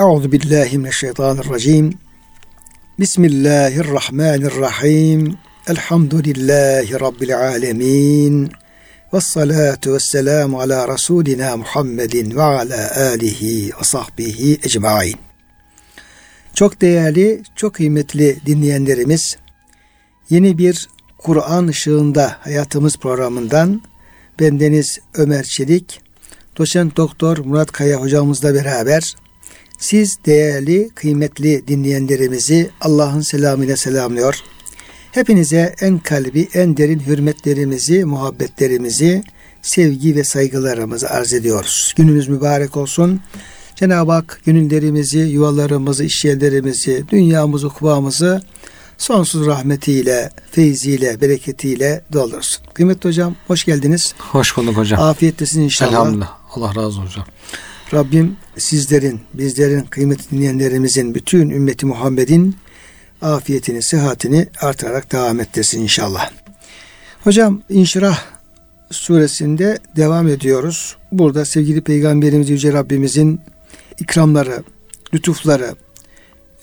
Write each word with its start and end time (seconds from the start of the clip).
Euzu 0.00 0.32
billahi 0.32 0.78
mineşşeytanirracim. 0.78 1.94
Bismillahirrahmanirrahim. 2.98 5.38
Elhamdülillahi 5.68 7.00
rabbil 7.00 7.38
alamin. 7.38 8.50
Ve 9.12 9.20
salatu 9.20 9.94
ve 9.94 10.00
selamu 10.00 10.60
ala 10.60 10.94
Resulina 10.94 11.56
Muhammedin 11.56 12.36
ve 12.36 12.42
ala 12.42 13.10
alihi 13.10 13.70
ve 13.80 13.84
sahbihi 13.84 14.58
ecmain. 14.64 15.16
Çok 16.54 16.80
değerli, 16.80 17.42
çok 17.56 17.74
kıymetli 17.74 18.40
dinleyenlerimiz, 18.46 19.36
yeni 20.30 20.58
bir 20.58 20.88
Kur'an 21.18 21.66
ışığında 21.66 22.36
hayatımız 22.40 22.96
programından 22.96 23.82
bendeniz 24.40 24.98
Ömer 25.14 25.44
Çelik, 25.44 26.00
doçent 26.58 26.96
doktor 26.96 27.38
Murat 27.38 27.72
Kaya 27.72 28.00
hocamızla 28.00 28.54
beraber 28.54 29.14
siz 29.80 30.18
değerli, 30.26 30.90
kıymetli 30.94 31.68
dinleyenlerimizi 31.68 32.70
Allah'ın 32.80 33.20
selamıyla 33.20 33.76
selamlıyor. 33.76 34.34
Hepinize 35.12 35.74
en 35.80 35.98
kalbi, 35.98 36.48
en 36.54 36.76
derin 36.76 37.00
hürmetlerimizi, 37.00 38.04
muhabbetlerimizi, 38.04 39.22
sevgi 39.62 40.16
ve 40.16 40.24
saygılarımızı 40.24 41.10
arz 41.10 41.32
ediyoruz. 41.32 41.94
Gününüz 41.96 42.28
mübarek 42.28 42.76
olsun. 42.76 43.20
Cenab-ı 43.76 44.12
Hak 44.12 44.40
gönüllerimizi, 44.46 45.18
yuvalarımızı, 45.18 46.04
işyerlerimizi, 46.04 47.04
dünyamızı, 47.08 47.68
kubamızı 47.68 48.42
sonsuz 48.98 49.46
rahmetiyle, 49.46 50.30
feyziyle, 50.50 51.20
bereketiyle 51.20 52.04
doldursun. 52.12 52.64
Kıymetli 52.74 53.08
hocam 53.08 53.34
hoş 53.46 53.64
geldiniz. 53.64 54.14
Hoş 54.18 54.56
bulduk 54.56 54.76
hocam. 54.76 55.00
Afiyettesin 55.00 55.60
inşallah. 55.60 55.92
Elhamdülillah. 55.92 56.30
Allah 56.54 56.68
razı 56.68 56.80
olsun 56.80 57.06
hocam. 57.06 57.24
Rabbim 57.94 58.36
sizlerin, 58.58 59.20
bizlerin, 59.34 59.80
kıymetli 59.80 60.36
dinleyenlerimizin, 60.36 61.14
bütün 61.14 61.50
ümmeti 61.50 61.86
Muhammed'in 61.86 62.56
afiyetini, 63.22 63.82
sıhhatini 63.82 64.46
artırarak 64.60 65.12
devam 65.12 65.40
ettirsin 65.40 65.82
inşallah. 65.82 66.30
Hocam 67.24 67.62
İnşirah 67.68 68.18
suresinde 68.90 69.78
devam 69.96 70.28
ediyoruz. 70.28 70.96
Burada 71.12 71.44
sevgili 71.44 71.80
Peygamberimiz 71.80 72.50
Yüce 72.50 72.72
Rabbimizin 72.72 73.40
ikramları, 73.98 74.62
lütufları 75.14 75.74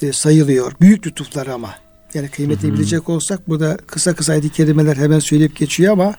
e, 0.02 0.14
sayılıyor. 0.14 0.72
Büyük 0.82 1.08
lütufları 1.08 1.54
ama. 1.54 1.76
Yani 2.14 2.30
kıymetini 2.30 2.74
bilecek 2.74 3.10
olsak 3.10 3.50
burada 3.50 3.78
kısa 3.88 4.16
kısa 4.16 4.34
ayet 4.34 4.52
kelimeler 4.52 4.98
hemen 4.98 5.20
söyleyip 5.20 5.56
geçiyor 5.56 5.94
ama 5.94 6.16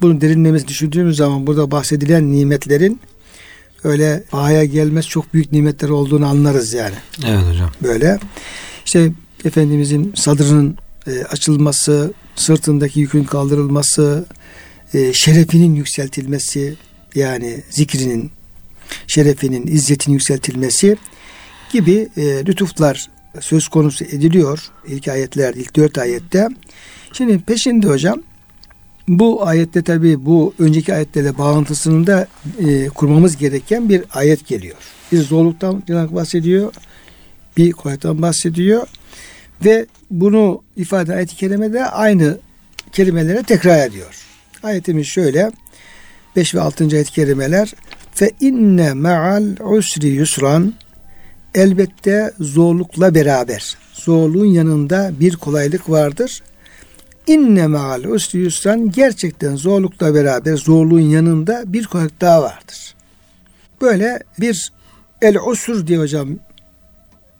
bunun 0.00 0.20
derinlemesi 0.20 0.68
düşündüğümüz 0.68 1.16
zaman 1.16 1.46
burada 1.46 1.70
bahsedilen 1.70 2.32
nimetlerin 2.32 3.00
öyle 3.84 4.24
pahaya 4.30 4.64
gelmez 4.64 5.06
çok 5.06 5.34
büyük 5.34 5.52
nimetler 5.52 5.88
olduğunu 5.88 6.26
anlarız 6.26 6.72
yani. 6.72 6.94
Evet 7.26 7.42
hocam. 7.50 7.70
Böyle 7.82 8.18
işte 8.86 9.12
Efendimizin 9.44 10.12
sadrının 10.16 10.76
e, 11.06 11.24
açılması, 11.24 12.12
sırtındaki 12.36 13.00
yükün 13.00 13.24
kaldırılması, 13.24 14.26
e, 14.94 15.12
şerefinin 15.12 15.74
yükseltilmesi 15.74 16.76
yani 17.14 17.62
zikrinin, 17.70 18.30
şerefinin, 19.06 19.66
izzetinin 19.66 20.14
yükseltilmesi 20.14 20.96
gibi 21.72 22.08
e, 22.16 22.22
lütuflar 22.46 23.10
söz 23.40 23.68
konusu 23.68 24.04
ediliyor 24.04 24.70
ilk 24.86 25.08
ayetler, 25.08 25.54
ilk 25.54 25.76
dört 25.76 25.98
ayette. 25.98 26.48
Şimdi 27.12 27.38
peşinde 27.38 27.86
hocam 27.86 28.22
bu 29.18 29.46
ayette 29.46 29.82
tabi 29.82 30.26
bu 30.26 30.54
önceki 30.58 30.94
ayetlerle 30.94 31.38
bağlantısını 31.38 32.06
da 32.06 32.28
e, 32.58 32.88
kurmamız 32.88 33.36
gereken 33.36 33.88
bir 33.88 34.04
ayet 34.14 34.46
geliyor. 34.46 34.76
Bir 35.12 35.22
zorluktan 35.22 35.82
bahsediyor, 35.88 36.72
bir 37.56 37.72
kolaylıktan 37.72 38.22
bahsediyor 38.22 38.86
ve 39.64 39.86
bunu 40.10 40.62
ifade 40.76 41.14
ayet-i 41.14 41.36
kerimede 41.36 41.86
aynı 41.86 42.38
kelimelere 42.92 43.42
tekrar 43.42 43.86
ediyor. 43.86 44.26
Ayetimiz 44.62 45.06
şöyle 45.06 45.52
5 46.36 46.54
ve 46.54 46.60
6. 46.60 46.84
ayet-i 46.84 47.12
kerimeler 47.12 47.74
fe 48.14 48.30
inne 48.40 48.92
ma'al 48.92 49.44
usri 49.60 50.08
yusran 50.08 50.74
elbette 51.54 52.32
zorlukla 52.40 53.14
beraber 53.14 53.76
zorluğun 53.92 54.46
yanında 54.46 55.12
bir 55.20 55.36
kolaylık 55.36 55.90
vardır. 55.90 56.42
İnne 57.30 57.66
ma'al 57.66 58.04
usri 58.04 58.38
yusran 58.38 58.90
gerçekten 58.90 59.56
zorlukla 59.56 60.14
beraber 60.14 60.56
zorluğun 60.56 61.00
yanında 61.00 61.62
bir 61.66 61.86
kolaylık 61.86 62.20
daha 62.20 62.42
vardır. 62.42 62.94
Böyle 63.80 64.20
bir 64.38 64.72
el 65.22 65.36
usur 65.36 65.86
diye 65.86 65.98
hocam 65.98 66.28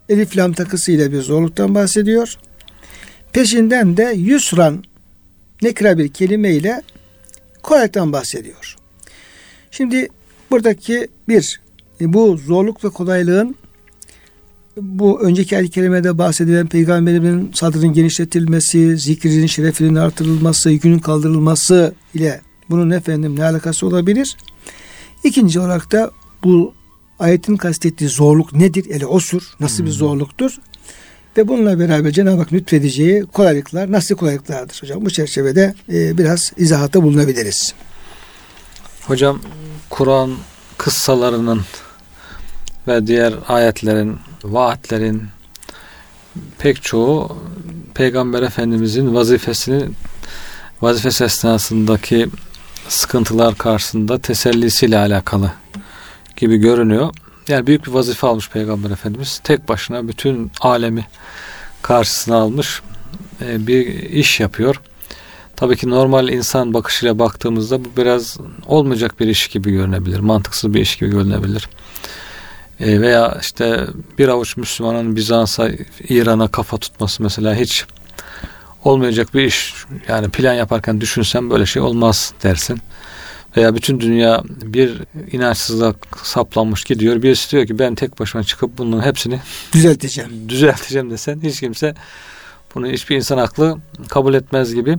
elif 0.09 0.37
lam 0.37 0.53
takısıyla 0.53 1.13
bir 1.13 1.23
zorluktan 1.23 1.75
bahsediyor. 1.75 2.35
Peşinden 3.33 3.97
de 3.97 4.13
yusran 4.17 4.85
nekra 5.63 5.99
bir 5.99 6.09
kelime 6.09 6.51
ile 6.51 6.83
kolaylıktan 7.63 8.13
bahsediyor. 8.13 8.77
Şimdi 9.71 10.09
buradaki 10.51 11.09
bir 11.29 11.61
bu 12.01 12.37
zorluk 12.37 12.85
ve 12.85 12.89
kolaylığın 12.89 13.57
bu 14.83 15.21
önceki 15.21 15.57
ayet 15.57 15.71
kerimede 15.71 16.19
bahsedilen 16.19 16.67
peygamberimin 16.67 17.51
sadrının 17.55 17.93
genişletilmesi, 17.93 18.99
zikrinin 18.99 19.47
şerefinin 19.47 19.95
artırılması, 19.95 20.71
yükünün 20.71 20.99
kaldırılması 20.99 21.95
ile 22.15 22.41
bunun 22.71 22.91
efendim 22.91 23.37
ne 23.39 23.45
alakası 23.45 23.87
olabilir? 23.87 24.37
İkinci 25.25 25.61
olarak 25.61 25.93
da 25.93 26.11
bu 26.45 26.75
ayetin 27.19 27.57
kastettiği 27.57 28.11
zorluk 28.11 28.53
nedir? 28.53 28.87
Ele 28.91 29.07
osur. 29.07 29.43
Nasıl 29.61 29.79
hmm. 29.79 29.87
bir 29.87 29.91
zorluktur? 29.91 30.59
Ve 31.37 31.49
bununla 31.49 31.79
beraber 31.79 32.11
Cenab-ı 32.11 32.41
Hak 32.41 32.53
lütfedeceği 32.53 33.23
kolaylıklar 33.23 33.93
nasıl 33.93 34.17
kolaylıklardır 34.17 34.83
hocam? 34.83 35.05
Bu 35.05 35.11
çerçevede 35.11 35.75
e, 35.93 36.19
biraz 36.19 36.53
izahatta 36.57 37.03
bulunabiliriz. 37.03 37.75
Hocam 39.07 39.41
Kur'an 39.91 40.31
kıssalarının 40.79 41.61
ve 42.89 43.07
diğer 43.07 43.35
ayetlerin, 43.49 44.17
vaatlerin 44.45 45.23
pek 46.59 46.83
çoğu 46.83 47.37
Peygamber 47.95 48.43
Efendimizin 48.43 49.15
vazifesini 49.15 49.89
vazifesi 50.83 51.25
esnasındaki 51.25 52.29
sıkıntılar 52.89 53.55
karşısında 53.55 54.19
tesellisiyle 54.19 54.99
alakalı 54.99 55.53
gibi 56.37 56.57
görünüyor. 56.57 57.15
Yani 57.49 57.67
büyük 57.67 57.87
bir 57.87 57.93
vazife 57.93 58.27
almış 58.27 58.51
Peygamber 58.51 58.91
Efendimiz. 58.91 59.41
Tek 59.45 59.69
başına 59.69 60.09
bütün 60.09 60.53
alemi 60.61 61.07
karşısına 61.83 62.37
almış 62.37 62.83
e, 63.43 63.67
bir 63.67 63.87
iş 64.11 64.41
yapıyor. 64.41 64.81
Tabii 65.57 65.77
ki 65.77 65.91
normal 65.91 66.29
insan 66.29 66.75
bakışıyla 66.75 67.19
baktığımızda 67.19 67.85
bu 67.85 67.89
biraz 67.97 68.39
olmayacak 68.67 69.21
bir 69.21 69.27
iş 69.27 69.49
gibi 69.49 69.73
görünebilir. 69.73 70.19
Mantıksız 70.19 70.75
bir 70.75 70.81
iş 70.81 70.97
gibi 70.97 71.11
görünebilir. 71.11 71.69
E, 72.81 73.01
veya 73.01 73.39
işte 73.41 73.87
bir 74.19 74.29
avuç 74.29 74.57
Müslümanın 74.57 75.17
Bizans'a, 75.17 75.71
İran'a 76.09 76.49
kafa 76.49 76.79
tutması 76.79 77.23
mesela 77.23 77.55
hiç 77.55 77.85
olmayacak 78.85 79.35
bir 79.35 79.45
iş. 79.45 79.75
Yani 80.09 80.29
plan 80.29 80.55
yaparken 80.55 81.01
düşünsen 81.01 81.51
böyle 81.51 81.67
şey 81.67 81.83
olmaz 81.83 82.33
dersin. 82.43 82.79
Veya 83.57 83.75
bütün 83.75 84.01
dünya 84.01 84.43
bir 84.47 85.03
inançsızlığa 85.33 85.95
saplanmış 86.23 86.85
gidiyor. 86.85 87.23
Birisi 87.23 87.51
diyor 87.51 87.67
ki 87.67 87.79
ben 87.79 87.95
tek 87.95 88.21
başıma 88.21 88.45
çıkıp 88.45 88.79
bunun 88.79 89.01
hepsini 89.01 89.41
düzelteceğim. 89.73 90.49
Düzelteceğim 90.49 91.11
desen 91.11 91.41
hiç 91.43 91.61
kimse 91.61 91.95
bunu 92.75 92.87
hiçbir 92.87 93.17
insan 93.17 93.39
aklı 93.39 93.79
kabul 94.09 94.35
etmez 94.35 94.75
gibi. 94.75 94.97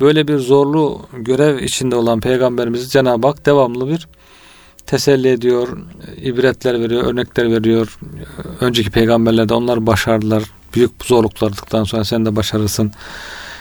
Böyle 0.00 0.28
bir 0.28 0.38
zorlu 0.38 1.06
görev 1.12 1.58
içinde 1.58 1.96
olan 1.96 2.20
peygamberimizi 2.20 2.88
Cenab-ı 2.88 3.26
Hak 3.26 3.46
devamlı 3.46 3.88
bir 3.88 4.08
teselli 4.86 5.28
ediyor, 5.28 5.78
ibretler 6.22 6.80
veriyor, 6.80 7.04
örnekler 7.04 7.50
veriyor. 7.50 7.98
Önceki 8.60 8.90
peygamberler 8.90 9.48
de 9.48 9.54
onlar 9.54 9.86
başardılar. 9.86 10.42
Büyük 10.74 10.90
zorluklardıktan 11.04 11.84
sonra 11.84 12.04
sen 12.04 12.26
de 12.26 12.36
başarırsın. 12.36 12.92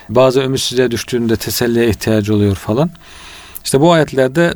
Bazı 0.09 0.41
ümitsizliğe 0.41 0.91
düştüğünde 0.91 1.35
teselliye 1.35 1.89
ihtiyacı 1.89 2.35
oluyor 2.35 2.55
falan. 2.55 2.89
İşte 3.63 3.81
bu 3.81 3.91
ayetlerde 3.91 4.53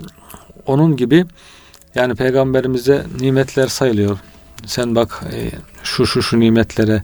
onun 0.65 0.95
gibi 0.95 1.25
yani 1.95 2.15
peygamberimize 2.15 3.05
nimetler 3.19 3.67
sayılıyor. 3.67 4.17
Sen 4.65 4.95
bak 4.95 5.23
e, 5.33 5.51
şu 5.83 6.07
şu 6.07 6.23
şu 6.23 6.39
nimetlere 6.39 7.03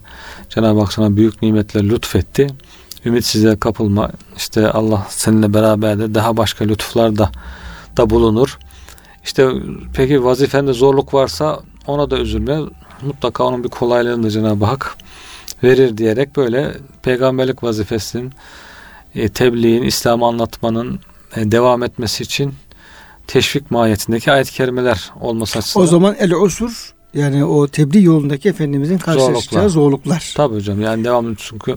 Cenab-ı 0.49 0.79
Hak 0.79 0.93
sana 0.93 1.15
büyük 1.15 1.41
nimetler 1.41 1.83
lütfetti. 1.83 2.47
Ümitsizliğe 3.05 3.59
kapılma. 3.59 4.11
İşte 4.38 4.71
Allah 4.71 5.07
seninle 5.09 5.53
beraber 5.53 5.99
de 5.99 6.15
daha 6.15 6.38
başka 6.38 6.65
lütuflar 6.65 7.17
da 7.17 7.31
da 7.97 8.09
bulunur. 8.09 8.57
İşte 9.23 9.51
peki 9.93 10.23
vazifende 10.23 10.73
zorluk 10.73 11.13
varsa 11.13 11.59
ona 11.87 12.09
da 12.09 12.17
üzülme. 12.17 12.59
Mutlaka 13.01 13.43
onun 13.43 13.63
bir 13.63 13.69
kolaylığını 13.69 14.23
da 14.23 14.29
Cenab-ı 14.29 14.65
Hak 14.65 14.97
verir 15.63 15.97
diyerek 15.97 16.35
böyle 16.35 16.73
peygamberlik 17.01 17.63
vazifesinin 17.63 18.31
e, 19.15 19.29
tebliğin, 19.29 19.83
İslam'ı 19.83 20.25
anlatmanın 20.25 20.99
e, 21.35 21.51
devam 21.51 21.83
etmesi 21.83 22.23
için 22.23 22.53
teşvik 23.27 23.71
mahiyetindeki 23.71 24.31
ayet-i 24.31 24.51
kerimeler 24.51 25.11
olması 25.21 25.59
açısından. 25.59 25.87
O 25.87 25.89
zaman 25.89 26.15
el 26.19 26.31
usur 26.31 26.93
yani 27.13 27.45
o 27.45 27.67
tebliğ 27.67 28.03
yolundaki 28.03 28.49
Efendimizin 28.49 28.97
karşılaşacağı 28.97 29.69
zorluklar. 29.69 29.69
zorluklar. 29.69 30.33
Tabii 30.35 30.55
hocam 30.55 30.81
yani 30.81 31.03
devamlı 31.03 31.35
çünkü 31.37 31.75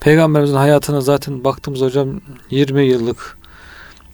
Peygamberimizin 0.00 0.56
hayatına 0.56 1.00
zaten 1.00 1.44
baktığımız 1.44 1.80
hocam 1.80 2.20
20 2.50 2.84
yıllık 2.84 3.38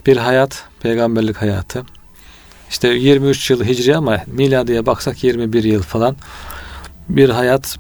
bir 0.07 0.17
hayat, 0.17 0.65
peygamberlik 0.81 1.37
hayatı. 1.37 1.83
İşte 2.75 2.89
23 2.89 3.51
yıl 3.51 3.65
hicri 3.65 3.97
ama 3.97 4.21
miladiye 4.27 4.87
baksak 4.87 5.25
21 5.25 5.65
yıl 5.65 5.83
falan 5.83 6.17
bir 7.09 7.29
hayat. 7.29 7.77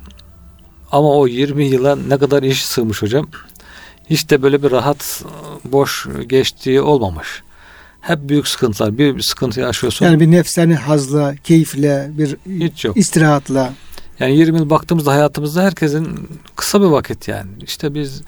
Ama 0.93 1.09
o 1.09 1.27
20 1.27 1.65
yıla 1.65 1.97
ne 1.97 2.19
kadar 2.19 2.43
iş 2.43 2.65
sığmış 2.65 3.03
hocam. 3.03 3.27
Hiç 4.11 4.31
de 4.31 4.43
böyle 4.43 4.63
bir 4.63 4.71
rahat, 4.71 5.25
boş 5.65 6.07
geçtiği 6.27 6.81
olmamış. 6.81 7.43
Hep 8.01 8.29
büyük 8.29 8.49
sıkıntılar. 8.49 8.99
Bir, 8.99 9.21
sıkıntı 9.21 9.61
yaşıyorsun. 9.61 10.07
Yani 10.07 10.21
bir 10.21 10.31
nefsani 10.31 10.75
hazla, 10.75 11.35
keyifle, 11.45 12.11
bir 12.13 12.37
Hiç 12.61 12.85
yok. 12.85 12.97
istirahatla. 12.97 13.73
Yani 14.21 14.37
20 14.37 14.59
yıl 14.59 14.71
baktığımızda 14.71 15.13
hayatımızda 15.13 15.63
herkesin 15.63 16.29
kısa 16.57 16.81
bir 16.81 16.87
vakit 16.87 17.29
yani. 17.29 17.51
İşte 17.63 17.95
biz 17.95 18.23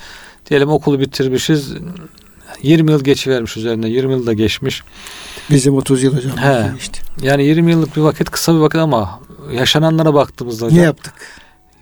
diyelim 0.50 0.68
okulu 0.68 1.00
bitirmişiz. 1.00 1.72
20 2.62 2.90
yıl 2.90 3.04
geçivermiş 3.04 3.56
üzerinde. 3.56 3.88
20 3.88 4.12
yıl 4.12 4.26
da 4.26 4.32
geçmiş. 4.32 4.82
Bizim 5.50 5.74
30 5.74 6.02
yıl 6.02 6.16
hocam. 6.16 6.36
He. 6.36 6.72
Işte. 6.78 6.98
Yani 7.22 7.44
20 7.44 7.70
yıllık 7.70 7.96
bir 7.96 8.00
vakit 8.00 8.30
kısa 8.30 8.54
bir 8.54 8.58
vakit 8.58 8.80
ama 8.80 9.20
yaşananlara 9.52 10.14
baktığımızda 10.14 10.66
hocam. 10.66 10.78
Ne 10.78 10.82
yaptık? 10.82 11.14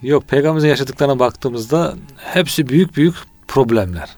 Yok 0.03 0.29
peygamberimizin 0.29 0.69
yaşadıklarına 0.69 1.19
baktığımızda 1.19 1.95
hepsi 2.17 2.69
büyük 2.69 2.97
büyük 2.97 3.15
problemler. 3.49 4.09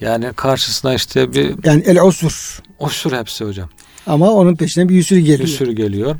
Yani 0.00 0.32
karşısına 0.36 0.94
işte 0.94 1.32
bir... 1.32 1.54
Yani 1.64 1.82
el 1.86 2.00
osur. 2.00 2.62
Osur 2.78 3.12
hepsi 3.12 3.44
hocam. 3.44 3.68
Ama 4.06 4.30
onun 4.30 4.56
peşinden 4.56 4.88
bir 4.88 5.02
sürü 5.02 5.20
geliyor. 5.20 5.40
Bir 5.40 5.46
sürü 5.46 5.72
geliyor. 5.72 6.16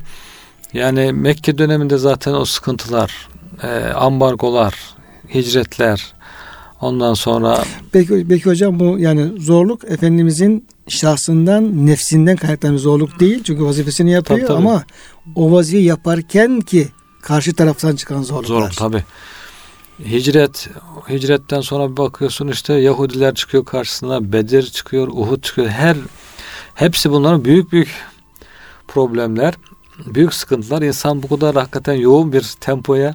Yani 0.73 1.13
Mekke 1.13 1.59
döneminde 1.59 1.99
zaten 1.99 2.33
o 2.33 2.45
sıkıntılar, 2.45 3.29
e, 3.63 3.69
ambargolar, 3.93 4.75
hicretler, 5.35 6.13
ondan 6.81 7.15
sonra... 7.15 7.65
Peki, 7.93 8.27
peki 8.29 8.45
hocam 8.45 8.81
bu 8.81 8.99
yani 8.99 9.41
zorluk 9.41 9.85
Efendimizin 9.85 10.67
şahsından, 10.89 11.87
nefsinden 11.87 12.37
kaynaklanan 12.37 12.77
zorluk 12.77 13.21
değil. 13.21 13.43
Çünkü 13.45 13.65
vazifesini 13.65 14.11
yapıyor 14.11 14.39
tabii, 14.39 14.49
tabii. 14.49 14.59
ama 14.59 14.85
o 15.35 15.53
vazifeyi 15.53 15.85
yaparken 15.85 16.61
ki 16.61 16.89
karşı 17.23 17.55
taraftan 17.55 17.97
çıkan 17.97 18.23
zorluklar. 18.23 18.61
Zor 18.61 18.71
tabii. 18.71 19.05
Hicret, 20.05 20.69
hicretten 21.09 21.61
sonra 21.61 21.91
bir 21.93 21.97
bakıyorsun 21.97 22.49
işte 22.49 22.75
Yahudiler 22.75 23.35
çıkıyor 23.35 23.65
karşısına, 23.65 24.33
Bedir 24.33 24.63
çıkıyor, 24.63 25.09
Uhud 25.09 25.43
çıkıyor. 25.43 25.69
Her 25.69 25.97
hepsi 26.75 27.11
bunların 27.11 27.45
büyük 27.45 27.73
büyük 27.73 27.89
problemler, 28.89 29.55
büyük 30.07 30.35
sıkıntılar. 30.35 30.83
İnsan 30.83 31.23
bu 31.23 31.29
kadar 31.29 31.55
hakikaten 31.55 31.95
yoğun 31.95 32.33
bir 32.33 32.55
tempoya 32.61 33.15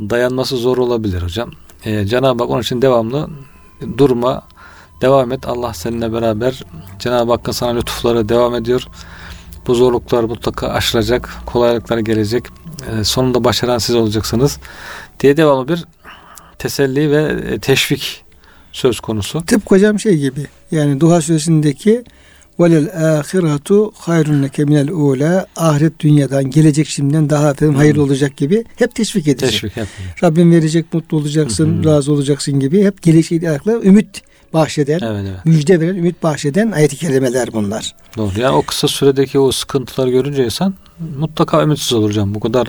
dayanması 0.00 0.56
zor 0.56 0.78
olabilir 0.78 1.22
hocam. 1.22 1.50
Ee, 1.84 2.06
Cenab-ı 2.06 2.42
Hak 2.42 2.50
onun 2.50 2.62
için 2.62 2.82
devamlı 2.82 3.30
durma, 3.98 4.42
devam 5.00 5.32
et. 5.32 5.48
Allah 5.48 5.74
seninle 5.74 6.12
beraber. 6.12 6.64
Cenab-ı 6.98 7.32
Hakk'ın 7.32 7.52
sana 7.52 7.74
lütufları 7.74 8.28
devam 8.28 8.54
ediyor. 8.54 8.86
Bu 9.66 9.74
zorluklar 9.74 10.24
mutlaka 10.24 10.68
aşılacak, 10.68 11.30
kolaylıklar 11.46 11.98
gelecek. 11.98 12.44
Ee, 12.90 13.04
sonunda 13.04 13.44
başaran 13.44 13.78
siz 13.78 13.96
olacaksınız 13.96 14.58
diye 15.20 15.36
devamlı 15.36 15.68
bir 15.68 15.84
teselli 16.58 17.10
ve 17.10 17.52
e, 17.52 17.58
teşvik 17.58 18.24
söz 18.72 19.00
konusu. 19.00 19.42
Tıpkı 19.46 19.74
hocam 19.74 20.00
şey 20.00 20.18
gibi 20.18 20.46
yani 20.70 21.00
Duha 21.00 21.20
suresindeki 21.20 22.04
velel 22.60 23.16
ahiretu 23.18 23.92
hayrun 23.94 24.42
leke 24.42 24.64
minel 24.64 24.88
ula 24.88 25.46
ahiret 25.56 26.00
dünyadan 26.00 26.50
gelecek 26.50 26.86
şimdiden 26.86 27.30
daha 27.30 27.50
efendim 27.50 27.74
hayırlı 27.74 27.98
hmm. 27.98 28.08
olacak 28.08 28.36
gibi 28.36 28.64
hep 28.76 28.94
teşvik 28.94 29.28
edecek. 29.28 29.50
Teşvik 29.50 29.76
yapıyor. 29.76 30.08
Rabbim 30.22 30.52
verecek 30.52 30.94
mutlu 30.94 31.16
olacaksın, 31.16 31.66
hmm. 31.66 31.84
razı 31.84 32.12
olacaksın 32.12 32.60
gibi 32.60 32.84
hep 32.84 33.02
geleceğiyle 33.02 33.50
alakalı 33.50 33.84
ümit 33.84 34.22
bahşeden, 34.52 35.00
evet, 35.02 35.26
evet. 35.30 35.44
müjde 35.44 35.80
veren, 35.80 35.94
ümit 35.94 36.22
bahşeden 36.22 36.72
ayet-i 36.72 36.96
kerimeler 36.96 37.48
bunlar. 37.52 37.94
Doğru. 38.16 38.40
Yani 38.40 38.56
o 38.56 38.62
kısa 38.62 38.88
süredeki 38.88 39.38
o 39.38 39.52
sıkıntılar 39.52 40.08
görünce 40.08 40.44
insan 40.44 40.74
mutlaka 41.18 41.62
ümitsiz 41.62 41.92
olur 41.92 42.08
hocam. 42.08 42.34
Bu 42.34 42.40
kadar 42.40 42.68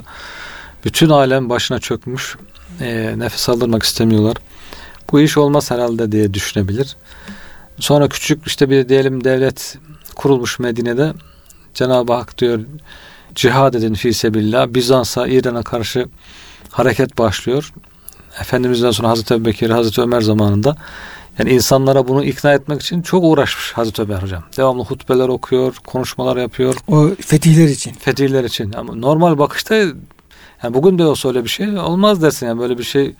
bütün 0.85 1.09
alem 1.09 1.49
başına 1.49 1.79
çökmüş. 1.79 2.35
E, 2.81 3.13
nefes 3.17 3.49
aldırmak 3.49 3.83
istemiyorlar. 3.83 4.35
Bu 5.11 5.21
iş 5.21 5.37
olmaz 5.37 5.71
herhalde 5.71 6.11
diye 6.11 6.33
düşünebilir. 6.33 6.95
Sonra 7.80 8.07
küçük 8.07 8.48
işte 8.48 8.69
bir 8.69 8.89
diyelim 8.89 9.24
devlet 9.24 9.77
kurulmuş 10.16 10.60
Medine'de 10.60 11.13
Cenab-ı 11.74 12.13
Hak 12.13 12.38
diyor 12.38 12.60
cihad 13.36 13.74
edin 13.74 13.94
fi 13.94 14.13
sebillah. 14.13 14.68
Bizans'a, 14.68 15.27
İran'a 15.27 15.63
karşı 15.63 16.07
hareket 16.69 17.18
başlıyor. 17.18 17.74
Efendimiz'den 18.42 18.92
sonra 18.92 19.10
Hazreti 19.10 19.33
Ebubekir, 19.33 19.69
Hazreti 19.69 20.01
Ömer 20.01 20.22
zamanında 20.22 20.75
yani 21.39 21.50
insanlara 21.50 22.07
bunu 22.07 22.24
ikna 22.24 22.54
etmek 22.54 22.81
için 22.81 23.01
çok 23.01 23.24
uğraşmış 23.24 23.72
Hazreti 23.72 24.01
Ömer 24.01 24.21
hocam. 24.21 24.44
Devamlı 24.57 24.83
hutbeler 24.83 25.28
okuyor, 25.28 25.75
konuşmalar 25.88 26.38
yapıyor. 26.38 26.75
O 26.88 27.10
fetihler 27.19 27.68
için. 27.68 27.94
Fetihler 27.94 28.44
için. 28.44 28.74
Ama 28.74 28.95
normal 28.95 29.38
bakışta 29.38 29.75
yani 30.63 30.74
bugün 30.74 30.98
de 30.98 31.06
olsa 31.06 31.30
öyle 31.30 31.44
bir 31.44 31.50
şey 31.50 31.80
olmaz 31.80 32.22
dersin 32.22 32.48
yani 32.48 32.60
böyle 32.60 32.78
bir 32.78 32.84
şey 32.84 33.16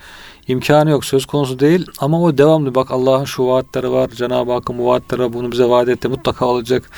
imkanı 0.48 0.90
yok 0.90 1.06
söz 1.06 1.26
konusu 1.26 1.60
değil. 1.60 1.86
Ama 2.00 2.22
o 2.22 2.38
devamlı 2.38 2.76
bak 2.76 2.92
Allah'ın 2.92 3.26
şu 3.26 3.48
vaatleri 3.48 3.92
var 3.92 4.10
Cenab-ı 4.10 4.52
Hakk'ın 4.52 4.78
bu 4.78 4.88
vaatleri 4.88 5.34
bunu 5.34 5.52
bize 5.52 5.66
vaat 5.66 5.90
etti 5.90 6.08
mutlaka 6.08 6.46
olacak. 6.46 6.90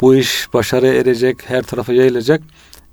Bu 0.00 0.14
iş 0.16 0.48
başarıya 0.54 0.94
erecek 0.94 1.50
her 1.50 1.62
tarafa 1.62 1.92
yayılacak. 1.92 2.42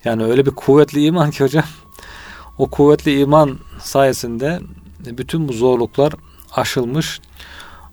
Yani 0.06 0.24
öyle 0.24 0.46
bir 0.46 0.52
kuvvetli 0.52 1.06
iman 1.06 1.32
ki 1.32 1.44
hocam 1.44 1.64
o 2.58 2.70
kuvvetli 2.70 3.20
iman 3.20 3.60
sayesinde 3.80 4.60
bütün 5.00 5.48
bu 5.48 5.54
zorluklar 5.54 6.14
aşılmış 6.56 7.22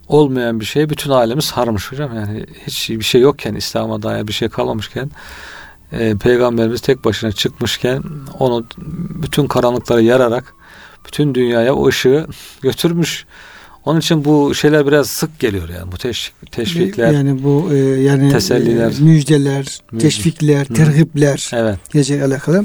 olmayan 0.09 0.61
bir 0.61 0.65
şey 0.65 0.91
bütün 0.91 1.11
alemi 1.11 1.43
sarmış 1.43 1.93
hocam. 1.93 2.17
Yani 2.17 2.47
hiç 2.67 2.91
bir 2.91 3.05
şey 3.05 3.21
yokken 3.21 3.55
İslam'a 3.55 4.03
dair 4.03 4.29
bir 4.29 4.33
şey 4.33 4.49
kalmamışken 4.49 5.11
e, 5.93 6.17
peygamberimiz 6.17 6.81
tek 6.81 7.05
başına 7.05 7.33
çıkmışken 7.33 8.03
onu 8.39 8.67
bütün 9.23 9.47
karanlıkları 9.47 10.03
yararak 10.03 10.55
bütün 11.07 11.35
dünyaya 11.35 11.75
o 11.75 11.89
ışığı 11.89 12.27
götürmüş. 12.63 13.27
Onun 13.85 14.01
için 14.01 14.25
bu 14.25 14.55
şeyler 14.55 14.87
biraz 14.87 15.07
sık 15.07 15.39
geliyor 15.39 15.69
yani 15.69 15.93
bu 15.93 15.99
teşvik, 15.99 16.53
teşvikler. 16.53 17.13
Yani 17.13 17.43
bu 17.45 17.69
e, 17.73 17.77
yani 17.79 18.33
teselliler, 18.33 18.91
e, 18.91 19.03
müjdeler, 19.03 19.81
müjde. 19.93 20.09
teşvikler, 20.09 20.65
terhipler 20.65 21.51
evet. 21.53 21.79
gelecek 21.93 22.23
alakalı. 22.23 22.65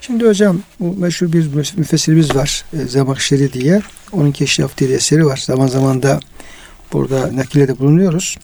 Şimdi 0.00 0.26
hocam 0.28 0.60
bu 0.80 0.96
meşhur 0.96 1.32
bir 1.32 1.46
müfessirimiz 1.76 2.34
var. 2.34 2.64
E, 2.72 2.76
Zemakşeri 2.76 3.52
diye. 3.52 3.82
Onun 4.12 4.32
Keşraf 4.32 4.78
diye 4.78 4.90
eseri 4.90 5.26
var. 5.26 5.36
Zaman 5.36 5.66
zaman 5.66 6.02
da 6.02 6.20
burada 6.92 7.36
nakilede 7.36 7.78
bulunuyoruz. 7.78 8.36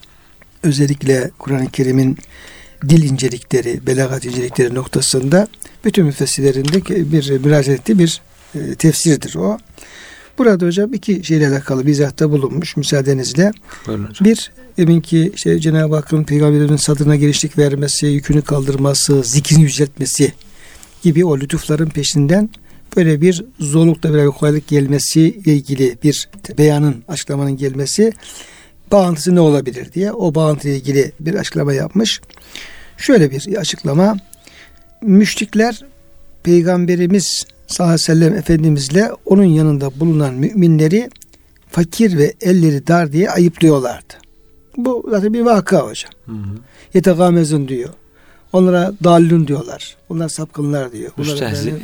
Özellikle 0.63 1.31
Kur'an-ı 1.39 1.71
Kerim'in 1.71 2.19
dil 2.89 3.11
incelikleri, 3.11 3.87
belagat 3.87 4.25
incelikleri 4.25 4.75
noktasında 4.75 5.49
bütün 5.85 6.07
müfessirlerinde 6.07 7.13
bir 7.13 7.39
müracaat 7.39 7.81
ettiği 7.81 7.99
bir 7.99 8.21
e, 8.55 8.75
tefsirdir 8.75 9.35
o. 9.35 9.59
Burada 10.39 10.67
hocam 10.67 10.95
iki 10.95 11.25
şeyle 11.25 11.49
alakalı 11.49 11.87
bizatta 11.87 12.31
bulunmuş 12.31 12.77
müsaadenizle. 12.77 13.53
Bir, 14.21 14.53
eminki 14.79 15.33
şey, 15.37 15.59
Cenab-ı 15.59 15.95
Hakk'ın 15.95 16.25
peygamberinin 16.25 16.77
sadrına 16.77 17.17
gelişlik 17.17 17.59
vermesi, 17.59 18.07
yükünü 18.07 18.43
kaldırması, 18.43 19.23
zikrini 19.23 19.63
yüceltmesi 19.63 20.33
gibi 21.03 21.25
o 21.25 21.39
lütufların 21.39 21.89
peşinden 21.89 22.51
böyle 22.97 23.21
bir 23.21 23.45
zorlukla 23.61 24.15
bir 24.15 24.27
kolaylık 24.27 24.69
gelmesi 24.69 25.21
ile 25.21 25.55
ilgili 25.55 25.99
bir 26.03 26.29
beyanın, 26.59 27.05
açıklamanın 27.09 27.57
gelmesi 27.57 28.13
bağıntısı 28.93 29.35
ne 29.35 29.41
olabilir 29.41 29.93
diye 29.93 30.13
o 30.13 30.35
bağıntı 30.35 30.69
ile 30.69 30.77
ilgili 30.77 31.13
bir 31.21 31.35
açıklama 31.35 31.73
yapmış. 31.73 32.21
Şöyle 32.97 33.31
bir 33.31 33.57
açıklama. 33.57 34.17
Müşrikler 35.03 35.85
Peygamberimiz 36.43 37.47
sallallahu 37.67 37.95
aleyhi 37.95 38.11
ve 38.11 38.15
sellem 38.15 38.35
Efendimizle 38.35 39.11
onun 39.27 39.45
yanında 39.45 40.01
bulunan 40.01 40.35
müminleri 40.35 41.11
fakir 41.71 42.19
ve 42.19 42.35
elleri 42.41 42.87
dar 42.87 43.13
diye 43.13 43.31
ayıplıyorlardı. 43.31 44.15
Bu 44.77 45.07
zaten 45.11 45.35
bir 45.35 45.41
vaka 45.41 45.81
hocam. 45.81 46.13
Yetegamezun 46.95 47.69
diyor. 47.69 47.91
Onlara 48.53 48.93
dallun 49.05 49.47
diyorlar. 49.47 49.97
Onlar 50.09 50.29
sapkınlar 50.29 50.93
diyor. 50.93 51.13
Müstehzi. 51.17 51.75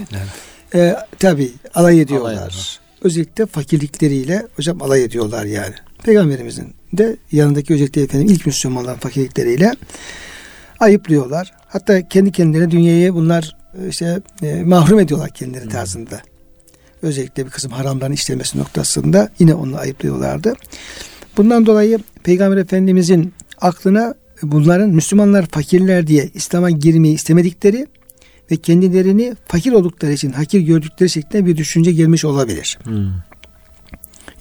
E, 0.75 0.97
tabi 1.19 1.53
alay 1.75 2.01
ediyorlar. 2.01 2.37
Alay 2.37 2.49
Özellikle 3.03 3.47
fakirlikleriyle 3.47 4.47
hocam 4.57 4.83
alay 4.83 5.05
ediyorlar 5.05 5.45
yani. 5.45 5.75
Peygamberimizin 6.05 6.75
de 6.93 7.17
yanındaki 7.33 7.75
özellikle 7.75 8.03
efendim 8.03 8.29
ilk 8.31 8.47
Müslümanların 8.47 8.99
fakirlikleriyle 8.99 9.73
ayıplıyorlar. 10.81 11.53
Hatta 11.69 12.09
kendi 12.09 12.33
kendilerine 12.33 12.71
dünyayı 12.71 13.15
bunlar 13.15 13.57
e, 13.83 13.89
işte 13.89 14.21
e, 14.43 14.63
mahrum 14.63 15.01
ediyorlar 15.01 15.31
kendileri 15.31 15.69
tarzında. 15.69 16.23
Özellikle 17.03 17.47
bir 17.47 17.51
kızım 17.51 17.73
haramdan 17.73 18.13
işlemesi 18.13 18.59
noktasında 18.59 19.29
yine 19.39 19.55
onu 19.55 19.77
ayıplıyorlardı. 19.77 20.55
Bundan 21.37 21.67
dolayı 21.67 21.99
Peygamber 22.23 22.57
Efendimizin 22.57 23.35
aklına 23.61 24.15
bunların 24.43 24.91
Müslümanlar 24.91 25.47
fakirler 25.47 26.07
diye 26.07 26.31
İslam'a 26.35 26.71
girmeyi 26.71 27.15
istemedikleri 27.15 27.87
ve 28.51 28.57
kendilerini 28.57 29.37
fakir 29.47 29.73
oldukları 29.73 30.13
için 30.13 30.33
hakir 30.33 30.61
gördükleri 30.61 31.11
şeklinde 31.11 31.47
bir 31.47 31.57
düşünce 31.57 31.93
gelmiş 31.93 32.25
olabilir. 32.25 32.79
Hmm. 32.85 33.13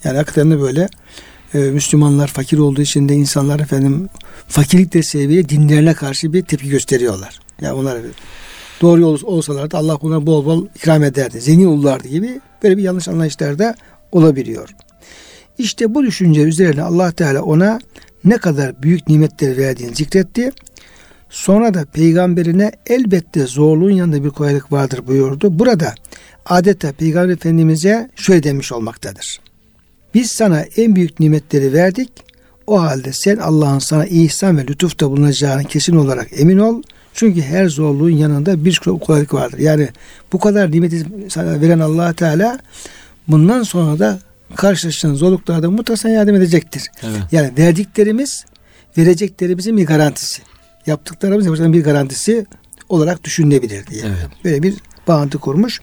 Yani 0.03 0.17
hakikaten 0.17 0.51
de 0.51 0.59
böyle 0.59 0.89
e, 1.53 1.57
Müslümanlar 1.57 2.27
fakir 2.27 2.57
olduğu 2.57 2.81
için 2.81 3.09
de 3.09 3.15
insanlar 3.15 3.59
efendim 3.59 4.09
fakirlik 4.47 4.93
de 4.93 5.03
sebebiyle 5.03 5.49
dinlerine 5.49 5.93
karşı 5.93 6.33
bir 6.33 6.41
tepki 6.41 6.69
gösteriyorlar. 6.69 7.39
Yani 7.61 7.73
onlar 7.73 7.97
doğru 8.81 9.01
yol 9.01 9.17
olsalardı 9.23 9.77
Allah 9.77 9.95
ona 9.95 10.25
bol 10.25 10.45
bol 10.45 10.65
ikram 10.75 11.03
ederdi. 11.03 11.41
Zengin 11.41 11.65
olurlardı 11.65 12.07
gibi 12.07 12.41
böyle 12.63 12.77
bir 12.77 12.83
yanlış 12.83 13.07
anlayışlar 13.07 13.59
da 13.59 13.75
olabiliyor. 14.11 14.69
İşte 15.57 15.95
bu 15.95 16.03
düşünce 16.03 16.41
üzerine 16.41 16.83
Allah 16.83 17.11
Teala 17.11 17.41
ona 17.41 17.79
ne 18.23 18.37
kadar 18.37 18.83
büyük 18.83 19.07
nimetler 19.07 19.57
verdiğini 19.57 19.95
zikretti. 19.95 20.51
Sonra 21.29 21.73
da 21.73 21.85
peygamberine 21.85 22.71
elbette 22.87 23.47
zorluğun 23.47 23.91
yanında 23.91 24.23
bir 24.23 24.29
kolaylık 24.29 24.71
vardır 24.71 25.07
buyurdu. 25.07 25.59
Burada 25.59 25.95
adeta 26.45 26.91
peygamber 26.91 27.33
efendimize 27.33 28.09
şöyle 28.15 28.43
demiş 28.43 28.71
olmaktadır. 28.71 29.39
Biz 30.13 30.31
sana 30.31 30.61
en 30.61 30.95
büyük 30.95 31.19
nimetleri 31.19 31.73
verdik. 31.73 32.09
O 32.67 32.81
halde 32.81 33.13
sen 33.13 33.37
Allah'ın 33.37 33.79
sana 33.79 34.05
ihsan 34.05 34.57
ve 34.57 34.67
lütufta 34.67 35.11
bulunacağını 35.11 35.63
kesin 35.63 35.95
olarak 35.95 36.27
emin 36.39 36.57
ol. 36.57 36.81
Çünkü 37.13 37.41
her 37.41 37.67
zorluğun 37.67 38.09
yanında 38.09 38.65
bir 38.65 38.81
kolaylık 39.05 39.33
vardır. 39.33 39.59
Yani 39.59 39.89
bu 40.33 40.39
kadar 40.39 40.71
nimeti 40.71 41.05
sana 41.29 41.61
veren 41.61 41.79
allah 41.79 42.13
Teala 42.13 42.59
bundan 43.27 43.63
sonra 43.63 43.99
da 43.99 44.19
karşılaştığın 44.55 45.15
zorluklarda 45.15 45.71
mutlaka 45.71 46.09
yardım 46.09 46.35
edecektir. 46.35 46.83
Evet. 47.03 47.21
Yani 47.31 47.51
verdiklerimiz 47.57 48.45
vereceklerimizin 48.97 49.77
bir 49.77 49.85
garantisi. 49.85 50.41
Yaptıklarımız 50.87 51.45
yapacağımız 51.45 51.77
bir 51.77 51.83
garantisi 51.83 52.45
olarak 52.89 53.23
düşünülebilir 53.23 53.87
diye. 53.87 54.01
Evet. 54.05 54.27
Böyle 54.43 54.63
bir 54.63 54.75
bağıntı 55.07 55.37
kurmuş. 55.37 55.81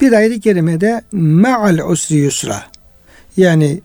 Bir 0.00 0.12
ayet-i 0.12 0.40
kerimede 0.40 1.02
ma'al 1.12 1.78
usri 1.78 2.16
yusra 2.16 2.62
yani 3.40 3.80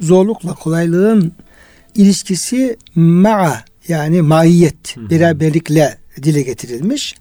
zorlukla 0.00 0.54
kolaylığın 0.54 1.32
ilişkisi 1.94 2.76
ma'a 2.94 3.64
yani 3.88 4.22
maiyet, 4.22 4.96
beraberlikle 4.96 5.98
dile 6.22 6.42
getirilmiş. 6.42 7.14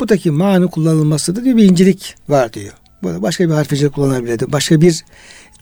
Buradaki 0.00 0.30
ma'nın 0.30 0.66
kullanılması 0.66 1.36
da 1.36 1.44
bir 1.44 1.64
incelik 1.64 2.14
var 2.28 2.52
diyor. 2.52 2.72
Burada 3.02 3.22
başka 3.22 3.48
bir 3.48 3.54
harfece 3.54 3.88
kullanılabilirdi. 3.88 4.52
Başka 4.52 4.80
bir 4.80 5.04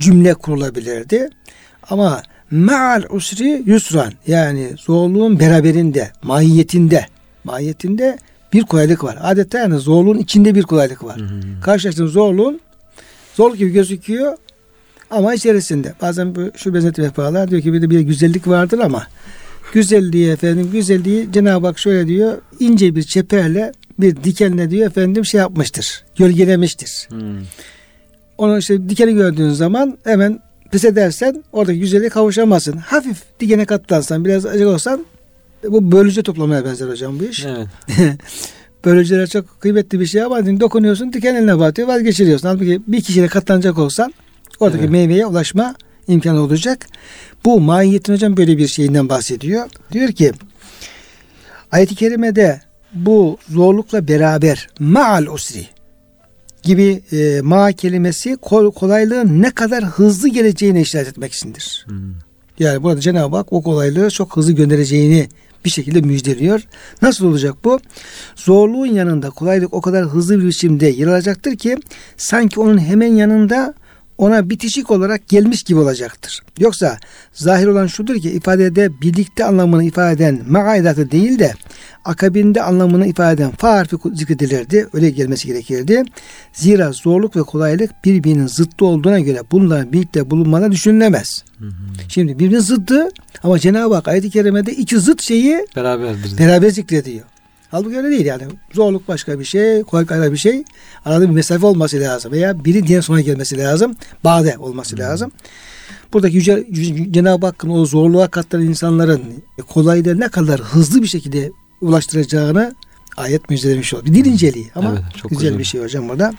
cümle 0.01 0.35
kurulabilirdi. 0.35 1.29
Ama 1.91 2.23
ma'al 2.51 3.03
usri 3.11 3.63
yusran 3.67 4.13
yani 4.27 4.69
zorluğun 4.79 5.41
beraberinde, 5.41 6.11
mahiyetinde, 6.23 7.07
mahiyetinde 7.45 8.19
bir 8.53 8.63
kolaylık 8.63 9.05
var. 9.05 9.19
Adeta 9.23 9.59
yani 9.59 9.79
zorluğun 9.79 10.19
içinde 10.19 10.55
bir 10.55 10.63
kolaylık 10.63 11.05
var. 11.05 11.21
Karşılaştığın 11.63 12.07
zorluğun 12.07 12.61
zorluk 13.35 13.59
gibi 13.59 13.73
gözüküyor 13.73 14.37
ama 15.13 15.35
içerisinde 15.35 15.95
bazen 16.03 16.35
bu 16.35 16.51
şu 16.57 16.75
benzetme 16.75 17.05
yaparlar 17.05 17.51
diyor 17.51 17.63
ki 17.63 17.73
bir 17.73 17.83
de 17.83 17.91
bir 17.91 18.01
güzellik 18.01 18.49
vardır 18.49 18.79
ama 18.79 19.07
güzelliği 19.73 20.31
efendim 20.31 20.69
güzelliği 20.73 21.33
Cenab-ı 21.33 21.67
Hak 21.67 21.79
şöyle 21.79 22.07
diyor 22.07 22.39
ince 22.61 22.95
bir 22.95 23.03
çeperle 23.03 23.73
bir 23.99 24.25
dikenle 24.25 24.71
diyor 24.71 24.87
efendim 24.87 25.25
şey 25.25 25.39
yapmıştır. 25.39 26.05
Gölgelemiştir. 26.19 27.09
Hmm. 27.09 27.39
Onu 28.39 28.59
işte 28.59 28.89
dikeni 28.89 29.15
gördüğün 29.15 29.51
zaman 29.51 29.99
hemen 30.05 30.41
pes 30.71 30.85
edersen 30.85 31.45
oradaki 31.53 31.81
güzelliğe 31.81 32.09
kavuşamazsın. 32.09 32.77
Hafif 32.77 33.23
dikene 33.41 33.65
katlansan 33.65 34.25
biraz 34.25 34.47
acık 34.47 34.67
olsan 34.67 35.07
bu 35.69 35.93
bölücü 35.93 36.23
toplamaya 36.23 36.65
benzer 36.65 36.89
hocam 36.89 37.21
bu 37.21 37.25
iş. 37.25 37.47
Evet. 37.47 37.69
Bölücüler 38.85 39.27
çok 39.27 39.61
kıymetli 39.61 40.01
bir 40.01 40.07
şey 40.07 40.23
ama 40.23 40.47
dokunuyorsun 40.47 41.13
diken 41.13 41.35
eline 41.35 41.59
batıyor 41.59 41.89
vazgeçiriyorsun. 41.89 42.49
Halbuki 42.49 42.81
bir 42.87 43.01
kişiyle 43.01 43.29
katlanacak 43.29 43.79
olsan 43.79 44.15
Oradaki 44.63 44.83
evet. 44.83 44.91
meyveye 44.91 45.27
ulaşma 45.27 45.75
imkanı 46.09 46.41
olacak. 46.41 46.87
Bu 47.45 47.61
mahiyetin 47.61 48.13
hocam 48.13 48.37
böyle 48.37 48.59
bir 48.59 48.67
şeyinden 48.67 49.09
bahsediyor. 49.09 49.69
Diyor 49.93 50.13
ki 50.13 50.33
ayet-i 51.73 51.95
kerimede 51.95 52.61
bu 52.93 53.39
zorlukla 53.49 54.09
beraber 54.09 54.69
ma'al 54.81 55.27
usri 55.27 55.67
gibi 56.63 57.03
e, 57.13 57.41
ma 57.43 57.73
kelimesi 57.73 58.37
kolaylığın 58.75 59.43
ne 59.43 59.51
kadar 59.51 59.85
hızlı 59.85 60.29
geleceğini 60.29 60.81
işaret 60.81 61.09
etmek 61.09 61.33
içindir. 61.33 61.85
Hmm. 61.89 62.15
Yani 62.59 62.83
burada 62.83 63.01
Cenab-ı 63.01 63.37
Hak 63.37 63.53
o 63.53 63.63
kolaylığı 63.63 64.11
çok 64.11 64.37
hızlı 64.37 64.53
göndereceğini 64.53 65.29
bir 65.65 65.71
şekilde 65.71 66.01
müjdeliyor. 66.01 66.67
Nasıl 67.03 67.27
olacak 67.27 67.55
bu? 67.65 67.81
Zorluğun 68.37 68.87
yanında 68.87 69.31
kolaylık 69.31 69.75
o 69.75 69.81
kadar 69.81 70.05
hızlı 70.05 70.41
bir 70.41 70.47
biçimde 70.47 70.87
yer 70.87 71.07
alacaktır 71.07 71.57
ki 71.57 71.77
sanki 72.17 72.61
onun 72.61 72.79
hemen 72.79 73.15
yanında 73.15 73.75
ona 74.23 74.51
bitişik 74.51 74.91
olarak 74.91 75.29
gelmiş 75.29 75.63
gibi 75.63 75.79
olacaktır. 75.79 76.43
Yoksa 76.59 76.99
zahir 77.33 77.67
olan 77.67 77.87
şudur 77.87 78.17
ki 78.17 78.31
ifadede 78.31 79.01
birlikte 79.01 79.45
anlamını 79.45 79.85
ifade 79.85 80.13
eden 80.13 80.41
ma'aidatı 80.49 81.11
değil 81.11 81.39
de 81.39 81.55
akabinde 82.05 82.63
anlamını 82.63 83.07
ifade 83.07 83.35
eden 83.35 83.51
fa 83.51 83.73
harfi 83.73 83.97
zikredilirdi. 84.15 84.89
Öyle 84.93 85.11
gelmesi 85.11 85.47
gerekirdi. 85.47 86.03
Zira 86.53 86.93
zorluk 86.93 87.37
ve 87.37 87.43
kolaylık 87.43 87.91
birbirinin 88.05 88.47
zıttı 88.47 88.85
olduğuna 88.85 89.21
göre 89.21 89.43
bunların 89.51 89.93
birlikte 89.93 90.31
bulunmana 90.31 90.73
düşünülemez. 90.73 91.45
Hı 91.59 91.65
hı. 91.65 91.73
Şimdi 92.09 92.39
birbirinin 92.39 92.61
zıttı 92.61 93.09
ama 93.43 93.59
Cenab-ı 93.59 93.95
Hak 93.95 94.09
ayet-i 94.09 94.31
kerimede 94.31 94.73
iki 94.73 94.99
zıt 94.99 95.23
şeyi 95.23 95.67
beraber, 95.77 96.15
beraber 96.39 96.71
zikrediyor. 96.71 97.25
Halbuki 97.73 97.97
öyle 97.97 98.11
değil 98.11 98.27
yani. 98.27 98.43
Zorluk 98.73 99.09
başka 99.09 99.41
bir 99.41 99.45
şey, 99.45 99.83
kolaylık 99.83 100.13
ayrı 100.13 100.33
bir 100.33 100.37
şey. 100.37 100.65
Arada 101.05 101.29
bir 101.29 101.35
mesafe 101.35 101.67
olması 101.67 102.01
lazım. 102.01 102.33
Veya 102.33 102.65
biri 102.65 102.87
diğer 102.87 103.03
sonra 103.03 103.21
gelmesi 103.21 103.59
lazım. 103.59 103.97
Bade 104.25 104.59
olması 104.59 104.97
hmm. 104.97 105.03
lazım. 105.03 105.33
Buradaki 106.13 106.37
Yüce, 106.37 106.67
Cenab-ı 107.11 107.47
Hakk'ın 107.47 107.71
o 107.71 107.87
zorluğa 107.87 108.29
katlanan 108.29 108.67
insanların 108.67 109.23
kolaylığı 109.69 110.21
ne 110.21 110.29
kadar 110.29 110.61
hızlı 110.61 111.03
bir 111.03 111.07
şekilde 111.07 111.53
ulaştıracağını 111.81 112.75
ayet 113.17 113.51
müjdelemiş 113.51 113.95
oldu. 113.95 114.05
Bir 114.05 114.15
dil 114.15 114.25
inceliği 114.25 114.71
ama 114.75 114.91
evet, 114.93 115.03
çok 115.17 115.31
güzel, 115.31 115.45
güzel 115.45 115.59
bir 115.59 115.65
şey 115.65 115.83
hocam 115.83 116.09
burada. 116.09 116.35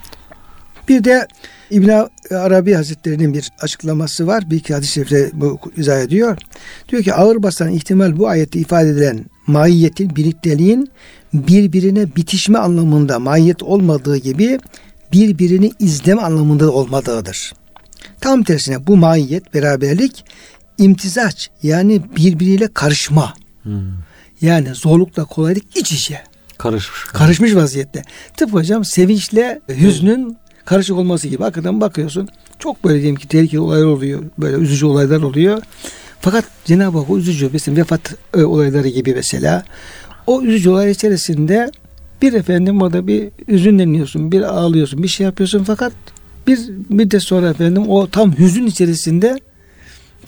Bir 0.88 1.04
de 1.04 1.28
İbn 1.70 1.90
Arabi 2.30 2.74
Hazretleri'nin 2.74 3.34
bir 3.34 3.50
açıklaması 3.60 4.26
var. 4.26 4.50
Bir 4.50 4.56
iki 4.56 4.74
hadis-i 4.74 4.92
şerifle 4.92 5.30
bu 5.32 5.60
izah 5.76 6.00
ediyor. 6.00 6.38
Diyor 6.88 7.02
ki 7.02 7.14
ağır 7.14 7.42
basan 7.42 7.72
ihtimal 7.72 8.16
bu 8.16 8.28
ayette 8.28 8.58
ifade 8.58 8.88
edilen 8.88 9.24
maiyetin, 9.46 10.16
birlikteliğin 10.16 10.90
birbirine 11.32 12.16
bitişme 12.16 12.58
anlamında 12.58 13.18
mahiyet 13.18 13.62
olmadığı 13.62 14.16
gibi 14.16 14.58
birbirini 15.12 15.70
izleme 15.78 16.22
anlamında 16.22 16.72
olmadığıdır. 16.72 17.52
Tam 18.20 18.42
tersine 18.42 18.86
bu 18.86 18.96
mahiyet, 18.96 19.54
beraberlik 19.54 20.24
imtizaç 20.78 21.50
yani 21.62 22.02
birbiriyle 22.16 22.68
karışma. 22.74 23.34
Hmm. 23.62 23.82
Yani 24.40 24.74
zorlukla 24.74 25.24
kolaylık 25.24 25.76
iç 25.76 25.92
içe. 25.92 26.20
Karışmış. 26.58 27.04
Karışmış 27.04 27.54
vaziyette. 27.54 28.02
Tıpkı 28.36 28.56
hocam 28.56 28.84
sevinçle 28.84 29.60
hüznün 29.68 30.36
karışık 30.64 30.96
olması 30.96 31.28
gibi. 31.28 31.42
Hakikaten 31.42 31.80
bakıyorsun 31.80 32.28
çok 32.58 32.84
böyle 32.84 33.00
diyelim 33.00 33.16
ki 33.16 33.28
tehlikeli 33.28 33.60
olaylar 33.60 33.86
oluyor. 33.86 34.22
Böyle 34.38 34.56
üzücü 34.56 34.86
olaylar 34.86 35.22
oluyor. 35.22 35.62
Fakat 36.20 36.44
Cenab-ı 36.64 36.98
Hak 36.98 37.10
o 37.10 37.18
üzücü 37.18 37.50
mesela 37.52 37.76
vefat 37.76 38.14
e, 38.36 38.42
olayları 38.44 38.88
gibi 38.88 39.14
mesela 39.14 39.64
o 40.26 40.42
üzücü 40.42 40.70
olay 40.70 40.90
içerisinde 40.90 41.70
bir 42.22 42.32
efendim 42.32 42.82
orada 42.82 43.06
bir 43.06 43.28
üzünleniyorsun, 43.48 44.32
bir 44.32 44.42
ağlıyorsun, 44.42 45.02
bir 45.02 45.08
şey 45.08 45.24
yapıyorsun 45.24 45.64
fakat 45.64 45.92
bir 46.46 46.58
müddet 46.88 47.22
sonra 47.22 47.48
efendim 47.48 47.88
o 47.88 48.06
tam 48.06 48.38
hüzün 48.38 48.66
içerisinde 48.66 49.38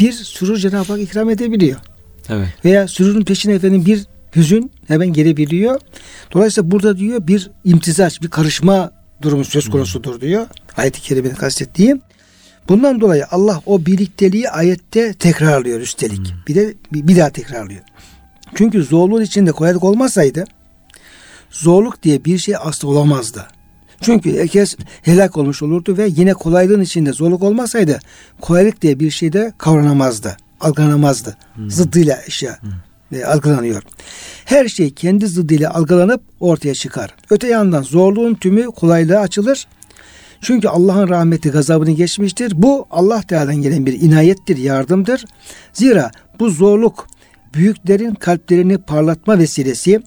bir 0.00 0.12
sürur 0.12 0.56
Cenab-ı 0.56 0.92
Hak 0.92 1.00
ikram 1.00 1.30
edebiliyor. 1.30 1.80
Evet. 2.28 2.48
Veya 2.64 2.88
sürurun 2.88 3.24
peşine 3.24 3.54
efendim 3.54 3.86
bir 3.86 4.06
hüzün 4.36 4.70
hemen 4.88 5.12
gelebiliyor. 5.12 5.80
Dolayısıyla 6.32 6.70
burada 6.70 6.98
diyor 6.98 7.26
bir 7.26 7.50
imtizaç, 7.64 8.22
bir 8.22 8.28
karışma 8.28 8.90
durumu 9.22 9.44
söz 9.44 9.70
konusudur 9.70 10.20
diyor. 10.20 10.46
Ayet-i 10.76 11.00
kerimenin 11.00 11.34
kastettiği. 11.34 12.00
Bundan 12.68 13.00
dolayı 13.00 13.26
Allah 13.30 13.62
o 13.66 13.86
birlikteliği 13.86 14.50
ayette 14.50 15.14
tekrarlıyor 15.14 15.80
üstelik. 15.80 16.34
Bir 16.48 16.54
de 16.54 16.74
bir, 16.92 17.16
daha 17.16 17.30
tekrarlıyor. 17.30 17.80
Çünkü 18.54 18.82
zorluğun 18.82 19.22
içinde 19.22 19.52
kolaylık 19.52 19.84
olmasaydı 19.84 20.44
zorluk 21.50 22.02
diye 22.02 22.24
bir 22.24 22.38
şey 22.38 22.54
asla 22.60 22.88
olamazdı. 22.88 23.46
Çünkü 24.00 24.38
herkes 24.38 24.76
helak 25.02 25.36
olmuş 25.36 25.62
olurdu 25.62 25.96
ve 25.96 26.08
yine 26.16 26.34
kolaylığın 26.34 26.80
içinde 26.80 27.12
zorluk 27.12 27.42
olmasaydı 27.42 27.98
kolaylık 28.40 28.82
diye 28.82 29.00
bir 29.00 29.10
şey 29.10 29.32
de 29.32 29.52
kavranamazdı, 29.58 30.36
algılanamazdı. 30.60 31.36
Hmm. 31.54 31.70
Zıddıyla 31.70 32.18
eşya 32.26 32.62
hmm. 32.62 32.70
E, 33.12 33.24
algılanıyor. 33.24 33.82
Her 34.44 34.68
şey 34.68 34.90
kendi 34.90 35.26
zıddıyla 35.26 35.74
algılanıp 35.74 36.22
ortaya 36.40 36.74
çıkar. 36.74 37.14
Öte 37.30 37.48
yandan 37.48 37.82
zorluğun 37.82 38.34
tümü 38.34 38.66
kolaylığa 38.66 39.20
açılır. 39.20 39.66
Çünkü 40.40 40.68
Allah'ın 40.68 41.08
rahmeti 41.08 41.50
gazabını 41.50 41.90
geçmiştir. 41.90 42.52
Bu 42.56 42.86
Allah 42.90 43.22
Teala'dan 43.22 43.56
gelen 43.56 43.86
bir 43.86 44.00
inayettir, 44.00 44.56
yardımdır. 44.56 45.24
Zira 45.72 46.10
bu 46.40 46.50
zorluk 46.50 47.06
büyüklerin 47.54 48.14
kalplerini 48.14 48.78
parlatma 48.78 49.38
vesilesi, 49.38 50.02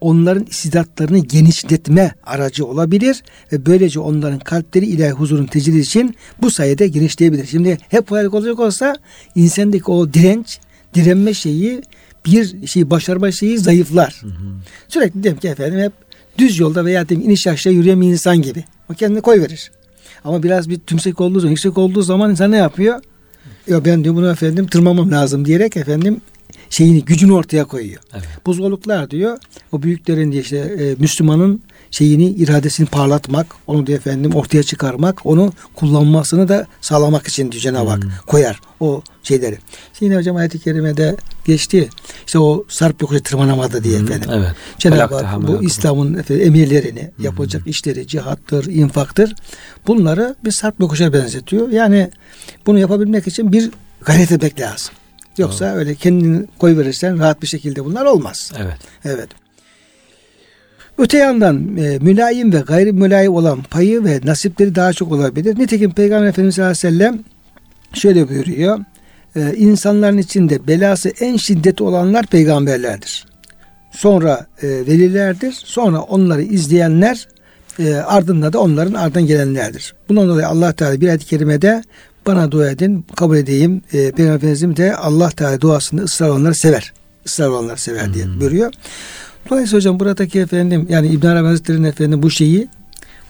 onların 0.00 0.44
istidatlarını 0.44 1.18
genişletme 1.18 2.14
aracı 2.24 2.66
olabilir 2.66 3.22
ve 3.52 3.66
böylece 3.66 4.00
onların 4.00 4.38
kalpleri 4.38 4.86
ilahi 4.86 5.10
huzurun 5.10 5.46
tecrid 5.46 5.74
için 5.74 6.16
bu 6.42 6.50
sayede 6.50 6.88
genişleyebilir. 6.88 7.46
Şimdi 7.46 7.78
hep 7.88 8.10
hayal 8.10 8.26
olacak 8.26 8.60
olsa 8.60 8.96
insandaki 9.34 9.90
o 9.90 10.12
direnç, 10.12 10.58
direnme 10.94 11.34
şeyi 11.34 11.82
bir 12.26 12.66
şey 12.66 12.90
başarma 12.90 13.32
şeyi 13.32 13.58
zayıflar. 13.58 14.20
Hı 14.22 14.26
hı. 14.26 14.54
Sürekli 14.88 15.22
diyelim 15.22 15.40
ki 15.40 15.48
efendim 15.48 15.80
hep 15.80 15.92
düz 16.38 16.58
yolda 16.58 16.84
veya 16.84 17.08
diyelim 17.08 17.28
iniş 17.28 17.46
aşağı 17.46 17.72
yürüyen 17.72 18.00
bir 18.00 18.06
insan 18.06 18.42
gibi. 18.42 18.64
O 18.90 18.94
kendini 18.94 19.20
koy 19.20 19.40
verir. 19.40 19.70
Ama 20.24 20.42
biraz 20.42 20.68
bir 20.68 20.78
tümsek 20.78 21.20
olduğu 21.20 21.40
zaman, 21.40 21.50
yüksek 21.50 21.78
olduğu 21.78 22.02
zaman 22.02 22.30
insan 22.30 22.50
ne 22.50 22.56
yapıyor? 22.56 23.00
Ya 23.66 23.84
ben 23.84 24.04
diyor 24.04 24.14
bunu 24.14 24.30
efendim 24.30 24.66
tırmamam 24.66 25.10
lazım 25.10 25.44
diyerek 25.44 25.76
efendim 25.76 26.20
şeyini 26.70 27.04
gücünü 27.04 27.32
ortaya 27.32 27.64
koyuyor. 27.64 28.02
Evet. 28.12 28.28
Bu 28.46 28.54
zorluklar 28.54 29.10
diyor 29.10 29.38
o 29.72 29.82
büyüklerin 29.82 30.32
diye 30.32 30.42
işte 30.42 30.56
e, 30.56 30.94
Müslümanın 30.98 31.62
şeyini 31.92 32.24
iradesini 32.24 32.86
parlatmak, 32.86 33.46
onu 33.66 33.86
da 33.86 33.92
efendim 33.92 34.34
ortaya 34.34 34.62
çıkarmak, 34.62 35.26
onu 35.26 35.52
kullanmasını 35.74 36.48
da 36.48 36.66
sağlamak 36.80 37.28
için 37.28 37.50
Cenab-ı 37.50 37.90
Hak 37.90 38.04
hmm. 38.04 38.10
koyar 38.26 38.60
o 38.80 39.02
şeyleri. 39.22 39.58
Şimdi 39.98 40.16
hocam 40.16 40.36
ayet-i 40.36 40.58
kerimede 40.58 41.16
geçti. 41.44 41.88
İşte 42.26 42.38
o 42.38 42.64
sarp 42.68 43.02
yokuşa 43.02 43.22
tırmanamadı 43.22 43.84
diye 43.84 43.98
hmm. 43.98 44.06
efendim. 44.06 44.30
Evet. 44.32 44.50
Cenab-ı 44.78 45.16
Hak 45.16 45.48
bu 45.48 45.62
İslam'ın 45.64 46.14
efendim, 46.14 46.46
emirlerini, 46.46 47.10
hmm. 47.16 47.24
yapılacak 47.24 47.66
işleri, 47.66 48.06
cihattır, 48.06 48.66
infaktır. 48.66 49.34
Bunları 49.86 50.36
bir 50.44 50.50
sarp 50.50 50.80
yokuşa 50.80 51.12
benzetiyor. 51.12 51.68
Yani 51.68 52.10
bunu 52.66 52.78
yapabilmek 52.78 53.26
için 53.26 53.52
bir 53.52 53.70
gayret 54.00 54.32
etmek 54.32 54.60
lazım. 54.60 54.94
Yoksa 55.38 55.70
Doğru. 55.70 55.78
öyle 55.78 55.94
kendini 55.94 56.46
koy 56.58 56.76
verirsen 56.76 57.18
rahat 57.18 57.42
bir 57.42 57.46
şekilde 57.46 57.84
bunlar 57.84 58.04
olmaz. 58.04 58.52
Evet. 58.58 58.78
Evet. 59.04 59.41
Öte 61.02 61.18
yandan 61.18 61.76
e, 61.76 61.98
mülayim 61.98 62.52
ve 62.52 62.58
gayri 62.58 62.92
mülayim 62.92 63.34
olan 63.34 63.62
payı 63.62 64.04
ve 64.04 64.20
nasipleri 64.24 64.74
daha 64.74 64.92
çok 64.92 65.12
olabilir. 65.12 65.58
Nitekim 65.58 65.90
Peygamber 65.90 66.28
Efendimiz 66.28 66.54
sallallahu 66.54 66.70
aleyhi 66.70 66.94
ve 66.94 66.98
sellem 66.98 67.24
şöyle 67.94 68.28
buyuruyor. 68.28 68.78
E, 69.36 69.54
insanların 69.56 70.18
içinde 70.18 70.66
belası 70.66 71.08
en 71.20 71.36
şiddetli 71.36 71.84
olanlar 71.84 72.26
peygamberlerdir. 72.26 73.26
Sonra 73.90 74.46
e, 74.62 74.68
velilerdir. 74.68 75.52
Sonra 75.64 76.00
onları 76.00 76.42
izleyenler 76.42 77.28
e, 77.78 77.94
ardında 77.94 78.52
da 78.52 78.60
onların 78.60 78.94
ardından 78.94 79.26
gelenlerdir. 79.26 79.94
Bundan 80.08 80.28
dolayı 80.28 80.48
Allah 80.48 80.72
Teala 80.72 81.00
bir 81.00 81.08
ayet-i 81.08 81.26
kerimede 81.26 81.82
bana 82.26 82.52
dua 82.52 82.70
edin, 82.70 83.06
kabul 83.16 83.36
edeyim. 83.36 83.82
E, 83.92 84.10
Peygamber 84.10 84.76
de 84.76 84.96
Allah 84.96 85.30
Teala 85.30 85.60
duasını 85.60 86.02
ısrar 86.02 86.28
olanları 86.28 86.54
sever. 86.54 86.92
Israr 87.24 87.48
olanları 87.48 87.78
sever 87.78 88.14
diye 88.14 88.24
hmm. 88.24 88.40
Dolayısıyla 89.50 89.78
hocam 89.78 90.00
buradaki 90.00 90.40
efendim 90.40 90.86
yani 90.90 91.08
İbn 91.08 91.26
Arabi 91.26 91.46
Hazretleri'nin 91.46 91.84
efendim 91.84 92.22
bu 92.22 92.30
şeyi 92.30 92.68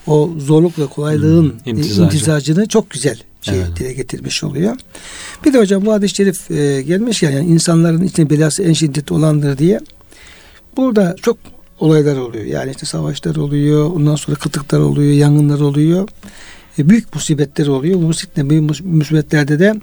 o 0.07 0.31
zorluk 0.37 0.79
ve 0.79 0.87
kolaylığın 0.87 1.43
hmm, 1.43 1.59
imtizacı. 1.65 2.01
imtizacını 2.03 2.67
çok 2.67 2.89
güzel 2.89 3.19
şey 3.41 3.57
evet. 3.57 3.79
dile 3.79 3.93
getirmiş 3.93 4.43
oluyor. 4.43 4.77
Bir 5.45 5.53
de 5.53 5.59
hocam 5.59 5.85
bu 5.85 5.93
hadis-i 5.93 6.15
şerif 6.15 6.51
e, 6.51 6.81
gelmiş 6.81 7.23
ya 7.23 7.29
yani 7.29 7.47
insanların 7.47 8.03
içinde 8.03 8.29
belası 8.29 8.63
en 8.63 8.73
şiddetli 8.73 9.13
olandır 9.13 9.57
diye. 9.57 9.79
Burada 10.77 11.15
çok 11.21 11.37
olaylar 11.79 12.17
oluyor. 12.17 12.45
Yani 12.45 12.71
işte 12.71 12.85
savaşlar 12.85 13.35
oluyor, 13.35 13.85
ondan 13.85 14.15
sonra 14.15 14.37
kıtlıklar 14.37 14.79
oluyor, 14.79 15.13
yangınlar 15.13 15.59
oluyor. 15.59 16.09
E, 16.79 16.89
büyük 16.89 17.15
musibetler 17.15 17.67
oluyor. 17.67 17.99
Bu 17.99 18.11
büyük 18.49 18.85
musibetlerde 18.85 19.59
de 19.59 19.73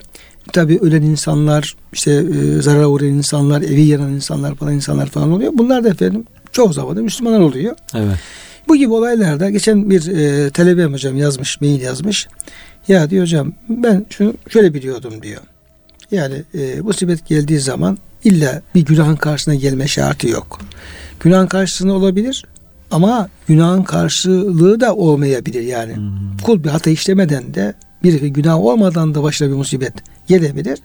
tabi 0.52 0.78
ölen 0.78 1.02
insanlar, 1.02 1.76
işte 1.92 2.12
e, 2.12 2.62
zarar 2.62 2.84
uğrayan 2.84 3.14
insanlar, 3.14 3.62
evi 3.62 3.82
yanan 3.82 4.12
insanlar 4.12 4.54
falan 4.54 4.74
insanlar 4.74 5.06
falan 5.06 5.32
oluyor. 5.32 5.52
Bunlar 5.54 5.84
da 5.84 5.88
efendim 5.88 6.24
çok 6.52 6.74
zaman 6.74 6.98
Müslümanlar 6.98 7.40
oluyor. 7.40 7.76
Evet. 7.94 8.16
Bu 8.68 8.76
gibi 8.76 8.92
olaylarda 8.92 9.50
geçen 9.50 9.90
bir 9.90 10.06
e, 10.06 10.50
talebem 10.50 10.92
hocam 10.92 11.16
yazmış, 11.16 11.60
mail 11.60 11.80
yazmış. 11.80 12.28
Ya 12.88 13.10
diyor 13.10 13.22
hocam 13.22 13.52
ben 13.68 14.06
şunu 14.10 14.34
şöyle 14.48 14.74
biliyordum 14.74 15.22
diyor. 15.22 15.40
Yani 16.10 16.42
e, 16.54 16.80
musibet 16.80 17.26
geldiği 17.26 17.58
zaman 17.58 17.98
illa 18.24 18.62
bir 18.74 18.84
günahın 18.84 19.16
karşısına 19.16 19.54
gelme 19.54 19.88
şartı 19.88 20.28
yok. 20.28 20.60
Günahın 21.20 21.46
karşısında 21.46 21.92
olabilir 21.92 22.44
ama 22.90 23.28
günahın 23.48 23.82
karşılığı 23.82 24.80
da 24.80 24.94
olmayabilir 24.94 25.62
yani. 25.62 25.96
Hmm. 25.96 26.36
Kul 26.42 26.64
bir 26.64 26.68
hata 26.68 26.90
işlemeden 26.90 27.54
de 27.54 27.74
bir 28.02 28.22
günah 28.22 28.58
olmadan 28.58 29.14
da 29.14 29.22
başına 29.22 29.48
bir 29.48 29.54
musibet 29.54 29.92
gelebilir. 30.30 30.78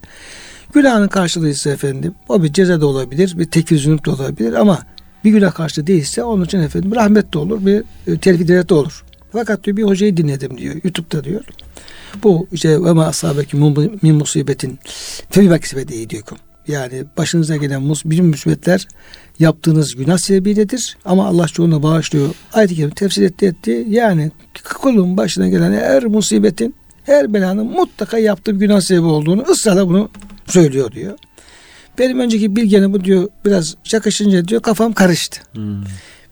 Günahın 0.74 1.08
karşılığı 1.08 1.50
ise 1.50 1.70
efendim 1.70 2.14
o 2.30 2.44
bir 2.44 2.54
ceza 2.54 2.82
da 2.82 2.86
olabilir, 2.86 3.34
bir 3.38 3.46
tekfir 3.46 3.78
zünüp 3.78 4.06
de 4.06 4.12
olabilir 4.12 4.54
ama 4.54 4.80
bir 5.24 5.32
günah 5.32 5.54
karşı 5.54 5.88
değilse 5.88 6.24
onun 6.24 6.46
için 6.46 6.60
efendim 6.60 6.96
rahmet 6.96 7.34
de 7.34 7.38
olur, 7.38 7.66
bir 7.66 7.84
e, 8.08 8.18
telfi 8.18 8.48
de 8.48 8.74
olur. 8.74 9.04
Fakat 9.32 9.64
diyor 9.64 9.78
bir 9.78 9.84
hocayı 9.84 10.18
dinledim 10.18 10.58
diyor 10.58 10.76
YouTube'da 10.84 11.24
diyor. 11.24 11.44
Bu 12.24 12.48
işte 12.52 12.84
ve 12.84 12.92
ma 12.92 13.06
asabeki 13.06 13.58
min 14.02 14.16
musibetin 14.16 14.80
fe 15.30 15.42
bi 15.42 16.10
diyor. 16.10 16.24
Yani 16.68 17.04
başınıza 17.18 17.56
gelen 17.56 17.82
mus, 17.82 18.06
bütün 18.06 18.26
musibetler 18.26 18.88
yaptığınız 19.40 19.96
günah 19.96 20.18
sebebiyledir. 20.18 20.98
Ama 21.06 21.28
Allah 21.28 21.48
çoğunu 21.48 21.84
bağışlıyor. 21.84 22.30
Ayet-i 22.54 22.76
Kerime 22.76 22.94
tefsir 22.94 23.24
etti 23.24 23.46
etti. 23.46 23.86
Yani 23.90 24.32
kulun 24.64 25.18
başına 25.18 25.50
gelen 25.50 25.74
her 25.74 26.06
musibetin, 26.06 26.76
her 27.06 27.34
belanın 27.34 27.66
mutlaka 27.66 28.18
yaptığı 28.18 28.56
bir 28.56 28.60
günah 28.60 28.82
sebebi 28.82 29.06
olduğunu 29.06 29.42
ısrarla 29.50 29.88
bunu 29.88 30.10
söylüyor 30.48 30.92
diyor. 30.92 31.18
Benim 32.00 32.20
önceki 32.20 32.56
bilgene 32.56 32.94
bu 32.94 33.04
diyor 33.04 33.28
biraz 33.46 33.76
çakışınca 33.84 34.48
diyor 34.48 34.62
kafam 34.62 34.94
karıştı. 34.94 35.42
Hmm. 35.52 35.84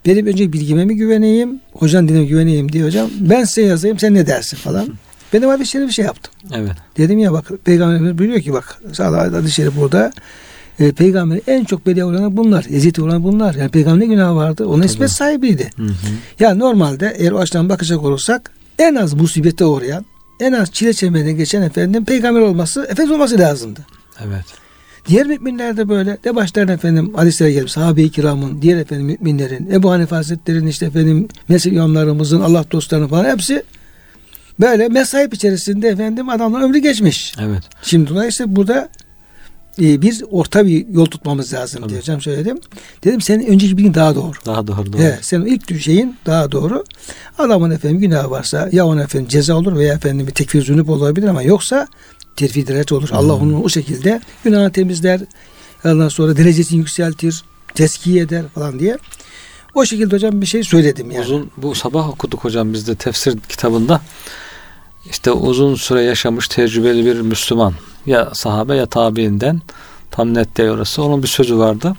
Benim 0.05 0.27
önceki 0.27 0.53
bilgime 0.53 0.85
mi 0.85 0.95
güveneyim, 0.95 1.59
hocanın 1.73 2.07
diline 2.07 2.25
güveneyim 2.25 2.71
diyor 2.71 2.87
hocam. 2.87 3.09
Ben 3.19 3.43
size 3.43 3.61
yazayım 3.61 3.99
sen 3.99 4.13
ne 4.13 4.27
dersin 4.27 4.57
falan. 4.57 4.87
Benim 5.33 5.49
abi 5.49 5.65
şöyle 5.65 5.87
bir 5.87 5.91
şey 5.91 6.05
yaptım. 6.05 6.33
Evet. 6.53 6.71
Dedim 6.97 7.19
ya 7.19 7.33
bak 7.33 7.51
peygamberimiz 7.65 8.17
buyuruyor 8.17 8.41
ki 8.41 8.53
bak 8.53 8.81
sağda 8.93 9.17
hadis 9.17 9.53
şerif 9.53 9.75
burada 9.75 10.11
e, 10.79 10.91
peygamber 10.91 11.39
en 11.47 11.63
çok 11.63 11.87
belaya 11.87 12.07
uğranan 12.07 12.37
bunlar. 12.37 12.65
Eziyete 12.69 13.01
uğranan 13.01 13.23
bunlar. 13.23 13.55
Yani 13.55 13.71
peygamber 13.71 13.99
ne 13.99 14.05
günah 14.05 14.35
vardı? 14.35 14.65
Onun 14.67 14.83
ismet 14.83 15.11
sahibiydi. 15.11 15.69
Hı 15.75 15.83
hı. 15.83 15.89
Ya 16.39 16.55
normalde 16.55 17.13
eğer 17.17 17.31
o 17.31 17.39
açıdan 17.39 17.69
bakacak 17.69 18.03
olursak 18.03 18.51
en 18.79 18.95
az 18.95 19.13
musibete 19.13 19.65
uğrayan, 19.65 20.05
en 20.39 20.53
az 20.53 20.71
çile 20.71 20.93
çemberine 20.93 21.33
geçen 21.33 21.61
efendim 21.61 22.05
peygamber 22.05 22.41
olması, 22.41 22.81
efendimiz 22.81 23.11
olması 23.11 23.39
lazımdı. 23.39 23.79
Evet. 24.27 24.45
Diğer 25.07 25.27
müminler 25.27 25.77
de 25.77 25.89
böyle. 25.89 26.17
De 26.23 26.35
başlarına 26.35 26.71
efendim 26.71 27.13
hadislere 27.15 27.51
gelip 27.51 27.69
sahabe-i 27.69 28.11
kiramın, 28.11 28.61
diğer 28.61 28.77
efendim 28.77 29.05
müminlerin, 29.05 29.71
Ebu 29.71 29.91
Hanife 29.91 30.15
Hazretleri'nin 30.15 30.67
işte 30.67 30.85
efendim 30.85 31.27
mezhep 31.47 31.73
imamlarımızın, 31.73 32.41
Allah 32.41 32.65
dostlarının 32.71 33.07
falan 33.07 33.25
hepsi 33.25 33.63
böyle 34.59 34.87
mesaip 34.87 35.33
içerisinde 35.33 35.87
efendim 35.87 36.29
adamlar 36.29 36.61
ömrü 36.61 36.77
geçmiş. 36.77 37.33
Evet. 37.41 37.63
Şimdi 37.81 38.09
dolayısıyla 38.09 38.55
burada 38.55 38.89
e, 39.81 40.01
bir 40.01 40.23
orta 40.31 40.65
bir 40.65 40.87
yol 40.87 41.05
tutmamız 41.05 41.53
lazım 41.53 41.81
Tabii. 41.81 41.91
diyeceğim 41.91 42.21
söyledim. 42.21 42.59
Dedim 43.03 43.21
senin 43.21 43.47
önceki 43.47 43.77
bilgin 43.77 43.93
daha 43.93 44.15
doğru. 44.15 44.33
Daha 44.45 44.67
doğru. 44.67 44.93
doğru. 44.93 45.01
Evet, 45.01 45.19
senin 45.21 45.45
ilk 45.45 45.81
şeyin 45.81 46.15
daha 46.25 46.51
doğru. 46.51 46.83
Adamın 47.37 47.71
efendim 47.71 47.99
günahı 47.99 48.29
varsa 48.29 48.69
ya 48.71 48.85
ona 48.85 49.03
efendim 49.03 49.27
ceza 49.27 49.55
olur 49.55 49.75
veya 49.75 49.93
efendim 49.93 50.27
bir 50.27 50.31
tekfir 50.31 50.61
zünüp 50.61 50.89
olabilir 50.89 51.27
ama 51.27 51.41
yoksa 51.41 51.87
terfi 52.35 52.67
derece 52.67 52.95
olur. 52.95 53.09
Hmm. 53.09 53.17
Allah 53.17 53.33
onu 53.33 53.63
o 53.63 53.69
şekilde 53.69 54.21
günahını 54.43 54.71
temizler. 54.71 55.21
Ondan 55.85 56.09
sonra 56.09 56.37
derecesini 56.37 56.79
yükseltir. 56.79 57.43
Teskiye 57.75 58.23
eder 58.23 58.43
falan 58.55 58.79
diye. 58.79 58.97
O 59.75 59.85
şekilde 59.85 60.15
hocam 60.15 60.41
bir 60.41 60.45
şey 60.45 60.63
söyledim 60.63 61.11
yani. 61.11 61.25
Uzun 61.25 61.51
bu 61.57 61.75
sabah 61.75 62.09
okuduk 62.09 62.43
hocam 62.43 62.73
bizde 62.73 62.95
tefsir 62.95 63.39
kitabında. 63.39 64.01
İşte 65.09 65.31
uzun 65.31 65.75
süre 65.75 66.01
yaşamış 66.01 66.47
tecrübeli 66.47 67.05
bir 67.05 67.21
Müslüman 67.21 67.73
ya 68.05 68.29
sahabe 68.33 68.75
ya 68.75 68.85
tabiinden 68.85 69.61
tam 70.11 70.33
net 70.33 70.57
değil 70.57 70.69
orası. 70.69 71.03
Onun 71.03 71.23
bir 71.23 71.27
sözü 71.27 71.57
vardı. 71.57 71.95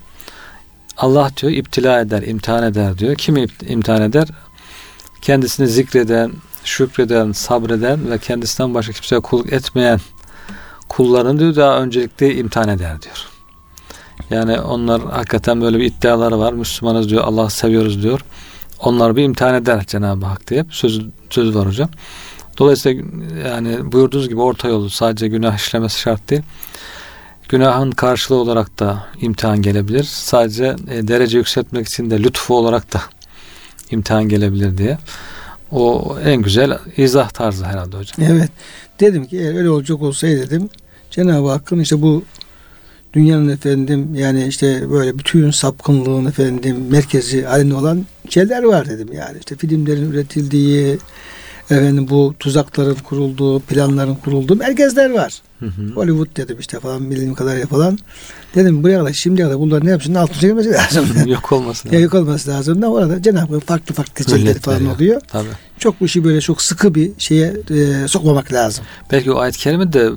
Allah 0.97 1.31
diyor 1.37 1.53
iptila 1.53 2.01
eder, 2.01 2.23
imtihan 2.23 2.63
eder 2.63 2.99
diyor. 2.99 3.15
Kimi 3.15 3.47
imtihan 3.69 4.03
eder? 4.03 4.29
Kendisini 5.23 5.69
zikreden, 5.69 6.33
şükreden, 6.65 7.33
sabreden 7.33 8.11
ve 8.11 8.19
kendisinden 8.19 8.75
başka 8.75 8.93
kimseye 8.93 9.21
kulluk 9.21 9.53
etmeyen 9.53 10.01
kullarını 10.89 11.39
diyor 11.39 11.57
daha 11.57 11.79
öncelikle 11.79 12.37
imtihan 12.37 12.69
eder 12.69 13.03
diyor. 13.03 13.27
Yani 14.31 14.61
onlar 14.61 15.03
hakikaten 15.03 15.61
böyle 15.61 15.79
bir 15.79 15.85
iddiaları 15.85 16.39
var. 16.39 16.53
Müslümanız 16.53 17.09
diyor, 17.09 17.25
Allah 17.25 17.51
seviyoruz 17.51 18.03
diyor. 18.03 18.21
Onlar 18.81 19.17
bir 19.17 19.23
imtihan 19.23 19.55
eder 19.55 19.85
Cenab-ı 19.87 20.27
Hak 20.27 20.51
diye 20.51 20.65
söz, 20.71 21.01
söz 21.31 21.55
var 21.55 21.67
hocam. 21.67 21.89
Dolayısıyla 22.59 23.03
yani 23.49 23.93
buyurduğunuz 23.93 24.29
gibi 24.29 24.41
orta 24.41 24.69
yolu 24.69 24.91
sadece 24.91 25.29
günah 25.29 25.57
işlemesi 25.57 26.01
şart 26.01 26.31
değil. 26.31 26.43
Günahın 27.49 27.91
karşılığı 27.91 28.37
olarak 28.37 28.79
da 28.79 29.07
imtihan 29.21 29.63
gelebilir. 29.63 30.05
Sadece 30.05 30.77
e, 30.91 31.09
derece 31.09 31.39
yükseltmek 31.39 31.87
için 31.87 32.11
de 32.11 32.23
lütfu 32.23 32.57
olarak 32.57 32.93
da 32.93 33.03
imtihan 33.91 34.29
gelebilir 34.29 34.79
diye. 34.79 34.99
O 35.73 36.17
en 36.25 36.43
güzel 36.43 36.79
izah 36.97 37.31
tarzı 37.31 37.65
herhalde 37.65 37.97
hocam. 37.97 38.29
Evet. 38.33 38.51
Dedim 39.01 39.27
ki 39.27 39.39
eğer 39.39 39.55
öyle 39.55 39.71
olacak 39.71 40.03
olsaydı 40.03 40.51
dedim 40.51 40.69
Cenab-ı 41.11 41.49
Hakk'ın 41.49 41.79
işte 41.79 42.03
bu 42.03 42.25
dünyanın 43.13 43.49
efendim 43.49 44.15
yani 44.15 44.47
işte 44.47 44.91
böyle 44.91 45.19
bütün 45.19 45.51
sapkınlığın 45.51 46.27
efendim 46.27 46.87
merkezi 46.91 47.43
halinde 47.45 47.75
olan 47.75 48.07
şeyler 48.29 48.63
var 48.63 48.89
dedim 48.89 49.09
yani. 49.13 49.39
işte 49.39 49.57
filmlerin 49.57 50.13
üretildiği, 50.13 50.99
efendim 51.71 52.09
bu 52.11 52.35
tuzakların 52.39 52.95
kurulduğu, 52.95 53.61
planların 53.61 54.15
kurulduğu 54.15 54.57
merkezler 54.57 55.11
var. 55.11 55.43
Hı 55.61 55.67
hı. 55.67 55.95
Hollywood 55.95 56.37
dedim 56.37 56.57
işte 56.61 56.81
falan 56.81 57.11
bildiğim 57.11 57.35
kadar 57.35 57.57
yapılan. 57.57 57.99
Dedim 58.55 58.83
buraya 58.83 58.99
kadar 58.99 59.13
şimdiye 59.13 59.47
kadar 59.47 59.61
bunların 59.61 59.93
hepsinin 59.93 60.15
altına 60.15 60.41
çekilmesi 60.41 60.71
lazım. 60.71 61.07
yok 61.27 61.53
olması 61.53 61.89
lazım. 61.89 62.03
yok 62.03 62.15
olması 62.15 62.51
lazım. 62.51 62.83
Da 62.83 62.93
orada 62.93 63.23
Cenab-ı 63.23 63.55
Hak 63.55 63.67
farklı 63.67 63.95
farklı 63.95 64.15
tecellileri 64.15 64.59
falan 64.59 64.87
oluyor. 64.87 65.21
Tabii. 65.29 65.49
Çok 65.79 66.01
bu 66.01 66.05
işi 66.05 66.25
böyle 66.25 66.41
çok 66.41 66.63
sıkı 66.63 66.95
bir 66.95 67.11
şeye 67.19 67.57
e, 67.71 68.09
sokmamak 68.09 68.53
lazım. 68.53 68.85
Belki 69.13 69.33
o 69.33 69.39
ayet-i 69.39 69.59
kerime 69.59 69.93
de 69.93 70.11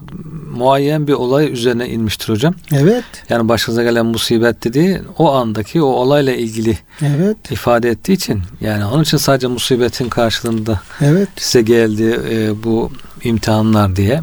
muayyen 0.56 1.08
bir 1.08 1.14
olay 1.14 1.54
üzerine 1.54 1.90
inmiştir 1.90 2.30
hocam. 2.30 2.56
Evet. 2.72 3.04
Yani 3.30 3.50
başınıza 3.50 3.84
gelen 3.84 4.06
musibet 4.06 4.64
dediği 4.64 5.02
o 5.18 5.32
andaki 5.32 5.82
o 5.82 5.86
olayla 5.86 6.34
ilgili 6.34 6.78
evet. 7.02 7.52
ifade 7.52 7.90
ettiği 7.90 8.14
için 8.14 8.42
yani 8.62 8.86
onun 8.86 9.04
için 9.04 9.18
sadece 9.18 9.48
musibetin 9.48 10.10
karşılığında 10.10 10.82
evet. 11.02 11.30
size 11.36 11.62
geldi 11.62 12.20
e, 12.32 12.64
bu 12.64 12.92
imtihanlar 13.24 13.96
diye. 13.96 14.22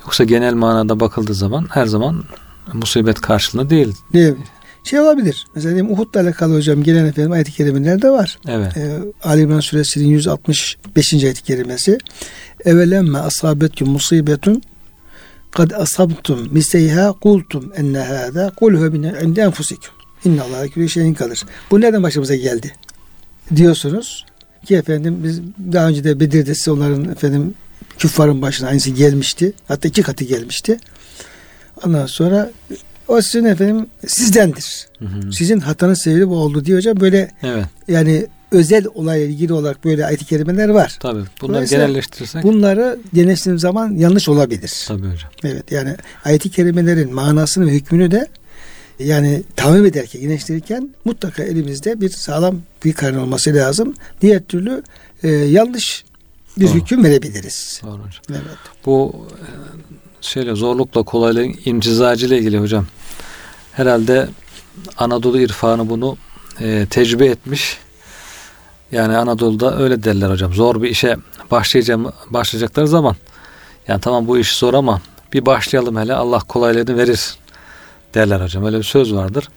Yoksa 0.00 0.24
genel 0.24 0.54
manada 0.54 1.00
bakıldığı 1.00 1.34
zaman 1.34 1.66
her 1.70 1.86
zaman 1.86 2.24
musibet 2.72 3.20
karşılığında 3.20 3.70
değil. 3.70 3.94
Değil. 4.12 4.34
Şey 4.84 5.00
olabilir. 5.00 5.46
Mesela 5.54 5.74
diyeyim 5.74 5.92
Uhud'la 5.92 6.20
alakalı 6.20 6.56
hocam 6.56 6.82
gelen 6.82 7.04
efendim 7.04 7.32
ayet-i 7.32 7.52
kerimelerde 7.52 8.10
var. 8.10 8.38
Evet. 8.48 8.76
Ee, 8.76 8.98
Ali 9.22 9.40
İmran 9.40 9.60
suresinin 9.60 10.08
165. 10.08 11.14
ayet-i 11.14 11.42
kerimesi. 11.42 11.98
Evelemme 12.64 13.18
asabetkum 13.18 13.88
musibetun 13.90 14.62
kad 15.50 15.70
asabtum 15.70 16.48
miseyha 16.50 17.12
kultum 17.12 17.72
enne 17.76 17.98
hâzâ 17.98 18.50
kulhu 18.50 18.90
min 18.90 19.02
indi 19.02 19.40
enfusikum. 19.40 19.94
İnna 20.24 20.42
Allah'a 20.42 20.68
külli 20.68 20.88
şeyin 20.88 21.14
kalır. 21.14 21.42
Bu 21.70 21.80
nereden 21.80 22.02
başımıza 22.02 22.34
geldi? 22.34 22.72
Diyorsunuz 23.56 24.26
ki 24.66 24.76
efendim 24.76 25.20
biz 25.24 25.40
daha 25.72 25.88
önce 25.88 26.04
de 26.04 26.20
Bedir'de 26.20 26.54
size 26.54 26.70
onların 26.70 27.04
efendim 27.04 27.54
küffarın 27.98 28.42
başına 28.42 28.68
aynısı 28.68 28.90
gelmişti. 28.90 29.52
Hatta 29.68 29.88
iki 29.88 30.02
katı 30.02 30.24
gelmişti. 30.24 30.78
Ondan 31.86 32.06
sonra 32.06 32.50
o 33.08 33.22
sizin 33.22 33.44
efendim 33.44 33.86
sizdendir. 34.06 34.88
Hı 34.98 35.04
hı. 35.04 35.32
Sizin 35.32 35.60
hatanız 35.60 36.00
sebebi 36.00 36.28
bu 36.28 36.36
oldu 36.36 36.64
diyor 36.64 36.78
hocam. 36.78 37.00
Böyle 37.00 37.30
evet. 37.42 37.64
yani 37.88 38.26
özel 38.52 38.86
olayla 38.94 39.26
ilgili 39.26 39.52
olarak 39.52 39.84
böyle 39.84 40.06
ayet-i 40.06 40.24
kerimeler 40.24 40.68
var. 40.68 40.96
Tabii. 41.00 41.22
Bunları 41.40 41.64
genelleştirirsek. 41.64 42.42
Bunları 42.42 42.98
genelleştirdiğim 43.14 43.58
zaman 43.58 43.90
yanlış 43.90 44.28
olabilir. 44.28 44.84
Tabii 44.88 45.06
hocam. 45.06 45.30
Evet 45.44 45.72
yani 45.72 45.96
ayet-i 46.24 46.50
kerimelerin 46.50 47.14
manasını 47.14 47.66
ve 47.66 47.70
hükmünü 47.70 48.10
de 48.10 48.28
yani 48.98 49.42
tamim 49.56 49.86
ederken, 49.86 50.20
genelleştirirken 50.20 50.90
mutlaka 51.04 51.42
elimizde 51.42 52.00
bir 52.00 52.08
sağlam 52.08 52.60
bir 52.84 52.92
kaynak 52.92 53.22
olması 53.22 53.54
lazım. 53.54 53.94
Diğer 54.22 54.40
türlü 54.40 54.82
e, 55.22 55.28
yanlış 55.28 56.04
bir 56.56 56.66
Doğru. 56.66 56.74
hüküm 56.74 57.04
verebiliriz. 57.04 57.80
Doğru 57.84 57.92
hocam. 57.92 58.22
Evet. 58.30 58.58
Bu 58.86 59.26
e, 59.30 59.46
şeyle 60.20 60.54
zorlukla 60.54 61.02
kolaylığın 61.02 61.54
imtizacı 61.64 62.26
ile 62.26 62.38
ilgili 62.38 62.58
hocam. 62.58 62.86
Herhalde 63.72 64.28
Anadolu 64.98 65.40
irfanı 65.40 65.90
bunu 65.90 66.16
e, 66.60 66.86
tecrübe 66.90 67.26
etmiş. 67.26 67.78
Yani 68.92 69.16
Anadolu'da 69.16 69.78
öyle 69.78 70.02
derler 70.02 70.30
hocam. 70.30 70.54
Zor 70.54 70.82
bir 70.82 70.90
işe 70.90 71.16
başlayacağım 71.50 72.12
başlayacakları 72.30 72.88
zaman 72.88 73.16
yani 73.88 74.00
tamam 74.00 74.26
bu 74.26 74.38
iş 74.38 74.56
zor 74.56 74.74
ama 74.74 75.00
bir 75.32 75.46
başlayalım 75.46 75.96
hele 75.96 76.14
Allah 76.14 76.38
kolaylığını 76.38 76.96
verir 76.96 77.34
derler 78.14 78.40
hocam. 78.40 78.64
Öyle 78.64 78.78
bir 78.78 78.82
söz 78.82 79.14
vardır. 79.14 79.48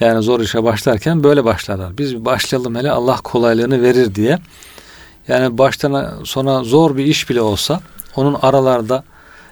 Yani 0.00 0.22
zor 0.22 0.40
işe 0.40 0.64
başlarken 0.64 1.24
böyle 1.24 1.44
başlarlar. 1.44 1.98
Biz 1.98 2.14
bir 2.14 2.24
başlayalım 2.24 2.74
hele 2.74 2.90
Allah 2.90 3.16
kolaylığını 3.16 3.82
verir 3.82 4.14
diye. 4.14 4.38
Yani 5.28 5.58
baştan 5.58 6.24
sona 6.24 6.64
zor 6.64 6.96
bir 6.96 7.04
iş 7.04 7.30
bile 7.30 7.40
olsa 7.40 7.80
onun 8.16 8.34
aralarda 8.42 9.04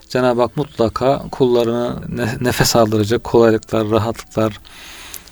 Cenab-ı 0.09 0.41
Hak 0.41 0.57
mutlaka 0.57 1.23
kullarını 1.31 1.97
nefes 2.41 2.77
aldıracak 2.77 3.25
kolaylıklar, 3.25 3.91
rahatlıklar 3.91 4.61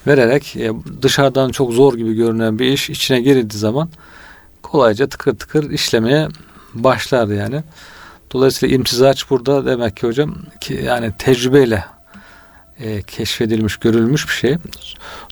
vererek 0.06 0.56
e, 0.56 0.72
dışarıdan 1.02 1.50
çok 1.50 1.72
zor 1.72 1.94
gibi 1.94 2.14
görünen 2.14 2.58
bir 2.58 2.66
iş 2.66 2.90
içine 2.90 3.20
girildiği 3.20 3.60
zaman 3.60 3.88
kolayca 4.62 5.08
tıkır 5.08 5.38
tıkır 5.38 5.70
işlemeye 5.70 6.28
başlardı 6.74 7.34
yani. 7.34 7.62
Dolayısıyla 8.32 8.76
imtizaç 8.76 9.30
burada 9.30 9.66
demek 9.66 9.96
ki 9.96 10.06
hocam 10.06 10.34
ki 10.60 10.82
yani 10.84 11.12
tecrübeyle 11.18 11.84
e, 12.80 13.02
keşfedilmiş, 13.02 13.76
görülmüş 13.76 14.28
bir 14.28 14.32
şey. 14.32 14.56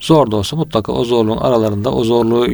Zor 0.01 0.31
da 0.31 0.37
olsa 0.37 0.57
mutlaka 0.57 0.93
o 0.93 1.05
zorluğun 1.05 1.37
aralarında 1.37 1.93
o 1.93 2.05
zorluğu 2.05 2.47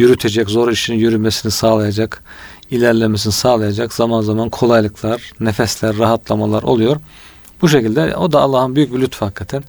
yürütecek, 0.00 0.50
zor 0.50 0.72
işin 0.72 0.94
yürümesini 0.94 1.52
sağlayacak, 1.52 2.22
ilerlemesini 2.70 3.32
sağlayacak 3.32 3.92
zaman 3.92 4.20
zaman 4.20 4.50
kolaylıklar, 4.50 5.32
nefesler, 5.40 5.98
rahatlamalar 5.98 6.62
oluyor. 6.62 6.96
Bu 7.62 7.68
şekilde 7.68 8.16
o 8.16 8.32
da 8.32 8.40
Allah'ın 8.40 8.76
büyük 8.76 8.94
bir 8.94 9.00
lütfu 9.00 9.26
hakikaten. 9.26 9.64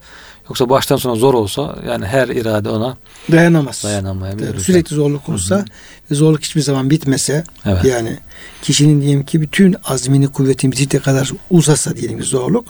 Yoksa 0.49 0.69
baştan 0.69 0.95
sona 0.95 1.15
zor 1.15 1.33
olsa 1.33 1.75
yani 1.87 2.05
her 2.05 2.27
irade 2.27 2.69
ona 2.69 2.97
dayanamaz. 3.31 3.83
Dayanamayabilir. 3.83 4.59
Sürekli 4.59 4.95
zorluk 4.95 5.29
olsa 5.29 5.65
ve 6.11 6.15
zorluk 6.15 6.41
hiçbir 6.43 6.61
zaman 6.61 6.89
bitmese 6.89 7.43
evet. 7.65 7.85
yani 7.85 8.17
kişinin 8.61 9.01
diyelim 9.01 9.25
ki 9.25 9.41
bütün 9.41 9.75
azmini 9.83 10.27
kuvvetini 10.27 10.71
bitirdiği 10.71 10.99
kadar 10.99 11.31
uzasa 11.49 11.95
diyelim 11.95 12.19
ki 12.19 12.25
zorluk 12.25 12.65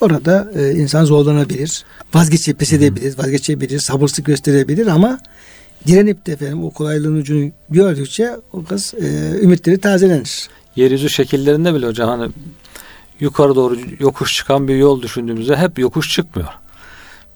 orada 0.00 0.50
e, 0.54 0.70
insan 0.70 1.04
zorlanabilir. 1.04 1.84
Vazgeçip 2.14 2.58
pes 2.58 2.72
edebilir, 2.72 3.18
vazgeçebilir, 3.18 3.78
sabırsızlık 3.78 4.26
gösterebilir 4.26 4.86
ama 4.86 5.18
direnip 5.86 6.26
de 6.26 6.32
efendim 6.32 6.64
o 6.64 6.70
kolaylığın 6.70 7.16
ucunu 7.16 7.50
gördükçe 7.70 8.36
o 8.52 8.64
kız 8.64 8.94
e, 8.94 9.38
ümitleri 9.42 9.78
tazelenir. 9.78 10.48
Yeryüzü 10.76 11.10
şekillerinde 11.10 11.74
bile 11.74 11.86
hocam 11.86 12.08
hani 12.08 12.32
yukarı 13.20 13.54
doğru 13.54 13.76
yokuş 13.98 14.34
çıkan 14.34 14.68
bir 14.68 14.76
yol 14.76 15.02
düşündüğümüzde 15.02 15.56
hep 15.56 15.78
yokuş 15.78 16.10
çıkmıyor. 16.10 16.48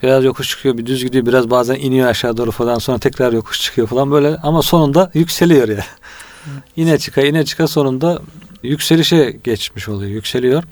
Biraz 0.03 0.25
yokuş 0.25 0.49
çıkıyor, 0.49 0.79
bir 0.79 0.87
düz 0.87 1.05
gidiyor, 1.05 1.27
biraz 1.27 1.51
bazen 1.51 1.75
iniyor 1.75 2.09
aşağı 2.09 2.37
doğru 2.37 2.51
falan, 2.51 2.79
sonra 2.79 2.99
tekrar 2.99 3.33
yokuş 3.33 3.61
çıkıyor 3.61 3.89
falan 3.89 4.11
böyle 4.11 4.37
ama 4.37 4.63
sonunda 4.63 5.11
yükseliyor 5.15 5.69
ya. 5.69 5.75
Yani. 5.75 5.85
yine 6.77 6.99
çıka, 6.99 7.21
yine 7.21 7.45
çıka 7.45 7.69
sonunda 7.69 8.23
yükselişe 8.63 9.37
geçmiş 9.45 9.89
oluyor, 9.89 10.11
yükseliyor. 10.11 10.63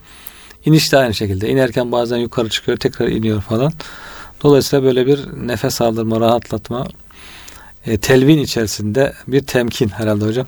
İniş 0.65 0.93
de 0.93 0.97
aynı 0.97 1.15
şekilde. 1.15 1.49
İnerken 1.49 1.93
bazen 1.93 2.17
yukarı 2.17 2.49
çıkıyor, 2.49 2.79
tekrar 2.79 3.09
iniyor 3.09 3.41
falan. 3.41 3.73
Dolayısıyla 4.43 4.85
böyle 4.85 5.07
bir 5.07 5.21
nefes 5.47 5.81
aldırma, 5.81 6.21
rahatlatma, 6.21 6.87
e, 7.87 7.99
telvin 7.99 8.39
içerisinde 8.39 9.13
bir 9.27 9.41
temkin 9.41 9.89
herhalde 9.89 10.25
hocam. 10.25 10.47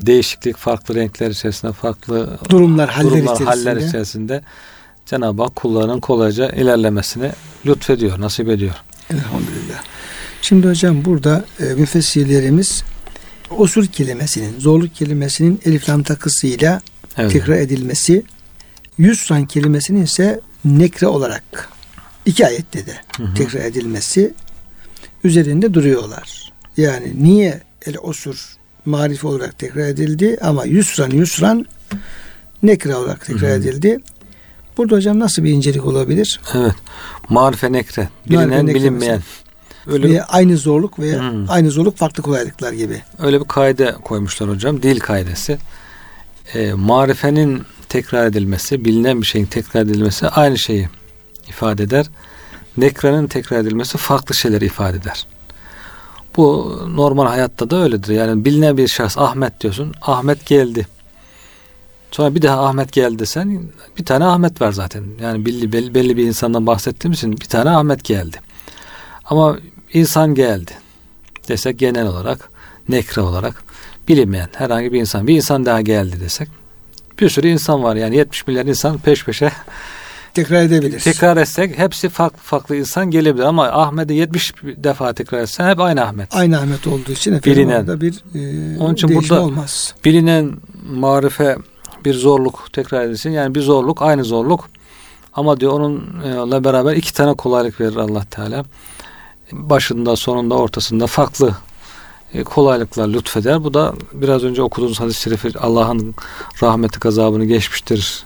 Değişiklik, 0.00 0.56
farklı 0.56 0.94
renkler 0.94 1.30
içerisinde, 1.30 1.72
farklı 1.72 2.38
durumlar, 2.48 2.90
haller, 2.90 3.10
durumlar, 3.10 3.34
içerisinde. 3.34 3.70
haller 3.70 3.76
içerisinde 3.76 4.42
Cenab-ı 5.06 5.42
Hak 5.42 5.56
kullarının 5.56 6.00
kolayca 6.00 6.50
ilerlemesini 6.50 7.30
lütfediyor, 7.66 8.20
nasip 8.20 8.48
ediyor. 8.48 8.74
Elhamdülillah. 9.10 9.82
Şimdi 10.42 10.68
hocam 10.68 11.04
burada 11.04 11.44
e, 11.60 11.64
müfessirlerimiz 11.64 12.82
usul 13.50 13.86
kelimesinin, 13.86 14.60
zorluk 14.60 14.94
kelimesinin 14.94 15.60
elif 15.64 15.88
lam 15.88 16.02
takısıyla 16.02 16.80
evet. 17.16 17.32
tekrar 17.32 17.56
edilmesi, 17.56 18.22
yüzran 18.98 19.46
kelimesinin 19.46 20.02
ise 20.02 20.40
nekre 20.64 21.06
olarak 21.06 21.68
iki 22.26 22.46
ayette 22.46 22.86
de 22.86 22.94
hı 23.16 23.22
hı. 23.22 23.34
tekrar 23.34 23.60
edilmesi 23.60 24.34
üzerinde 25.24 25.74
duruyorlar. 25.74 26.52
Yani 26.76 27.12
niye 27.18 27.60
el 27.86 27.98
osur 27.98 28.56
marife 28.84 29.26
olarak 29.26 29.58
tekrar 29.58 29.88
edildi 29.88 30.38
ama 30.40 30.64
yusran 30.64 31.10
yusran 31.10 31.66
nekre 32.62 32.96
olarak 32.96 33.26
tekrar 33.26 33.50
hı 33.50 33.54
hı. 33.54 33.58
edildi. 33.58 34.00
Burada 34.76 34.96
hocam 34.96 35.18
nasıl 35.20 35.44
bir 35.44 35.50
incelik 35.50 35.86
olabilir? 35.86 36.40
Evet. 36.54 36.74
Marife 37.28 37.72
nekre. 37.72 38.08
Bilinen 38.26 38.48
Marife 38.48 38.74
bilinmeyen. 38.74 39.22
Öyle 39.86 40.08
veya 40.08 40.24
aynı 40.24 40.56
zorluk 40.56 40.98
veya 40.98 41.32
hmm. 41.32 41.50
aynı 41.50 41.70
zorluk 41.70 41.96
farklı 41.96 42.22
kolaylıklar 42.22 42.72
gibi. 42.72 43.02
Öyle 43.18 43.40
bir 43.40 43.44
kaide 43.44 43.94
koymuşlar 44.04 44.48
hocam. 44.48 44.82
Dil 44.82 45.00
kaidesi. 45.00 45.58
E, 46.54 46.72
marifenin 46.72 47.62
tekrar 47.88 48.26
edilmesi, 48.26 48.84
bilinen 48.84 49.20
bir 49.20 49.26
şeyin 49.26 49.46
tekrar 49.46 49.82
edilmesi 49.82 50.28
aynı 50.28 50.58
şeyi 50.58 50.88
ifade 51.48 51.82
eder. 51.82 52.06
Nekrenin 52.76 53.26
tekrar 53.26 53.58
edilmesi 53.58 53.98
farklı 53.98 54.34
şeyler 54.34 54.60
ifade 54.60 54.96
eder. 54.96 55.26
Bu 56.36 56.78
normal 56.96 57.26
hayatta 57.26 57.70
da 57.70 57.76
öyledir. 57.76 58.14
Yani 58.14 58.44
bilinen 58.44 58.76
bir 58.76 58.88
şahıs 58.88 59.18
Ahmet 59.18 59.60
diyorsun. 59.60 59.94
Ahmet 60.02 60.46
geldi. 60.46 60.86
Sonra 62.10 62.34
bir 62.34 62.42
daha 62.42 62.66
Ahmet 62.66 62.92
geldi 62.92 63.18
desen 63.18 63.62
bir 63.98 64.04
tane 64.04 64.24
Ahmet 64.24 64.60
var 64.60 64.72
zaten. 64.72 65.04
Yani 65.22 65.46
belli, 65.46 65.72
belli, 65.72 65.94
belli 65.94 66.16
bir 66.16 66.24
insandan 66.24 66.66
bahsettiğimiz 66.66 67.18
için 67.18 67.32
bir 67.32 67.46
tane 67.46 67.70
Ahmet 67.70 68.04
geldi. 68.04 68.40
Ama 69.24 69.58
insan 69.92 70.34
geldi 70.34 70.70
desek 71.48 71.78
genel 71.78 72.06
olarak 72.06 72.48
nekre 72.88 73.22
olarak 73.22 73.64
bilinmeyen 74.08 74.48
herhangi 74.52 74.92
bir 74.92 75.00
insan 75.00 75.26
bir 75.26 75.36
insan 75.36 75.66
daha 75.66 75.80
geldi 75.80 76.20
desek 76.20 76.48
bir 77.20 77.28
sürü 77.28 77.48
insan 77.48 77.82
var 77.82 77.96
yani 77.96 78.16
70 78.16 78.46
milyar 78.46 78.66
insan 78.66 78.98
peş 78.98 79.24
peşe 79.24 79.52
tekrar 80.34 80.62
edebilir. 80.62 81.00
Tekrar 81.00 81.36
etsek 81.36 81.78
hepsi 81.78 82.08
farklı 82.08 82.38
farklı 82.38 82.76
insan 82.76 83.10
gelebilir 83.10 83.44
ama 83.44 83.64
Ahmet'i 83.68 84.14
70 84.14 84.54
defa 84.62 85.12
tekrar 85.12 85.38
etsen 85.40 85.70
hep 85.70 85.80
aynı 85.80 86.02
Ahmet. 86.04 86.36
Aynı 86.36 86.58
Ahmet 86.58 86.86
olduğu 86.86 87.12
için 87.12 87.32
efendim 87.32 87.52
Bilinen. 87.62 87.80
orada 87.80 88.00
bir 88.00 88.12
e, 88.34 88.78
Onun 88.78 88.94
için 88.94 89.08
değişme 89.08 89.28
burada- 89.28 89.42
olmaz. 89.44 89.94
Bilinen 90.04 90.52
marife 90.92 91.56
bir 92.04 92.14
zorluk 92.14 92.68
tekrar 92.72 93.04
edilsin. 93.04 93.30
Yani 93.30 93.54
bir 93.54 93.60
zorluk 93.60 94.02
aynı 94.02 94.24
zorluk. 94.24 94.68
Ama 95.32 95.60
diyor 95.60 95.72
onunla 95.72 96.64
beraber 96.64 96.96
iki 96.96 97.14
tane 97.14 97.34
kolaylık 97.34 97.80
verir 97.80 97.96
Allah 97.96 98.24
Teala. 98.30 98.64
Başında, 99.52 100.16
sonunda, 100.16 100.54
ortasında 100.54 101.06
farklı 101.06 101.54
e, 102.34 102.42
kolaylıklar 102.44 103.08
lütfeder. 103.08 103.64
Bu 103.64 103.74
da 103.74 103.94
biraz 104.12 104.44
önce 104.44 104.62
okuduğunuz 104.62 105.00
hadis-i 105.00 105.20
şerifi 105.22 105.58
Allah'ın 105.58 106.14
rahmeti 106.62 106.98
gazabını 107.00 107.44
geçmiştir 107.44 108.24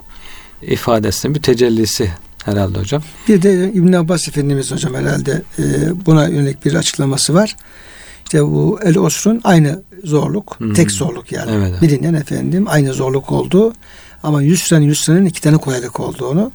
ifadesinin 0.62 1.35
bir 1.35 1.42
tecellisi 1.42 2.11
herhalde 2.44 2.79
hocam. 2.79 3.03
Bir 3.29 3.42
de 3.42 3.73
İbn 3.73 3.92
Abbas 3.92 4.29
Efendimiz 4.29 4.73
hocam 4.73 4.94
herhalde 4.94 5.42
e, 5.59 5.62
buna 6.07 6.29
yönelik 6.29 6.64
bir 6.64 6.75
açıklaması 6.75 7.35
var. 7.35 7.57
İşte 8.25 8.44
bu 8.44 8.79
El 8.85 8.99
Osr'un 8.99 9.40
aynı 9.44 9.83
zorluk, 10.05 10.55
Hmm. 10.59 10.75
tek 10.75 10.90
zorluk 10.90 11.33
yani. 11.33 11.51
Evet. 11.55 11.83
Bilinen 11.83 12.14
efendim 12.14 12.64
aynı 12.68 12.92
zorluk 12.94 13.33
olduğu 13.33 13.73
ama 14.23 14.42
Yusra'nın 14.42 14.85
Yusra'nın 14.85 15.25
iki 15.25 15.40
tane 15.40 15.57
kolaylık 15.57 16.01
olduğunu. 16.01 16.53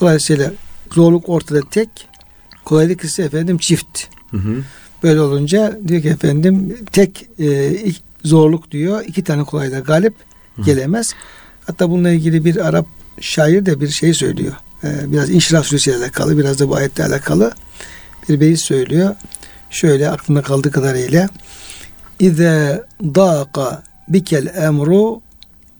Dolayısıyla 0.00 0.52
zorluk 0.92 1.28
ortada 1.28 1.60
tek, 1.70 1.88
kolaylık 2.64 3.04
ise 3.04 3.22
efendim 3.22 3.58
çift. 3.58 4.00
Hı 4.30 4.36
hı. 4.36 4.62
Böyle 5.02 5.20
olunca 5.20 5.78
diyor 5.88 6.02
ki 6.02 6.08
efendim 6.08 6.76
tek 6.92 7.28
e, 7.40 7.72
zorluk 8.24 8.70
diyor 8.70 9.04
iki 9.06 9.24
tane 9.24 9.44
kolaylığa 9.44 9.80
galip 9.80 10.14
gelemez. 10.64 11.12
Hatta 11.66 11.90
bununla 11.90 12.10
ilgili 12.10 12.44
bir 12.44 12.66
Arap 12.68 12.86
şair 13.20 13.66
de 13.66 13.80
bir 13.80 13.88
şey 13.88 14.14
söylüyor. 14.14 14.52
E, 14.84 15.12
biraz 15.12 15.30
İnşirah 15.30 15.62
Suresi 15.62 15.96
alakalı 15.96 16.38
biraz 16.38 16.60
da 16.60 16.68
bu 16.68 16.76
ayetle 16.76 17.04
alakalı 17.04 17.52
bir 18.28 18.40
beyit 18.40 18.60
söylüyor. 18.60 19.14
Şöyle 19.70 20.10
aklımda 20.10 20.42
kaldığı 20.42 20.70
kadarıyla 20.70 21.28
İze 22.20 22.84
daqa 23.02 23.82
bikel 24.08 24.46
emru 24.56 25.20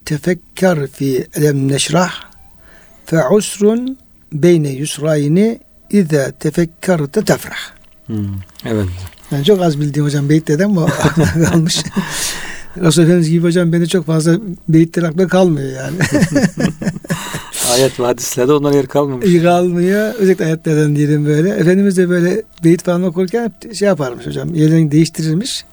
tefekker 0.05 0.87
fi 0.87 1.27
elem 1.35 1.69
neşrah 1.69 2.13
fe 3.07 3.29
usrun 3.29 3.99
beyne 4.33 4.69
yusrayni 4.69 5.61
İze 5.91 6.33
tefekkerte 6.41 7.25
tefrah. 7.25 7.75
Hı. 8.07 8.15
Evet. 8.65 8.87
Yani 9.31 9.45
çok 9.45 9.63
az 9.63 9.81
bildiğim 9.81 10.07
hocam 10.07 10.29
beyitlerden 10.29 10.65
ama 10.65 10.85
aklımda 11.03 11.45
kalmış. 11.45 11.85
Resul 12.77 13.03
Efendimiz 13.03 13.31
gibi 13.31 13.47
hocam 13.47 13.73
bende 13.73 13.87
çok 13.87 14.07
fazla 14.07 14.39
beyitler 14.69 15.03
aklımda 15.03 15.29
kalmıyor 15.29 15.69
yani. 15.73 15.97
Ayet 17.73 18.01
ve 18.01 18.05
hadislerde 18.05 18.53
ondan 18.53 18.73
yer 18.73 18.87
kalmamış. 18.87 19.27
İyi 19.27 19.43
kalmıyor. 19.43 20.15
Özellikle 20.15 20.45
ayetlerden 20.45 20.97
diyelim 20.97 21.27
böyle. 21.27 21.49
Efendimiz 21.51 21.97
de 21.97 22.09
böyle 22.09 22.43
beyit 22.65 22.83
falan 22.85 23.03
okurken 23.03 23.53
şey 23.73 23.89
yaparmış 23.89 24.27
hocam. 24.27 24.55
Yerlerini 24.55 24.91
değiştirirmiş. 24.91 25.65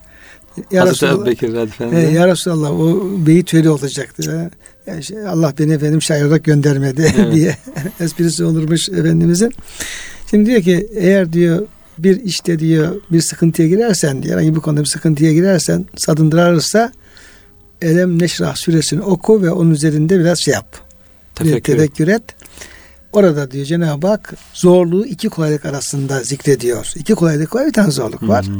Ya 0.72 0.82
Hazreti 0.82 1.06
Resulallah, 1.06 1.26
Bekir 1.26 1.54
he, 1.56 1.62
Efendimiz. 1.62 2.14
ya 2.14 2.28
Resulallah 2.28 2.72
o 2.80 3.12
beyit 3.28 3.54
öyle 3.54 3.70
olacaktı. 3.70 4.52
Yani 4.88 5.04
şey, 5.04 5.28
Allah 5.28 5.54
beni 5.60 5.74
efendim 5.74 6.02
şair 6.02 6.24
olarak 6.26 6.44
göndermedi 6.44 7.14
Evet. 7.18 7.34
diye 7.36 7.58
esprisi 8.00 8.44
olurmuş 8.44 8.90
Efendimizin. 8.90 9.54
Şimdi 10.30 10.46
diyor 10.50 10.62
ki 10.62 10.88
eğer 10.96 11.34
diyor 11.34 11.68
bir 11.98 12.24
işte 12.24 12.60
diyor 12.60 13.02
bir 13.12 13.22
sıkıntıya 13.22 13.68
girersen 13.68 14.24
diyor 14.24 14.36
herhangi 14.36 14.56
bir 14.56 14.62
konuda 14.62 14.82
bir 14.82 14.86
sıkıntıya 14.86 15.34
girersen 15.34 15.86
sadındırarsa 15.98 16.92
Elem 17.82 18.20
Neşrah 18.20 18.56
suresini 18.56 19.02
oku 19.02 19.42
ve 19.42 19.52
onun 19.52 19.72
üzerinde 19.72 20.20
biraz 20.20 20.40
şey 20.40 20.54
yap. 20.54 20.91
Tefekkür. 21.44 21.74
tevekkür 21.74 22.08
et. 22.08 22.24
Orada 23.14 23.52
diyor 23.52 23.66
Cenab-ı 23.66 24.08
Hak 24.08 24.34
zorluğu 24.54 25.06
iki 25.06 25.30
kolaylık 25.30 25.66
arasında 25.66 26.24
zikrediyor. 26.24 26.92
İki 26.96 27.16
kolaylık 27.16 27.56
var 27.56 27.68
bir 27.68 27.74
tane 27.74 27.92
zorluk 27.92 28.28
var. 28.28 28.46
Hı 28.46 28.52
hı. 28.52 28.58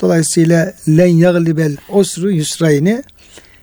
Dolayısıyla 0.00 0.72
len 0.88 1.06
yaglibel 1.06 1.76
osru 1.88 2.30
yusrayni 2.30 3.02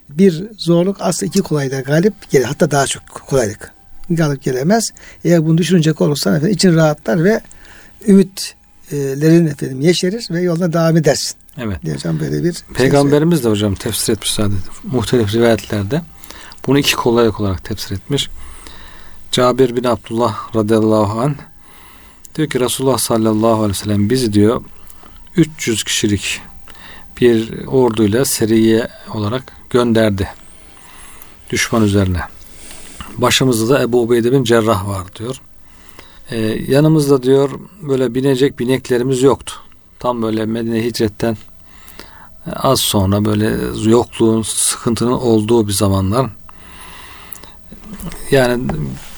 bir 0.09 0.43
zorluk 0.57 0.97
aslında 0.99 1.29
iki 1.29 1.41
kolaylığa 1.41 1.81
galip 1.81 2.29
gelir. 2.29 2.45
Hatta 2.45 2.71
daha 2.71 2.87
çok 2.87 3.03
kolaylık 3.09 3.71
galip 4.09 4.43
gelemez. 4.43 4.91
Eğer 5.23 5.45
bunu 5.45 5.57
düşünecek 5.57 6.01
olursan 6.01 6.35
efendim 6.35 6.55
için 6.55 6.75
rahatlar 6.75 7.23
ve 7.23 7.41
ümitlerin 8.07 9.47
efendim 9.47 9.81
yeşerir 9.81 10.27
ve 10.31 10.41
yoluna 10.41 10.73
devam 10.73 10.97
edersin. 10.97 11.35
Evet. 11.57 11.85
Diyeceğim 11.85 12.19
böyle 12.19 12.43
bir 12.43 12.53
şey 12.53 12.63
Peygamberimiz 12.73 13.43
de 13.43 13.49
hocam 13.49 13.75
tefsir 13.75 14.13
etmiş 14.13 14.33
zaten 14.33 14.57
muhtelif 14.83 15.33
rivayetlerde. 15.33 16.01
Bunu 16.67 16.79
iki 16.79 16.95
kolaylık 16.95 17.39
olarak 17.39 17.63
tefsir 17.63 17.95
etmiş. 17.95 18.29
Cabir 19.31 19.75
bin 19.75 19.83
Abdullah 19.83 20.55
radıyallahu 20.55 21.21
anh 21.21 21.33
diyor 22.35 22.49
ki 22.49 22.59
Resulullah 22.59 22.97
sallallahu 22.97 23.53
aleyhi 23.53 23.69
ve 23.69 23.73
sellem 23.73 24.09
bizi 24.09 24.33
diyor 24.33 24.61
300 25.35 25.83
kişilik 25.83 26.41
bir 27.21 27.65
orduyla 27.65 28.25
seriye 28.25 28.87
olarak 29.13 29.43
gönderdi. 29.69 30.29
Düşman 31.49 31.83
üzerine. 31.83 32.21
Başımızda 33.17 33.73
da 33.75 33.81
Ebu 33.81 34.01
Ubeyde 34.01 34.31
bin 34.31 34.43
Cerrah 34.43 34.87
var 34.87 35.15
diyor. 35.15 35.41
Ee, 36.31 36.37
yanımızda 36.67 37.23
diyor 37.23 37.49
böyle 37.81 38.15
binecek 38.15 38.59
bineklerimiz 38.59 39.21
yoktu. 39.21 39.53
Tam 39.99 40.21
böyle 40.21 40.45
Medine 40.45 40.83
hicretten 40.83 41.37
az 42.55 42.79
sonra 42.79 43.25
böyle 43.25 43.57
yokluğun, 43.89 44.41
sıkıntının 44.41 45.11
olduğu 45.11 45.67
bir 45.67 45.73
zamanlar. 45.73 46.29
Yani 48.31 48.63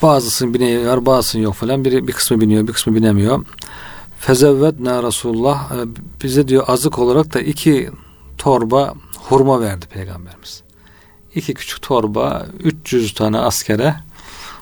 bazısının 0.01 0.53
bineği 0.53 0.87
var, 0.87 1.05
bazısının 1.05 1.43
yok 1.43 1.53
falan. 1.53 1.85
Biri 1.85 2.07
bir 2.07 2.13
kısmı 2.13 2.41
biniyor, 2.41 2.67
bir 2.67 2.73
kısmı 2.73 2.95
binemiyor. 2.95 3.45
Fezevvedna 4.19 5.03
Resulullah 5.03 5.71
e, 5.71 5.77
bize 6.23 6.47
diyor 6.47 6.63
azık 6.67 6.99
olarak 6.99 7.33
da 7.33 7.39
iki 7.39 7.89
torba 8.37 8.93
hurma 9.17 9.61
verdi 9.61 9.85
peygamberimiz. 9.85 10.63
İki 11.35 11.53
küçük 11.53 11.81
torba 11.81 12.47
300 12.63 13.13
tane 13.13 13.37
askere 13.37 13.95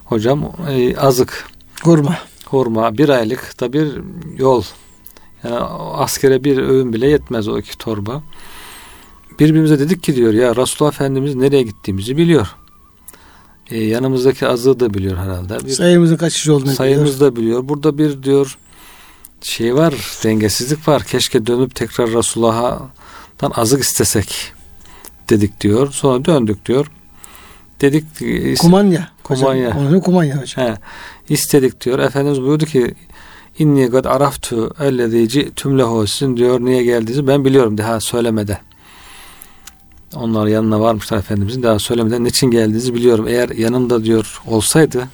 hocam 0.06 0.52
e, 0.70 0.98
azık 0.98 1.48
Kurma. 1.84 2.18
hurma 2.46 2.98
bir 2.98 3.10
aylık 3.10 3.60
da 3.60 3.74
bir 3.74 4.02
yol. 4.38 4.64
Yani 5.44 5.56
askere 5.94 6.44
bir 6.44 6.58
öğün 6.58 6.94
bile 6.94 7.08
yetmez 7.08 7.48
o 7.48 7.60
iki 7.60 7.78
torba. 7.78 8.22
Birbirimize 9.40 9.80
dedik 9.80 10.04
ki 10.04 10.16
diyor 10.16 10.34
ya 10.34 10.56
Resulullah 10.56 10.94
Efendimiz 10.94 11.36
nereye 11.36 11.64
gittiğimizi 11.64 12.18
biliyor. 12.18 12.56
E, 13.72 13.84
yanımızdaki 13.84 14.48
azığı 14.48 14.80
da 14.80 14.94
biliyor 14.94 15.18
herhalde. 15.18 15.66
Bir 15.66 15.72
Sayımızın 15.72 16.16
kaç 16.16 16.34
kişi 16.34 16.52
olduğunu 16.52 16.72
sayımız 16.72 17.22
da 17.22 17.36
biliyor. 17.36 17.70
Burada 17.70 17.98
bir 17.98 18.24
diyor 18.24 18.58
şey 19.42 19.76
var, 19.76 19.94
dengesizlik 20.24 20.88
var. 20.88 21.04
Keşke 21.04 21.46
dönüp 21.46 21.76
tekrar 21.76 22.14
Resulullah'tan 22.14 23.52
azık 23.56 23.84
istesek 23.84 24.54
dedik 25.30 25.62
diyor. 25.62 25.92
Sonra 25.92 26.26
döndük 26.26 26.66
diyor. 26.66 26.92
Dedik 27.82 28.06
e, 28.22 28.56
Kumanya. 28.56 29.10
Kumanya. 29.24 29.76
Hocam, 29.76 30.02
kumanya 30.02 30.42
hocam. 30.42 30.66
He, 30.66 30.78
istedik 31.30 31.86
diyor. 31.86 32.00
Efendimiz 32.00 32.42
buyurdu 32.42 32.66
ki 32.66 32.96
inni 33.60 33.86
gad 33.86 34.06
araftu 34.06 34.74
ellezî 34.80 35.30
ci'tüm 35.30 35.80
lehu 35.80 36.08
sizin 36.08 36.38
diyor 36.38 36.60
niye 36.60 36.84
geldiğinizi 36.84 37.28
ben 37.28 37.46
biliyorum 37.46 37.78
daha 37.78 38.00
söylemeden. 38.00 38.58
Onlar 40.16 40.48
yanına 40.48 40.80
varmışlar 40.80 41.18
Efendimizin 41.18 41.64
daha 41.64 41.80
söylemeden 41.80 42.24
niçin 42.24 42.52
geldiğinizi 42.52 42.94
biliyorum. 42.96 43.28
Eğer 43.28 43.50
yanımda 43.50 44.04
diyor 44.04 44.42
olsaydı 44.48 45.08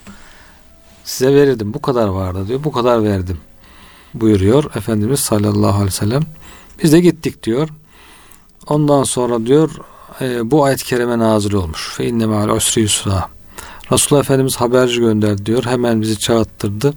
size 1.04 1.36
verirdim. 1.36 1.74
Bu 1.74 1.82
kadar 1.82 2.08
vardı 2.08 2.48
diyor. 2.48 2.64
Bu 2.64 2.72
kadar 2.72 3.04
verdim 3.04 3.38
buyuruyor 4.14 4.64
Efendimiz 4.76 5.20
sallallahu 5.20 5.68
aleyhi 5.68 5.86
ve 5.86 5.92
sellem. 5.92 6.24
Biz 6.84 6.94
de 6.94 7.00
gittik 7.00 7.44
diyor. 7.44 7.70
Ondan 8.68 9.04
sonra 9.04 9.46
diyor 9.46 9.70
e, 10.22 10.52
bu 10.52 10.64
ayet-i 10.64 10.86
kerime 10.86 11.20
nazil 11.20 11.54
olmuş. 11.54 11.94
Fe 11.94 12.08
inne 12.08 12.26
ma'al 12.26 12.50
usri 12.50 12.82
yusra. 12.82 13.30
Resulullah 13.92 14.24
Efendimiz 14.24 14.56
haberci 14.56 15.00
gönderdi 15.00 15.46
diyor. 15.46 15.66
Hemen 15.66 16.02
bizi 16.02 16.20
çağırttırdı. 16.20 16.94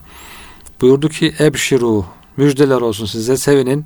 Buyurdu 0.80 1.08
ki 1.08 1.34
ebşiru 1.40 2.04
müjdeler 2.36 2.80
olsun 2.80 3.06
size 3.06 3.36
sevinin. 3.36 3.84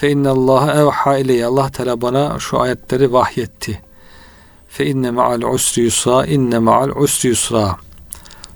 Fe 0.00 0.10
innallaha 0.10 0.72
evha 0.80 1.18
ileyye. 1.18 1.46
Allah 1.46 1.70
Teala 1.70 2.00
bana 2.00 2.38
şu 2.38 2.60
ayetleri 2.60 3.12
vahyetti. 3.12 3.80
Fe 4.68 4.86
inne 4.86 5.10
ma'al 5.10 5.42
usri 5.42 5.82
yusra 5.82 6.26
inne 6.26 6.58
ma'al 6.58 6.90
usri 6.90 7.28
yusra. 7.28 7.76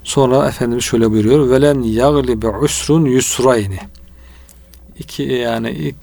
Sonra 0.04 0.48
Efendimiz 0.48 0.84
şöyle 0.84 1.10
buyuruyor. 1.10 1.50
Velen 1.50 1.82
yaglibe 1.82 2.48
usrun 2.48 3.04
yusrayni. 3.04 3.78
İki 4.98 5.22
yani 5.22 5.94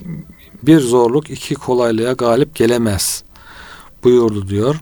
bir 0.64 0.80
zorluk 0.80 1.30
iki 1.30 1.56
kolaylığa 1.56 2.14
galip 2.14 2.56
gelemez 2.56 3.24
buyurdu 4.04 4.48
diyor. 4.48 4.76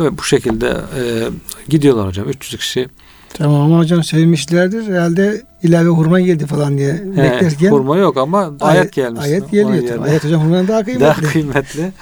Ve 0.00 0.18
bu 0.18 0.22
şekilde 0.22 0.68
e, 0.96 1.28
gidiyorlar 1.68 2.06
hocam 2.06 2.28
300 2.28 2.60
kişi. 2.60 2.88
Tamam 3.34 3.60
ama 3.60 3.78
hocam 3.78 4.04
sevmişlerdir. 4.04 4.86
Herhalde 4.86 5.42
ilave 5.62 5.88
hurma 5.88 6.20
geldi 6.20 6.46
falan 6.46 6.78
diye 6.78 6.92
He, 6.92 7.16
beklerken. 7.16 7.70
hurma 7.70 7.96
yok 7.96 8.16
ama 8.16 8.52
ayet, 8.60 8.92
gelmiş. 8.92 9.20
Ayet 9.22 9.50
geliyor. 9.50 9.88
tabii. 9.88 10.08
Ayet 10.08 10.24
hocam 10.24 10.42
hurmadan 10.42 10.68
daha 10.68 10.84
kıymetli. 10.84 11.04
Daha 11.04 11.20
kıymetli. 11.20 11.92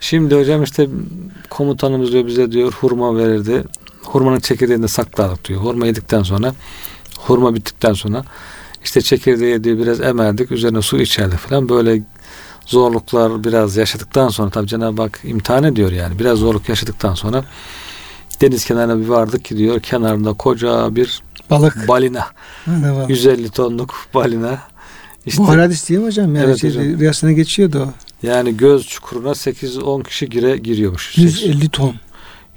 Şimdi 0.00 0.34
hocam 0.34 0.62
işte 0.62 0.88
komutanımız 1.50 2.12
diyor 2.12 2.26
bize 2.26 2.52
diyor 2.52 2.72
hurma 2.72 3.16
verirdi. 3.16 3.64
Hurmanın 4.02 4.40
çekirdeğini 4.40 4.82
de 4.82 4.88
saklardık 4.88 5.48
diyor. 5.48 5.60
Hurma 5.60 5.86
yedikten 5.86 6.22
sonra 6.22 6.54
hurma 7.18 7.54
bittikten 7.54 7.92
sonra 7.92 8.24
işte 8.84 9.00
çekirdeği 9.00 9.64
diye 9.64 9.78
biraz 9.78 10.00
emerdik 10.00 10.52
üzerine 10.52 10.82
su 10.82 10.98
içerdik 10.98 11.38
falan 11.38 11.68
böyle 11.68 12.02
zorluklar 12.66 13.44
biraz 13.44 13.76
yaşadıktan 13.76 14.28
sonra 14.28 14.50
tabi 14.50 14.66
Cenab-ı 14.66 15.02
Hak 15.02 15.20
imtihan 15.24 15.64
ediyor 15.64 15.92
yani 15.92 16.18
biraz 16.18 16.38
zorluk 16.38 16.68
yaşadıktan 16.68 17.14
sonra 17.14 17.44
deniz 18.40 18.64
kenarına 18.64 19.00
bir 19.00 19.08
vardık 19.08 19.44
ki 19.44 19.56
diyor 19.58 19.80
kenarında 19.80 20.32
koca 20.32 20.96
bir 20.96 21.22
balık 21.50 21.88
balina 21.88 22.26
Ha, 22.64 23.06
150 23.08 23.50
tonluk 23.50 23.94
balina 24.14 24.58
işte, 25.26 25.42
Bu 25.42 25.48
hadis 25.48 25.88
değil 25.88 26.00
mi 26.00 26.06
hocam? 26.06 26.34
Yani 26.34 26.46
evet 26.46 26.60
şey, 26.60 26.70
hocam. 26.70 26.84
rüyasına 26.84 27.32
geçiyordu 27.32 27.88
o. 27.88 28.06
Yani 28.26 28.56
göz 28.56 28.86
çukuruna 28.86 29.30
8-10 29.30 30.04
kişi 30.04 30.28
gire 30.28 30.56
giriyormuş. 30.56 31.18
150 31.18 31.68
ton. 31.68 31.94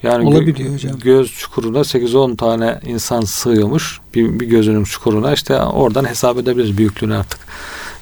Yani 0.04 0.28
Olabiliyor 0.28 0.70
gö- 0.70 0.74
hocam. 0.74 1.00
Göz 1.00 1.32
çukuruna 1.32 1.80
8-10 1.80 2.38
tane 2.38 2.80
insan 2.86 3.22
sığıyormuş. 3.22 4.00
Bir, 4.16 4.40
bir 4.40 4.46
gözünün 4.46 4.84
çukuruna 4.84 5.34
işte 5.34 5.62
oradan 5.62 6.06
hesap 6.06 6.38
edebiliriz 6.38 6.78
büyüklüğünü 6.78 7.16
artık. 7.16 7.40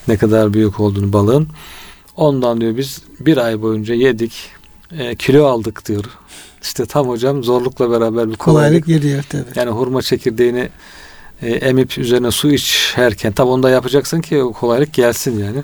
Ne 0.08 0.18
kadar 0.18 0.54
büyük 0.54 0.80
olduğunu 0.80 1.14
balığın. 1.14 1.48
Ondan 2.16 2.62
diyor 2.62 2.78
biz 2.78 3.02
bir 3.20 3.38
ay 3.38 3.62
boyunca 3.62 3.96
yedik. 3.96 4.34
E, 4.92 5.16
kilo 5.16 5.46
aldık 5.46 5.88
diyor. 5.88 6.06
İşte 6.62 6.86
tam 6.86 7.08
hocam 7.08 7.44
zorlukla 7.44 7.92
beraber 7.92 8.30
bir 8.30 8.36
kolaylık. 8.36 8.38
Kolaylık 8.38 8.86
geliyor 8.86 9.24
tabii. 9.30 9.44
Yani 9.56 9.70
hurma 9.70 10.02
çekirdeğini 10.02 10.70
e, 11.42 11.52
emip 11.52 11.98
üzerine 11.98 12.32
su 12.32 12.52
içerken 12.52 13.32
tabi 13.32 13.50
onu 13.50 13.64
da 13.64 13.70
yapacaksın 13.70 14.22
ki 14.22 14.44
o 14.44 14.54
kolaylık 14.54 14.94
gelsin 14.94 15.40
yani. 15.40 15.64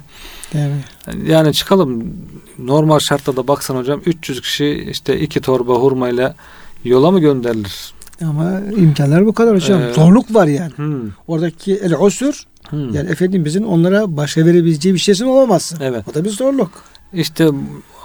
Evet. 0.56 1.26
Yani 1.28 1.54
çıkalım 1.54 2.14
normal 2.60 3.00
şartta 3.00 3.36
da 3.36 3.48
baksan 3.48 3.76
hocam 3.76 4.02
300 4.06 4.42
kişi 4.42 4.88
işte 4.92 5.20
iki 5.20 5.42
torba 5.42 5.76
hurmayla 5.76 6.36
yola 6.84 7.12
mı 7.12 7.20
gönderilir? 7.20 7.94
Ama 8.22 8.62
imkanlar 8.78 9.26
bu 9.26 9.34
kadar 9.34 9.56
hocam. 9.56 9.82
Ee, 9.82 9.94
Zorluk 9.94 10.34
var 10.34 10.48
yani. 10.48 10.72
Hmm. 10.76 11.10
Oradaki 11.28 11.76
el 11.76 11.94
usur 12.00 12.44
hmm. 12.70 12.94
yani 12.94 13.10
Efendimizin 13.10 13.64
onlara 13.64 14.18
başa 14.18 14.46
verebileceği 14.46 14.96
bir 14.96 15.00
şeysin 15.00 15.26
olamazsın. 15.26 15.80
Evet. 15.82 16.06
O 16.12 16.14
da 16.14 16.24
bir 16.24 16.30
zorluk. 16.30 16.72
İşte 17.14 17.50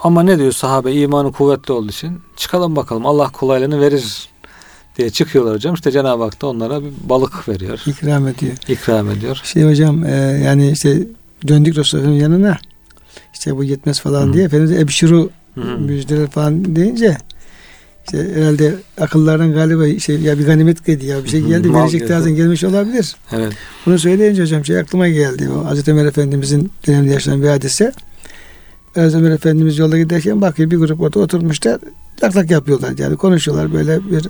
ama 0.03 0.23
ne 0.23 0.39
diyor 0.39 0.51
sahabe 0.51 0.93
imanı 0.93 1.31
kuvvetli 1.31 1.73
olduğu 1.73 1.89
için 1.89 2.21
çıkalım 2.35 2.75
bakalım 2.75 3.05
Allah 3.05 3.29
kolaylığını 3.29 3.81
verir 3.81 4.29
diye 4.97 5.09
çıkıyorlar 5.09 5.55
hocam. 5.55 5.73
İşte 5.73 5.91
Cenab-ı 5.91 6.23
Hak 6.23 6.41
da 6.41 6.47
onlara 6.47 6.81
bir 6.81 6.91
balık 7.03 7.49
veriyor. 7.49 7.81
İkram 7.85 8.27
ediyor. 8.27 8.53
İkram 8.67 9.09
ediyor. 9.09 9.41
Şey 9.43 9.63
hocam 9.63 10.05
e, 10.05 10.11
yani 10.45 10.71
işte 10.71 11.07
döndük 11.47 11.77
Resulullah'ın 11.77 12.11
yanına 12.11 12.57
işte 13.33 13.57
bu 13.57 13.63
yetmez 13.63 13.99
falan 13.99 14.27
Hı. 14.27 14.33
diye 14.33 14.45
Efendimiz 14.45 14.71
ebşiru 14.71 15.29
müjdeler 15.79 16.27
falan 16.27 16.75
deyince 16.75 17.17
işte 18.05 18.35
herhalde 18.35 18.75
akıllardan 18.99 19.53
galiba 19.53 19.99
şey 19.99 20.19
ya 20.19 20.39
bir 20.39 20.45
ganimet 20.45 20.85
geldi 20.85 21.05
ya 21.05 21.23
bir 21.23 21.29
şey 21.29 21.41
geldi 21.41 21.67
Mal 21.67 21.81
verecek 21.81 22.07
tarzın 22.07 22.35
gelmiş 22.35 22.63
olabilir. 22.63 23.15
Evet. 23.31 23.53
Bunu 23.85 23.99
söyleyince 23.99 24.41
hocam 24.41 24.65
şey 24.65 24.79
aklıma 24.79 25.07
geldi. 25.07 25.49
O 25.49 25.65
Hazreti 25.65 25.91
Ömer 25.91 26.05
Efendimizin 26.05 26.71
döneminde 26.87 27.13
yaşanan 27.13 27.43
bir 27.43 27.47
hadise. 27.47 27.91
Ömer 28.95 29.31
Efendimiz 29.31 29.77
yolda 29.77 29.97
giderken 29.97 30.41
bakıyor 30.41 30.71
bir 30.71 30.77
grup 30.77 31.01
orada 31.01 31.19
oturmuşlar. 31.19 31.79
Tak 32.17 32.33
tak 32.33 32.51
yapıyorlar 32.51 32.97
yani 32.97 33.17
konuşuyorlar 33.17 33.73
böyle 33.73 34.11
bir 34.11 34.27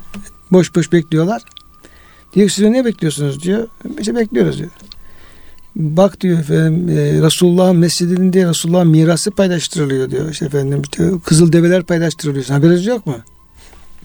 boş 0.51 0.75
boş 0.75 0.91
bekliyorlar. 0.91 1.41
Diyor 2.33 2.49
siz 2.49 2.65
ne 2.65 2.85
bekliyorsunuz 2.85 3.43
diyor. 3.43 3.67
İşte 3.99 4.15
bekliyoruz 4.15 4.57
diyor. 4.57 4.69
Bak 5.75 6.21
diyor 6.21 6.39
efendim 6.39 6.89
e, 6.89 7.21
Resulullah'ın 7.25 7.75
mescidinde 7.75 8.45
Resulullah'ın 8.45 8.87
mirası 8.87 9.31
paylaştırılıyor 9.31 10.11
diyor. 10.11 10.29
İşte 10.31 10.45
efendim 10.45 10.81
işte 10.81 11.11
kızıl 11.25 11.51
develer 11.51 11.83
paylaştırılıyor. 11.83 12.45
Haberiniz 12.45 12.85
yok 12.85 13.05
mu? 13.05 13.15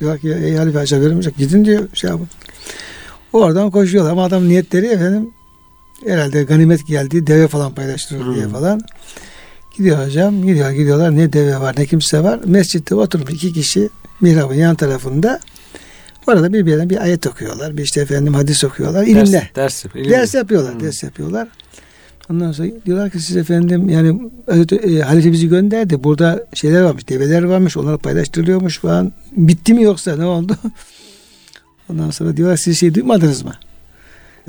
Diyor 0.01 0.19
ki 0.19 0.33
ey 0.43 0.55
halife 0.55 0.79
aşağı 0.79 1.01
vermeyecek. 1.01 1.37
Gidin 1.37 1.65
diyor 1.65 1.89
şey 1.95 2.11
yapın. 2.11 2.29
Oradan 3.33 3.71
koşuyorlar 3.71 4.13
ama 4.13 4.25
adam 4.25 4.49
niyetleri 4.49 4.87
efendim 4.87 5.31
herhalde 6.07 6.43
ganimet 6.43 6.87
geldi 6.87 7.27
deve 7.27 7.49
falan 7.49 7.75
paylaştırılır 7.75 8.27
hmm. 8.27 8.35
diye 8.35 8.49
falan. 8.49 8.81
Gidiyor 9.77 10.07
hocam 10.07 10.43
gidiyor 10.47 10.71
gidiyorlar 10.71 11.17
ne 11.17 11.33
deve 11.33 11.61
var 11.61 11.75
ne 11.79 11.87
kimse 11.87 12.23
var. 12.23 12.41
Mescitte 12.45 12.95
oturmuş 12.95 13.33
iki 13.33 13.53
kişi 13.53 13.89
mihrabın 14.21 14.55
yan 14.55 14.75
tarafında 14.75 15.41
Orada 16.27 16.53
birbirlerine 16.53 16.91
bir 16.91 17.03
ayet 17.03 17.27
okuyorlar. 17.27 17.77
Bir 17.77 17.83
işte 17.83 18.01
efendim 18.01 18.35
hadis 18.35 18.65
okuyorlar. 18.65 19.03
İlimle. 19.03 19.51
Ders, 19.57 19.85
ders, 19.85 20.11
ders 20.11 20.35
yapıyorlar. 20.35 20.75
Hmm. 20.75 20.81
Ders 20.81 21.03
yapıyorlar. 21.03 21.49
Ondan 22.31 22.53
sonra 22.53 22.69
diyorlar 22.87 23.11
ki 23.11 23.21
siz 23.21 23.37
efendim 23.37 23.89
yani 23.89 24.31
e, 24.73 25.01
halife 25.01 25.33
bizi 25.33 25.49
gönderdi. 25.49 26.05
Burada 26.05 26.47
şeyler 26.55 26.83
varmış, 26.83 27.09
develer 27.09 27.43
varmış. 27.43 27.77
Onları 27.77 27.99
paylaştırılıyormuş 27.99 28.79
falan. 28.79 29.13
Bitti 29.37 29.75
mi 29.75 29.83
yoksa 29.83 30.17
ne 30.17 30.25
oldu? 30.25 30.57
Ondan 31.89 32.11
sonra 32.11 32.37
diyorlar 32.37 32.57
siz 32.57 32.81
şey 32.81 32.95
duymadınız 32.95 33.43
mı? 33.43 33.53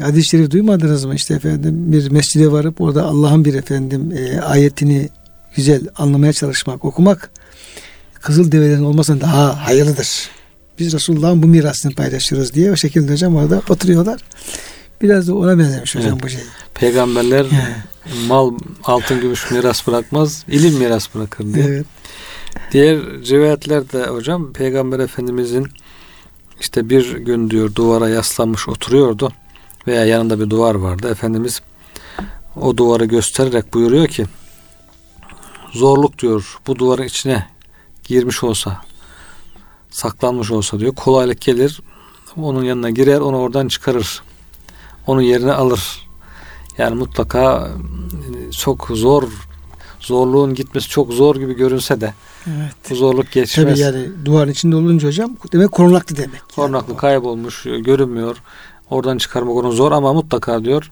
Hadis-i 0.01 0.29
şerif 0.29 0.51
duymadınız 0.51 1.05
mı? 1.05 1.15
İşte 1.15 1.33
efendim 1.33 1.91
bir 1.91 2.11
mescide 2.11 2.51
varıp 2.51 2.81
orada 2.81 3.03
Allah'ın 3.03 3.45
bir 3.45 3.53
efendim 3.53 4.11
e, 4.17 4.39
ayetini 4.41 5.09
güzel 5.55 5.81
anlamaya 5.97 6.33
çalışmak, 6.33 6.85
okumak 6.85 7.29
kızıl 8.21 8.51
develerin 8.51 8.83
olmasından 8.83 9.21
daha 9.21 9.65
hayırlıdır 9.65 10.29
biz 10.79 10.93
Resulullah'ın 10.93 11.43
bu 11.43 11.47
mirasını 11.47 11.95
paylaşırız 11.95 12.53
diye 12.53 12.71
o 12.71 12.75
şekilde 12.75 13.11
hocam 13.11 13.35
orada 13.35 13.61
oturuyorlar. 13.69 14.21
Biraz 15.01 15.27
da 15.27 15.35
ona 15.35 15.59
benzemiş 15.59 15.95
hocam 15.95 16.13
evet. 16.13 16.23
bu 16.23 16.29
şey. 16.29 16.41
Peygamberler 16.73 17.45
mal, 18.27 18.53
altın, 18.83 19.21
gümüş 19.21 19.51
miras 19.51 19.87
bırakmaz, 19.87 20.43
ilim 20.47 20.73
miras 20.73 21.15
bırakır 21.15 21.53
diye. 21.53 21.65
Evet. 21.65 21.85
Diğer 22.71 22.97
rivayetlerde 23.01 24.05
hocam 24.05 24.53
Peygamber 24.53 24.99
Efendimizin 24.99 25.67
işte 26.59 26.89
bir 26.89 27.17
gün 27.17 27.49
diyor 27.49 27.75
duvara 27.75 28.09
yaslanmış 28.09 28.69
oturuyordu 28.69 29.31
veya 29.87 30.05
yanında 30.05 30.39
bir 30.39 30.49
duvar 30.49 30.75
vardı. 30.75 31.09
Efendimiz 31.11 31.61
o 32.61 32.77
duvarı 32.77 33.05
göstererek 33.05 33.73
buyuruyor 33.73 34.07
ki 34.07 34.25
zorluk 35.73 36.19
diyor 36.19 36.59
bu 36.67 36.79
duvarın 36.79 37.03
içine 37.03 37.47
girmiş 38.03 38.43
olsa 38.43 38.81
saklanmış 39.89 40.51
olsa 40.51 40.79
diyor 40.79 40.95
kolaylık 40.95 41.41
gelir 41.41 41.81
onun 42.37 42.63
yanına 42.63 42.89
girer 42.89 43.19
onu 43.19 43.37
oradan 43.37 43.67
çıkarır 43.67 44.21
onun 45.07 45.21
yerine 45.21 45.53
alır 45.53 46.07
yani 46.77 46.95
mutlaka 46.95 47.71
e, 48.47 48.51
çok 48.51 48.87
zor 48.93 49.23
zorluğun 49.99 50.53
gitmesi 50.53 50.89
çok 50.89 51.13
zor 51.13 51.35
gibi 51.35 51.53
görünse 51.53 52.01
de 52.01 52.13
evet. 52.47 52.75
bu 52.89 52.95
zorluk 52.95 53.31
geçmez. 53.31 53.67
Tabii 53.67 53.79
yani 53.79 54.25
duvarın 54.25 54.51
içinde 54.51 54.75
olunca 54.75 55.07
hocam 55.07 55.37
demek 55.53 55.71
korunaklı 55.71 56.17
demek. 56.17 56.41
Korunaklı 56.55 56.91
yani. 56.91 56.99
kaybolmuş 56.99 57.63
görünmüyor 57.63 58.37
oradan 58.89 59.17
çıkarmak 59.17 59.55
onun 59.55 59.71
zor 59.71 59.91
ama 59.91 60.13
mutlaka 60.13 60.65
diyor 60.65 60.91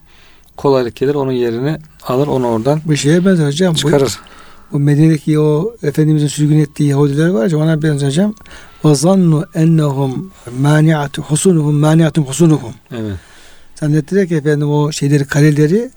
kolaylık 0.58 0.95
gelir 0.95 1.15
onun 1.15 1.32
yerini 1.32 1.77
alır 2.08 2.27
onu 2.27 2.47
oradan 2.47 2.82
bu 2.86 2.95
şeye 2.95 3.25
benzer 3.25 3.47
hocam 3.47 3.73
çıkarır. 3.73 4.19
Bu, 4.71 4.77
o 4.77 4.79
Medine'deki 4.79 5.39
o 5.39 5.75
Efendimizin 5.84 6.27
sürgün 6.27 6.60
ettiği 6.60 6.89
Yahudiler 6.89 7.29
var 7.29 7.51
ya 7.51 7.58
ona 7.58 7.82
benzer 7.82 8.08
hocam 8.08 8.34
ve 8.86 8.95
zannu 8.95 9.45
ennehum 9.56 10.32
mani'atu 10.60 11.21
husunuhum 11.21 11.75
mani'atum 11.75 12.25
husunuhum. 12.25 12.73
Evet. 12.91 13.15
Zannettiler 13.75 14.27
ki 14.27 14.36
efendim 14.36 14.71
o 14.71 14.91
şeyleri 14.91 15.25
kaleleri 15.25 15.91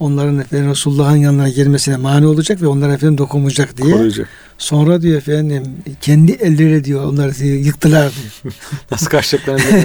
onların 0.00 0.38
efendim 0.38 0.70
Resulullah'ın 0.70 1.16
yanına 1.16 1.48
gelmesine 1.48 1.96
mani 1.96 2.26
olacak 2.26 2.62
ve 2.62 2.66
onlara 2.66 2.92
efendim 2.92 3.18
dokunmayacak 3.18 3.76
diye. 3.76 3.92
Koruyacak. 3.92 4.28
Sonra 4.58 5.02
diyor 5.02 5.18
efendim 5.18 5.62
kendi 6.00 6.32
elleri 6.32 6.84
diyor 6.84 7.04
onları 7.04 7.34
diyor, 7.34 7.56
yıktılar 7.56 8.12
diyor. 8.12 8.54
Nasıl 8.90 9.06
kaçacaklarını 9.06 9.84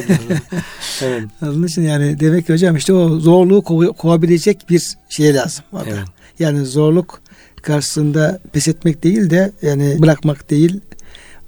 evet. 1.02 1.24
Onun 1.42 1.68
için 1.68 1.82
yani 1.82 2.20
demek 2.20 2.48
ki 2.48 2.54
hocam 2.54 2.76
işte 2.76 2.94
o 2.94 3.20
zorluğu 3.20 3.60
ko- 3.60 3.98
kovabilecek 3.98 4.70
bir 4.70 4.84
şey 5.10 5.34
lazım. 5.34 5.64
Evet. 5.88 5.98
Yani 6.40 6.66
zorluk 6.66 7.22
karşısında 7.62 8.40
pes 8.54 8.68
etmek 8.68 9.04
değil 9.04 9.30
de 9.30 9.52
yani 9.62 9.98
bırakmak 10.02 10.50
değil 10.50 10.80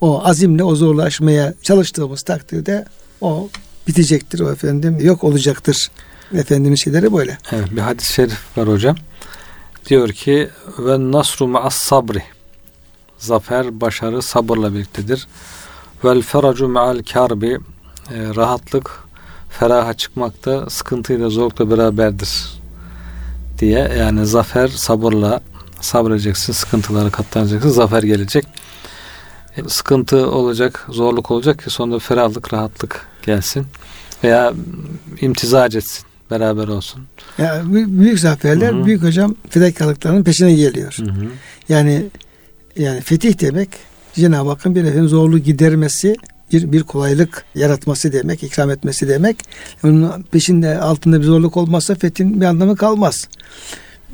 o 0.02 0.26
azimle 0.26 0.64
o 0.64 0.76
zorlu 0.76 1.02
aşmaya 1.02 1.54
çalıştığımız 1.62 2.22
takdirde 2.22 2.86
o 3.22 3.50
bitecektir 3.88 4.40
o 4.40 4.52
efendim 4.52 4.98
yok 5.02 5.24
olacaktır. 5.24 5.92
Efendimiz 6.34 6.84
şeyleri 6.84 7.14
böyle. 7.14 7.38
Evet 7.52 7.72
bir 7.72 7.82
hadis-i 7.82 8.14
şerif 8.14 8.58
var 8.58 8.68
hocam. 8.68 8.96
Diyor 9.86 10.10
ki 10.10 10.50
ve 10.80 11.12
nasru 11.12 11.48
ma'as 11.48 11.76
sabri 11.76 12.24
zafer, 13.18 13.82
başarı 13.82 14.22
sabırla 14.22 14.74
birliktedir. 14.74 15.28
Vel 16.04 16.22
feracu 16.22 16.68
ma'al 16.68 17.04
karbi 17.14 17.60
e, 18.14 18.36
rahatlık 18.36 19.00
feraha 19.50 19.94
çıkmakta 19.94 20.70
sıkıntıyla 20.70 21.30
zorlukla 21.30 21.70
beraberdir 21.70 22.30
diye 23.60 23.92
yani 24.00 24.26
zafer 24.26 24.68
sabırla 24.68 25.42
sabredeceksin 25.82 26.54
sıkıntıları 26.54 27.12
katlanacaksın 27.12 27.70
zafer 27.70 28.04
gelecek 28.04 28.46
sıkıntı 29.68 30.32
olacak, 30.32 30.86
zorluk 30.90 31.32
olacak 31.32 31.64
ki 31.64 31.70
sonunda 31.70 32.00
ferahlık, 32.00 32.54
rahatlık 32.54 33.08
gelsin 33.22 33.68
veya 34.24 34.54
imtizac 35.22 35.76
etsin, 35.76 36.06
beraber 36.32 36.68
olsun. 36.68 37.02
Ya 37.38 37.64
büyük 37.68 38.20
zaferler, 38.20 38.74
Hı-hı. 38.74 38.86
büyük 38.86 39.04
hocam 39.04 39.36
fedakarlıkların 39.50 40.24
peşine 40.24 40.54
geliyor. 40.54 40.98
Hı-hı. 41.00 41.28
Yani 41.70 42.06
yani 42.76 43.02
fetih 43.02 43.42
demek 43.42 43.70
Cenab-ı 44.14 44.50
Hakk'ın 44.50 44.76
bir 44.76 44.84
efendim 44.84 45.08
zorluğu 45.08 45.40
gidermesi 45.40 46.16
bir, 46.52 46.72
bir 46.72 46.84
kolaylık 46.84 47.46
yaratması 47.56 48.14
demek, 48.14 48.44
ikram 48.44 48.70
etmesi 48.70 49.08
demek. 49.08 49.38
Onun 49.84 50.24
peşinde 50.32 50.78
altında 50.80 51.20
bir 51.20 51.26
zorluk 51.26 51.58
olmazsa 51.58 51.96
fethin 51.96 52.42
bir 52.42 52.46
anlamı 52.46 52.76
kalmaz. 52.76 53.28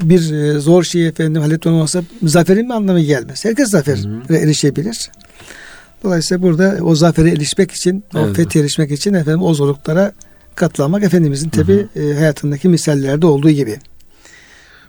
Bir 0.02 0.32
e, 0.32 0.60
zor 0.60 0.84
şeyi 0.84 1.08
efendim 1.08 1.42
halletme 1.42 1.72
olmazsa 1.72 2.04
zaferin 2.24 2.70
bir 2.70 2.74
anlamı 2.74 3.02
gelmez. 3.02 3.46
Herkes 3.46 3.70
zafere 3.70 4.00
erişebilir. 4.30 5.10
Dolayısıyla 6.04 6.42
burada 6.42 6.78
o 6.82 6.96
zafere 6.96 7.30
erişmek 7.30 7.72
için, 7.72 8.04
evet. 8.16 8.30
o 8.30 8.34
fethi 8.34 8.60
erişmek 8.60 8.92
için 8.92 9.14
efendim 9.14 9.44
o 9.44 9.54
zorluklara 9.54 10.14
katlanmak 10.56 11.04
Efendimizin 11.04 11.50
tabi 11.50 11.88
e, 11.96 12.14
hayatındaki 12.14 12.70
misallerde 12.70 13.26
olduğu 13.26 13.50
gibi. 13.50 13.80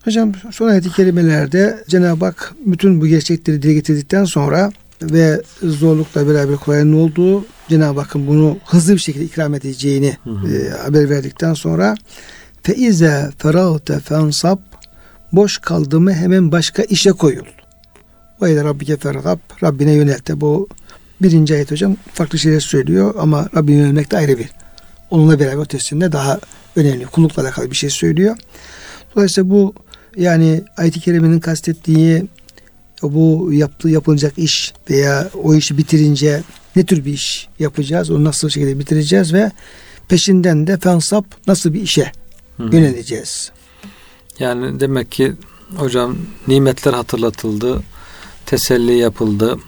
Hocam 0.04 0.32
son 0.50 0.68
ayet-i 0.68 0.90
kerimelerde 0.90 1.84
Cenab-ı 1.88 2.24
Hak 2.24 2.54
bütün 2.66 3.00
bu 3.00 3.06
gerçekleri 3.06 3.62
dile 3.62 3.74
getirdikten 3.74 4.24
sonra 4.24 4.72
ve 5.02 5.42
zorlukla 5.62 6.28
beraber 6.28 6.56
kolaylığın 6.56 6.92
olduğu 6.92 7.44
Cenab-ı 7.68 8.00
Hakk'ın 8.00 8.26
bunu 8.26 8.58
hızlı 8.66 8.94
bir 8.94 8.98
şekilde 8.98 9.24
ikram 9.24 9.54
edeceğini 9.54 10.16
E, 10.26 10.70
haber 10.70 11.10
verdikten 11.10 11.54
sonra 11.54 11.94
feize 12.62 13.30
ferahte 13.38 14.00
fensab 14.00 14.58
boş 15.32 15.58
kaldığımı 15.58 16.12
hemen 16.12 16.52
başka 16.52 16.82
işe 16.82 17.10
koyul. 17.10 17.44
Ve 18.42 18.52
ile 18.52 18.64
Rabbike 18.64 18.96
ferhab 18.96 19.38
Rabbine 19.62 19.92
yönelte. 19.92 20.40
Bu 20.40 20.68
birinci 21.22 21.54
ayet 21.54 21.70
hocam 21.70 21.96
farklı 22.12 22.38
şeyler 22.38 22.60
söylüyor 22.60 23.14
ama 23.18 23.48
Rabbine 23.56 23.76
yönelmek 23.76 24.10
de 24.10 24.16
ayrı 24.16 24.38
bir. 24.38 24.48
Onunla 25.12 25.40
beraber 25.40 25.62
ötesinde 25.62 26.12
daha 26.12 26.40
önemli 26.76 27.06
kullukla 27.06 27.42
alakalı 27.42 27.70
bir 27.70 27.76
şey 27.76 27.90
söylüyor. 27.90 28.36
Dolayısıyla 29.14 29.50
bu 29.50 29.74
yani 30.16 30.64
ayet-i 30.76 31.00
kerimenin 31.00 31.40
kastettiği 31.40 32.24
bu 33.02 33.52
yaptığı 33.52 33.88
yapılacak 33.88 34.38
iş 34.38 34.72
veya 34.90 35.30
o 35.42 35.54
işi 35.54 35.78
bitirince 35.78 36.42
ne 36.76 36.86
tür 36.86 37.04
bir 37.04 37.12
iş 37.12 37.48
yapacağız, 37.58 38.10
onu 38.10 38.24
nasıl 38.24 38.48
şekilde 38.48 38.78
bitireceğiz 38.78 39.32
ve 39.32 39.50
peşinden 40.08 40.66
de 40.66 40.78
fensap 40.78 41.24
nasıl 41.46 41.72
bir 41.72 41.82
işe 41.82 42.12
Hı. 42.56 42.62
yöneleceğiz. 42.62 43.52
Yani 44.38 44.80
demek 44.80 45.12
ki 45.12 45.32
hocam 45.76 46.16
nimetler 46.48 46.92
hatırlatıldı, 46.92 47.82
teselli 48.46 48.98
yapıldı, 48.98 49.58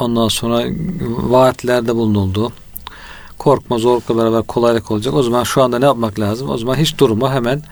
ondan 0.00 0.28
sonra 0.28 0.64
vaatlerde 1.08 1.94
bulunuldu. 1.94 2.52
Korkma 3.42 3.78
zorlukla 3.78 4.16
beraber 4.16 4.42
kolaylık 4.42 4.90
olacak. 4.90 5.14
O 5.14 5.22
zaman 5.22 5.44
şu 5.44 5.62
anda 5.62 5.78
ne 5.78 5.84
yapmak 5.84 6.20
lazım? 6.20 6.48
O 6.50 6.58
zaman 6.58 6.74
hiç 6.74 6.98
durma 6.98 7.34
hemen 7.34 7.62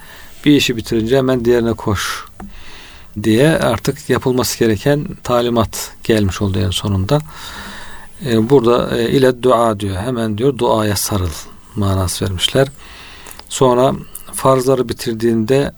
bir 0.44 0.56
işi 0.56 0.76
bitirince 0.76 1.16
hemen 1.16 1.44
diğerine 1.44 1.72
koş 1.72 2.24
diye 3.22 3.48
artık 3.48 4.10
yapılması 4.10 4.58
gereken 4.58 5.06
talimat 5.24 5.92
gelmiş 6.04 6.42
oldu 6.42 6.58
en 6.58 6.70
sonunda. 6.70 7.18
Ee, 8.26 8.50
burada 8.50 8.98
e, 8.98 9.10
ile 9.10 9.42
dua 9.42 9.80
diyor. 9.80 9.96
Hemen 9.96 10.38
diyor 10.38 10.58
duaya 10.58 10.96
sarıl 10.96 11.30
manası 11.76 12.24
vermişler. 12.24 12.68
Sonra 13.48 13.94
farzları 14.34 14.88
bitirdiğinde 14.88 15.72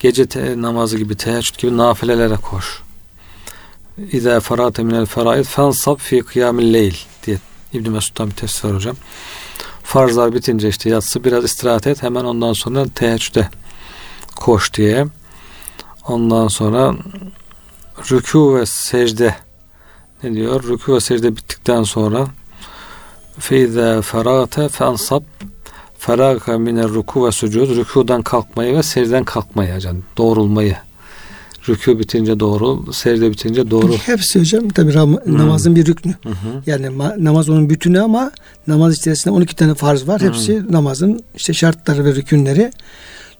gece 0.00 0.26
te- 0.26 0.62
namazı 0.62 0.98
gibi 0.98 1.16
teheccüd 1.16 1.58
gibi 1.58 1.76
nafilelere 1.76 2.36
koş. 2.36 2.82
İza 4.12 4.40
ferate 4.40 4.82
minel 4.82 5.06
feraid 5.06 5.44
fensab 5.44 5.98
fi 5.98 6.20
kıyamil 6.22 6.74
leyl 6.74 6.94
İbn 7.72 7.90
Mesud'dan 7.90 8.30
bir 8.30 8.34
tefsir 8.34 8.68
var 8.68 8.76
hocam. 8.76 8.96
Farzlar 9.82 10.34
bitince 10.34 10.68
işte 10.68 10.90
yatsı 10.90 11.24
biraz 11.24 11.44
istirahat 11.44 11.86
et 11.86 12.02
hemen 12.02 12.24
ondan 12.24 12.52
sonra 12.52 12.86
teheccüde 12.94 13.48
koş 14.36 14.74
diye. 14.74 15.06
Ondan 16.08 16.48
sonra 16.48 16.94
rükû 17.98 18.60
ve 18.60 18.66
secde 18.66 19.34
ne 20.22 20.34
diyor? 20.34 20.62
Rükû 20.62 20.94
ve 20.94 21.00
secde 21.00 21.36
bittikten 21.36 21.82
sonra 21.82 22.26
feize 23.38 24.02
ferate 24.02 24.68
fensab 24.68 25.22
feraka 25.98 26.58
mine 26.58 26.84
ruku 26.84 27.26
ve 27.26 27.32
sucud 27.32 27.76
rükudan 27.76 28.22
kalkmayı 28.22 28.76
ve 28.76 28.82
secden 28.82 29.24
kalkmayı 29.24 29.80
yani 29.84 30.00
doğrulmayı 30.16 30.76
rükû 31.68 31.98
bitince 31.98 32.40
doğru, 32.40 32.92
secde 32.92 33.30
bitince 33.30 33.70
doğru. 33.70 33.92
Hepsi 33.92 34.40
hocam 34.40 34.68
tabi 34.68 34.94
hmm. 34.94 35.38
namazın 35.38 35.76
bir 35.76 35.86
rüknü. 35.86 36.14
Hı. 36.22 36.62
Yani 36.66 36.86
ma- 36.86 37.24
namaz 37.24 37.48
onun 37.48 37.70
bütünü 37.70 38.00
ama 38.00 38.32
namaz 38.66 38.96
içerisinde 38.96 39.34
12 39.34 39.56
tane 39.56 39.74
farz 39.74 40.08
var. 40.08 40.22
Hı. 40.22 40.26
Hepsi 40.26 40.72
namazın 40.72 41.20
işte 41.36 41.52
şartları 41.52 42.04
ve 42.04 42.14
rükünleri. 42.14 42.70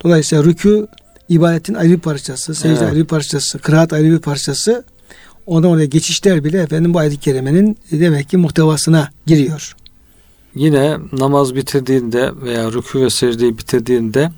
Dolayısıyla 0.05 0.45
rükû 0.45 0.87
ibadetin 1.29 1.75
ayrı 1.75 1.93
bir 1.93 2.01
parçası, 2.01 2.55
secde 2.55 2.69
evet. 2.69 2.83
ayrı 2.83 2.97
bir 2.97 3.05
parçası, 3.05 3.59
kıraat 3.59 3.93
ayrı 3.93 4.11
bir 4.11 4.19
parçası. 4.19 4.85
Ondan 5.47 5.71
oraya 5.71 5.87
geçişler 5.87 6.45
bile 6.45 6.63
efendim 6.63 6.95
bu 6.95 6.99
ayet-i 6.99 7.17
kerimenin 7.17 7.79
demek 7.91 8.29
ki 8.29 8.37
muhtevasına 8.37 9.11
giriyor. 9.27 9.77
Yine 10.55 10.97
namaz 11.13 11.55
bitirdiğinde 11.55 12.31
veya 12.43 12.69
rükû 12.69 13.05
ve 13.05 13.11
secdeyi 13.11 13.59
bitirdiğinde 13.59 14.31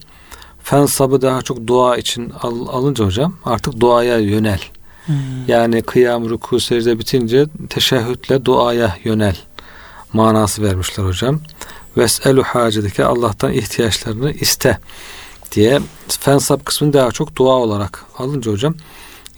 fen 0.63 0.87
sabı 0.87 1.23
daha 1.23 1.43
çok 1.43 1.67
dua 1.67 1.97
için 1.97 2.33
al, 2.43 2.69
alınca 2.69 3.05
hocam 3.05 3.37
artık 3.45 3.81
duaya 3.81 4.19
yönel. 4.19 4.61
Hmm. 5.07 5.15
Yani 5.49 5.83
kıyam, 5.83 6.29
ruku, 6.29 6.61
secde 6.61 6.99
bitince 6.99 7.47
teşehhütle 7.71 8.45
duaya 8.45 8.97
yönel 9.05 9.37
manası 10.13 10.63
vermişler 10.63 11.05
hocam. 11.05 11.41
Veselu 11.97 12.43
hacedike 12.43 13.05
Allah'tan 13.05 13.53
ihtiyaçlarını 13.53 14.33
iste 14.33 14.79
diye 15.53 15.81
fensap 16.09 16.67
kısmını 16.67 16.93
daha 16.93 17.11
çok 17.11 17.37
dua 17.37 17.55
olarak 17.55 18.05
alınca 18.19 18.53
hocam 18.53 18.75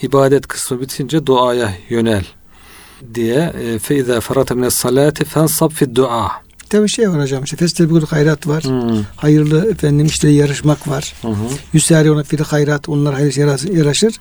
ibadet 0.03 0.47
kısmı 0.47 0.81
bitince 0.81 1.27
duaya 1.27 1.75
yönel 1.89 2.25
diye 3.15 3.53
fe 3.83 3.97
izâ 3.97 4.21
ferate 4.21 4.55
mine 4.55 4.71
salati 4.71 5.25
fensab 5.25 5.71
fi 5.71 5.97
dua 5.97 6.44
Tabii 6.71 6.89
şey 6.89 7.11
var 7.11 7.23
hocam 7.23 7.45
işte 7.45 7.57
festebikul 7.57 8.07
hayrat 8.07 8.47
var. 8.47 8.65
Hmm. 8.65 9.03
Hayırlı 9.17 9.71
efendim 9.71 10.07
işte 10.07 10.29
yarışmak 10.29 10.89
var. 10.89 11.15
Yüsari 11.73 12.11
ona 12.11 12.23
fil 12.23 12.39
hayrat 12.39 12.89
onlar 12.89 13.15
hayır 13.15 13.37
yaraşır. 13.77 14.15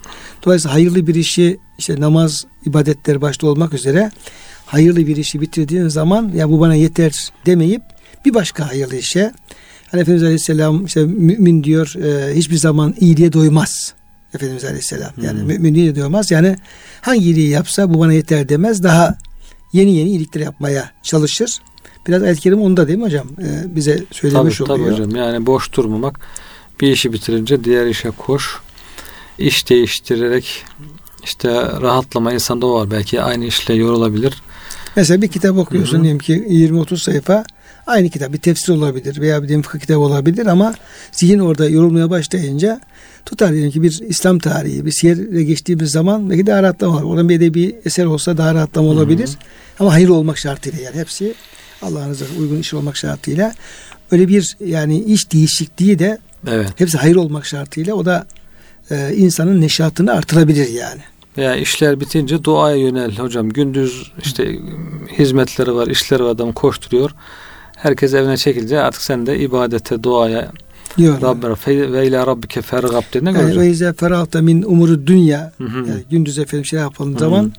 Dolayısıyla 0.46 0.76
hayırlı 0.76 1.08
bir 1.08 1.16
işi 1.16 1.58
işte 1.78 2.02
namaz 2.02 2.46
ibadetleri 2.66 3.22
başta 3.22 3.48
olmak 3.48 3.74
üzere 3.74 4.12
hayırlı 4.66 5.08
bir 5.08 5.18
işi 5.18 5.42
bitirdiğin 5.42 5.88
zaman 5.88 6.32
ya 6.36 6.50
bu 6.50 6.60
bana 6.60 6.76
yeter 6.76 7.30
demeyip 7.46 7.82
bir 8.26 8.34
başka 8.34 8.70
hayırlı 8.70 8.96
işe 8.96 9.32
Hani 9.94 10.02
Efendimiz 10.02 10.24
Aleyhisselam 10.24 10.86
işte 10.86 11.06
mümin 11.06 11.64
diyor 11.64 11.94
e, 12.04 12.36
hiçbir 12.36 12.58
zaman 12.58 12.96
iyiliğe 13.00 13.34
doymaz. 13.34 13.94
Efendimiz 14.34 14.64
Aleyhisselam. 14.64 15.12
Yani 15.22 15.40
hmm. 15.40 15.48
mümin 15.48 15.74
iyiliğe 15.74 15.96
doymaz. 15.96 16.32
Yani 16.32 16.56
hangi 17.02 17.24
iyiliği 17.24 17.50
yapsa 17.50 17.94
bu 17.94 18.00
bana 18.00 18.14
yeter 18.14 18.50
demez. 18.50 18.84
Daha 18.84 19.18
yeni 19.74 19.96
yeni 19.96 20.10
iyilikler 20.10 20.42
yapmaya 20.42 20.92
çalışır. 21.04 21.60
Biraz 22.08 22.24
ayet-i 22.24 22.42
kerim 22.42 22.62
onda 22.62 22.88
değil 22.88 23.00
mi 23.00 23.06
hocam? 23.06 23.28
Ee, 23.42 23.76
bize 23.76 24.04
söylemiş 24.12 24.58
tabii, 24.58 24.72
oluyor. 24.72 24.88
Tabii 24.88 25.04
hocam. 25.04 25.16
Yani 25.16 25.46
boş 25.46 25.74
durmamak. 25.74 26.20
Bir 26.82 26.92
işi 26.92 27.14
bitirince 27.14 27.64
diğer 27.64 27.88
işe 27.88 28.10
koş. 28.10 28.60
İş 29.38 29.70
değiştirerek 29.70 30.66
işte 31.24 31.52
rahatlama 31.82 32.34
insanda 32.34 32.66
o 32.66 32.74
var. 32.82 32.92
Belki 32.92 33.22
aynı 33.22 33.46
işle 33.46 33.74
yorulabilir. 33.74 34.34
Mesela 34.96 35.22
bir 35.22 35.28
kitap 35.28 35.58
okuyorsun 35.58 35.94
Hı-hı. 35.94 36.04
diyelim 36.04 36.20
ki 36.20 36.34
20-30 36.34 36.98
sayfa 36.98 37.44
aynı 37.88 38.10
kitap 38.10 38.34
bir 38.34 38.38
tefsir 38.38 38.74
olabilir 38.74 39.22
veya 39.22 39.44
bir 39.44 39.64
fıkıh 39.64 39.80
kitabı 39.80 40.00
olabilir 40.00 40.46
ama 40.46 40.74
zihin 41.12 41.40
orada 41.40 41.70
yorulmaya 41.70 42.10
başlayınca 42.10 42.82
tutar 43.26 43.52
diyelim 43.52 43.72
ki 43.72 43.84
bir 43.84 44.02
İslam 44.08 44.40
tarihi 44.40 44.86
bir 44.86 44.92
siyere 44.92 45.44
geçtiğimiz 45.44 45.92
zaman 45.92 46.30
belki 46.30 46.48
daha 46.48 46.64
rahatlama 46.64 46.96
var. 46.96 47.04
Oradan 47.04 47.30
bir 47.30 47.36
edebi 47.36 47.76
eser 47.86 48.06
olsa 48.06 48.38
daha 48.38 48.56
rahatlama 48.56 48.88
olabilir. 48.88 49.28
Hı-hı. 49.28 49.36
Ama 49.80 49.94
hayır 49.94 50.10
olmak 50.10 50.38
şartıyla 50.38 50.82
yani 50.82 50.96
hepsi 50.96 51.34
Allah'ın 51.84 52.18
uygun 52.40 52.60
iş 52.60 52.74
olmak 52.74 52.98
şartıyla 52.98 53.54
öyle 54.12 54.28
bir 54.28 54.58
yani 54.66 55.00
iş 55.00 55.32
değişikliği 55.32 56.00
de 56.00 56.18
evet. 56.48 56.70
hepsi 56.76 56.98
hayır 56.98 57.16
olmak 57.16 57.46
şartıyla 57.46 57.94
o 57.94 58.06
da 58.06 58.28
e, 58.92 59.16
insanın 59.16 59.62
neşatını 59.62 60.12
artırabilir 60.12 60.70
yani. 60.70 61.02
Veya 61.38 61.56
işler 61.56 62.00
bitince 62.00 62.44
duaya 62.44 62.76
yönel 62.76 63.18
hocam. 63.18 63.50
Gündüz 63.50 64.12
işte 64.24 64.60
hizmetleri 65.18 65.76
var, 65.76 65.88
işleri 65.88 66.24
var 66.24 66.30
adam 66.30 66.52
koşturuyor. 66.52 67.12
Herkes 67.76 68.14
evine 68.14 68.38
çekilince 68.38 68.80
artık 68.80 69.02
sen 69.02 69.26
de 69.26 69.40
ibadete, 69.40 70.04
duaya 70.04 70.52
Rabbine 71.00 71.92
ve 71.92 72.08
ila 72.08 72.28
rabbike 72.28 72.62
fergab 72.62 73.04
dediğine 73.14 73.32
göre. 73.32 73.60
Ve 73.60 73.70
izâ 73.70 73.94
ferahta 73.94 74.42
min 74.42 74.62
umuru 74.62 75.08
dünya. 75.08 75.52
Yani 75.60 76.04
gündüz 76.12 76.40
efendim 76.40 76.66
şey 76.66 76.80
yapalım 76.80 77.20
zaman 77.20 77.54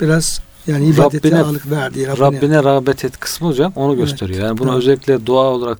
biraz 0.00 0.40
yani 0.66 0.86
ibadete 0.86 1.28
Rabbine, 1.28 1.42
ağırlık 1.42 1.70
verdiği. 1.70 2.06
Rabbine, 2.06 2.26
Rabbine 2.26 2.64
rağbet 2.64 3.04
et 3.04 3.20
kısmı 3.20 3.48
hocam 3.48 3.72
onu 3.76 3.96
gösteriyor. 3.96 4.44
Yani 4.44 4.58
bunu 4.58 4.70
evet. 4.70 4.78
özellikle 4.78 5.26
dua 5.26 5.44
olarak 5.44 5.78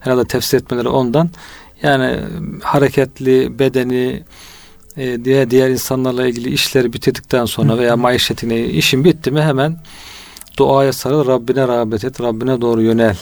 herhalde 0.00 0.24
tefsir 0.24 0.58
etmeleri 0.58 0.88
ondan. 0.88 1.30
Yani 1.82 2.20
hareketli, 2.62 3.58
bedeni, 3.58 4.22
e, 4.96 5.24
diğer 5.24 5.50
diğer 5.50 5.70
insanlarla 5.70 6.26
ilgili 6.26 6.50
işleri 6.50 6.92
bitirdikten 6.92 7.44
sonra 7.44 7.78
veya 7.78 7.96
maişetini 7.96 8.66
işin 8.66 9.04
bitti 9.04 9.30
mi 9.30 9.42
hemen 9.42 9.78
duaya 10.56 10.92
sarıl 10.92 11.26
Rabbine 11.26 11.68
rağbet 11.68 12.04
et 12.04 12.20
Rabbine 12.20 12.60
doğru 12.60 12.82
yönel 12.82 13.16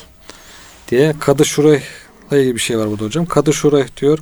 diye 0.88 1.14
Kadı 1.20 1.44
Şurayh'la 1.44 2.38
ilgili 2.38 2.54
bir 2.54 2.60
şey 2.60 2.78
var 2.78 2.90
burada 2.90 3.04
hocam. 3.04 3.26
Kadı 3.26 3.52
Şurayh 3.52 3.86
diyor 4.00 4.18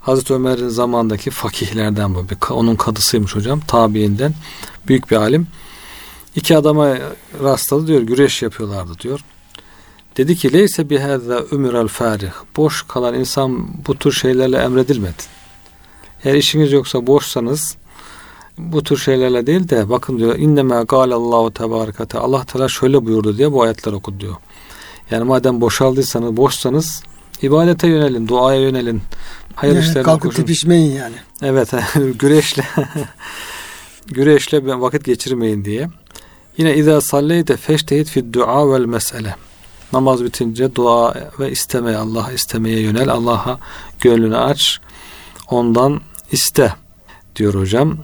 Hazreti 0.00 0.34
Ömer'in 0.34 0.68
zamandaki 0.68 1.30
fakihlerden 1.30 2.14
bu. 2.14 2.26
Onun 2.50 2.76
kadısıymış 2.76 3.36
hocam. 3.36 3.60
Tabiinden. 3.60 4.34
Büyük 4.88 5.10
bir 5.10 5.16
alim. 5.16 5.46
İki 6.38 6.56
adama 6.56 6.98
rastladı 7.42 7.86
diyor 7.86 8.00
güreş 8.00 8.42
yapıyorlardı 8.42 8.98
diyor. 8.98 9.20
Dedi 10.16 10.36
ki 10.36 10.52
leyse 10.52 10.90
bihâzâ 10.90 11.38
ömürel 11.38 11.88
fârih. 11.88 12.32
Boş 12.56 12.84
kalan 12.88 13.14
insan 13.14 13.68
bu 13.86 13.98
tür 13.98 14.12
şeylerle 14.12 14.56
emredilmedi. 14.56 15.22
Eğer 16.24 16.34
işiniz 16.34 16.72
yoksa 16.72 17.06
boşsanız 17.06 17.76
bu 18.58 18.82
tür 18.82 18.96
şeylerle 18.96 19.46
değil 19.46 19.68
de 19.68 19.90
bakın 19.90 20.18
diyor 20.18 20.36
inneme 20.36 20.84
gâlallahu 20.88 21.54
tebârikate 21.54 22.18
Allah 22.18 22.44
Teala 22.44 22.68
şöyle 22.68 23.06
buyurdu 23.06 23.38
diye 23.38 23.52
bu 23.52 23.62
ayetler 23.62 23.92
okudu 23.92 24.20
diyor. 24.20 24.36
Yani 25.10 25.24
madem 25.24 25.60
boşaldıysanız 25.60 26.36
boşsanız 26.36 27.02
ibadete 27.42 27.88
yönelin, 27.88 28.28
duaya 28.28 28.60
yönelin. 28.60 29.02
Hayır 29.54 29.74
yani 29.74 29.82
işlerine 29.82 30.02
kalkıp 30.02 30.30
koşun. 30.30 30.42
tepişmeyin 30.42 30.92
yani. 30.92 31.16
Evet 31.42 31.72
güreşle 32.18 32.64
güreşle 34.06 34.80
vakit 34.80 35.04
geçirmeyin 35.04 35.64
diye. 35.64 35.88
Yine 36.58 36.76
izâ 36.76 37.00
salleyte 37.00 37.56
feştehit 37.56 38.08
fid 38.08 38.34
dua 38.34 38.72
vel 38.72 38.84
mesele. 38.84 39.34
Namaz 39.92 40.24
bitince 40.24 40.74
dua 40.74 41.14
ve 41.40 41.50
istemeye, 41.50 41.96
Allah'a 41.96 42.32
istemeye 42.32 42.80
yönel. 42.80 43.08
Allah'a 43.08 43.58
gönlünü 44.00 44.36
aç. 44.36 44.80
Ondan 45.50 46.00
iste 46.32 46.72
diyor 47.36 47.54
hocam. 47.54 47.98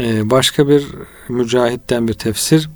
Ee, 0.00 0.30
başka 0.30 0.68
bir 0.68 0.86
mücahitten 1.28 2.08
bir 2.08 2.14
tefsir. 2.14 2.68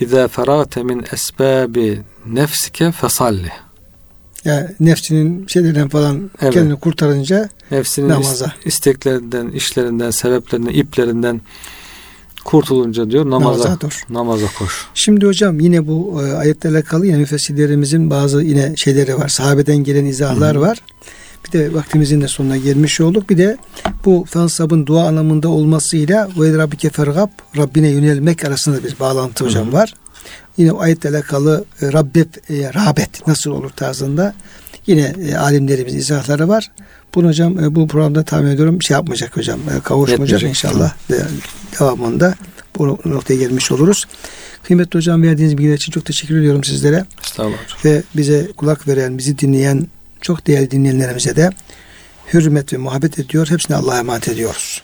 İzâ 0.00 0.28
ferâte 0.28 0.82
min 0.82 1.06
esbâbi 1.12 2.02
nefsike 2.26 2.92
fesalli. 2.92 3.52
Yani 4.44 4.68
nefsinin 4.80 5.46
şeylerden 5.46 5.88
falan 5.88 6.30
Evet. 6.42 6.54
kendini 6.54 6.80
kurtarınca 6.80 7.48
Nefsinin 7.70 8.08
Namaza. 8.08 8.44
is- 8.44 8.50
isteklerinden, 8.68 9.48
işlerinden, 9.48 10.10
sebeplerinden, 10.10 10.70
iplerinden 10.72 11.40
kurtulunca 12.44 13.10
diyor 13.10 13.24
namaza, 13.30 13.64
namaza 13.64 13.80
dur. 13.80 14.02
namaza 14.10 14.46
koş. 14.58 14.86
Şimdi 14.94 15.26
hocam 15.26 15.60
yine 15.60 15.86
bu 15.86 16.22
e, 16.22 16.32
ayetlerle 16.32 16.76
alakalı 16.76 17.06
yine 17.06 17.16
müfessirlerimizin 17.16 18.10
bazı 18.10 18.42
yine 18.42 18.76
şeyleri 18.76 19.18
var. 19.18 19.28
Sahabeden 19.28 19.76
gelen 19.76 20.04
izahlar 20.04 20.54
var. 20.54 20.78
Bir 21.46 21.52
de 21.52 21.74
vaktimizin 21.74 22.20
de 22.20 22.28
sonuna 22.28 22.56
gelmiş 22.56 23.00
olduk. 23.00 23.30
Bir 23.30 23.38
de 23.38 23.56
bu 24.04 24.24
fensabın 24.28 24.86
dua 24.86 25.06
anlamında 25.06 25.48
olmasıyla 25.48 26.28
ve 26.40 26.58
Rabbike 26.58 26.90
fergab 26.90 27.28
Rabbine 27.56 27.88
yönelmek 27.88 28.44
arasında 28.44 28.84
bir 28.84 28.98
bağlantı 29.00 29.44
hocam 29.44 29.72
var. 29.72 29.94
Yine 30.56 30.72
o 30.72 30.80
ayetle 30.80 31.08
alakalı 31.08 31.64
e, 31.82 31.92
Rabbe 31.92 32.20
e, 32.20 32.74
rağbet 32.74 33.26
nasıl 33.26 33.50
olur 33.50 33.70
tarzında 33.70 34.34
yine 34.86 35.14
e, 35.28 35.36
alimlerimizin 35.36 35.98
izahları 35.98 36.48
var. 36.48 36.70
Bunu 37.14 37.28
hocam 37.28 37.58
e, 37.58 37.74
bu 37.74 37.88
programda 37.88 38.22
tahmin 38.22 38.50
ediyorum 38.50 38.82
şey 38.82 38.94
yapmayacak 38.94 39.36
hocam. 39.36 39.60
E, 39.60 39.80
kavuşmayacak 39.80 40.42
Yetmeyecek. 40.42 40.48
inşallah. 40.48 40.94
De, 41.10 41.26
devamında 41.80 42.34
bu 42.78 42.98
noktaya 43.04 43.34
gelmiş 43.34 43.72
oluruz. 43.72 44.04
Kıymetli 44.62 44.96
hocam 44.96 45.22
verdiğiniz 45.22 45.58
bilgiler 45.58 45.74
için 45.74 45.92
çok 45.92 46.04
teşekkür 46.04 46.38
ediyorum 46.38 46.64
sizlere. 46.64 47.04
Estağfurullah. 47.24 47.84
Ve 47.84 48.02
bize 48.16 48.48
kulak 48.56 48.88
veren, 48.88 49.18
bizi 49.18 49.38
dinleyen 49.38 49.86
çok 50.20 50.46
değerli 50.46 50.70
dinleyenlerimize 50.70 51.36
de 51.36 51.50
hürmet 52.34 52.72
ve 52.72 52.76
muhabbet 52.76 53.18
ediyor. 53.18 53.50
Hepsine 53.50 53.76
Allah'a 53.76 53.98
emanet 53.98 54.28
ediyoruz. 54.28 54.82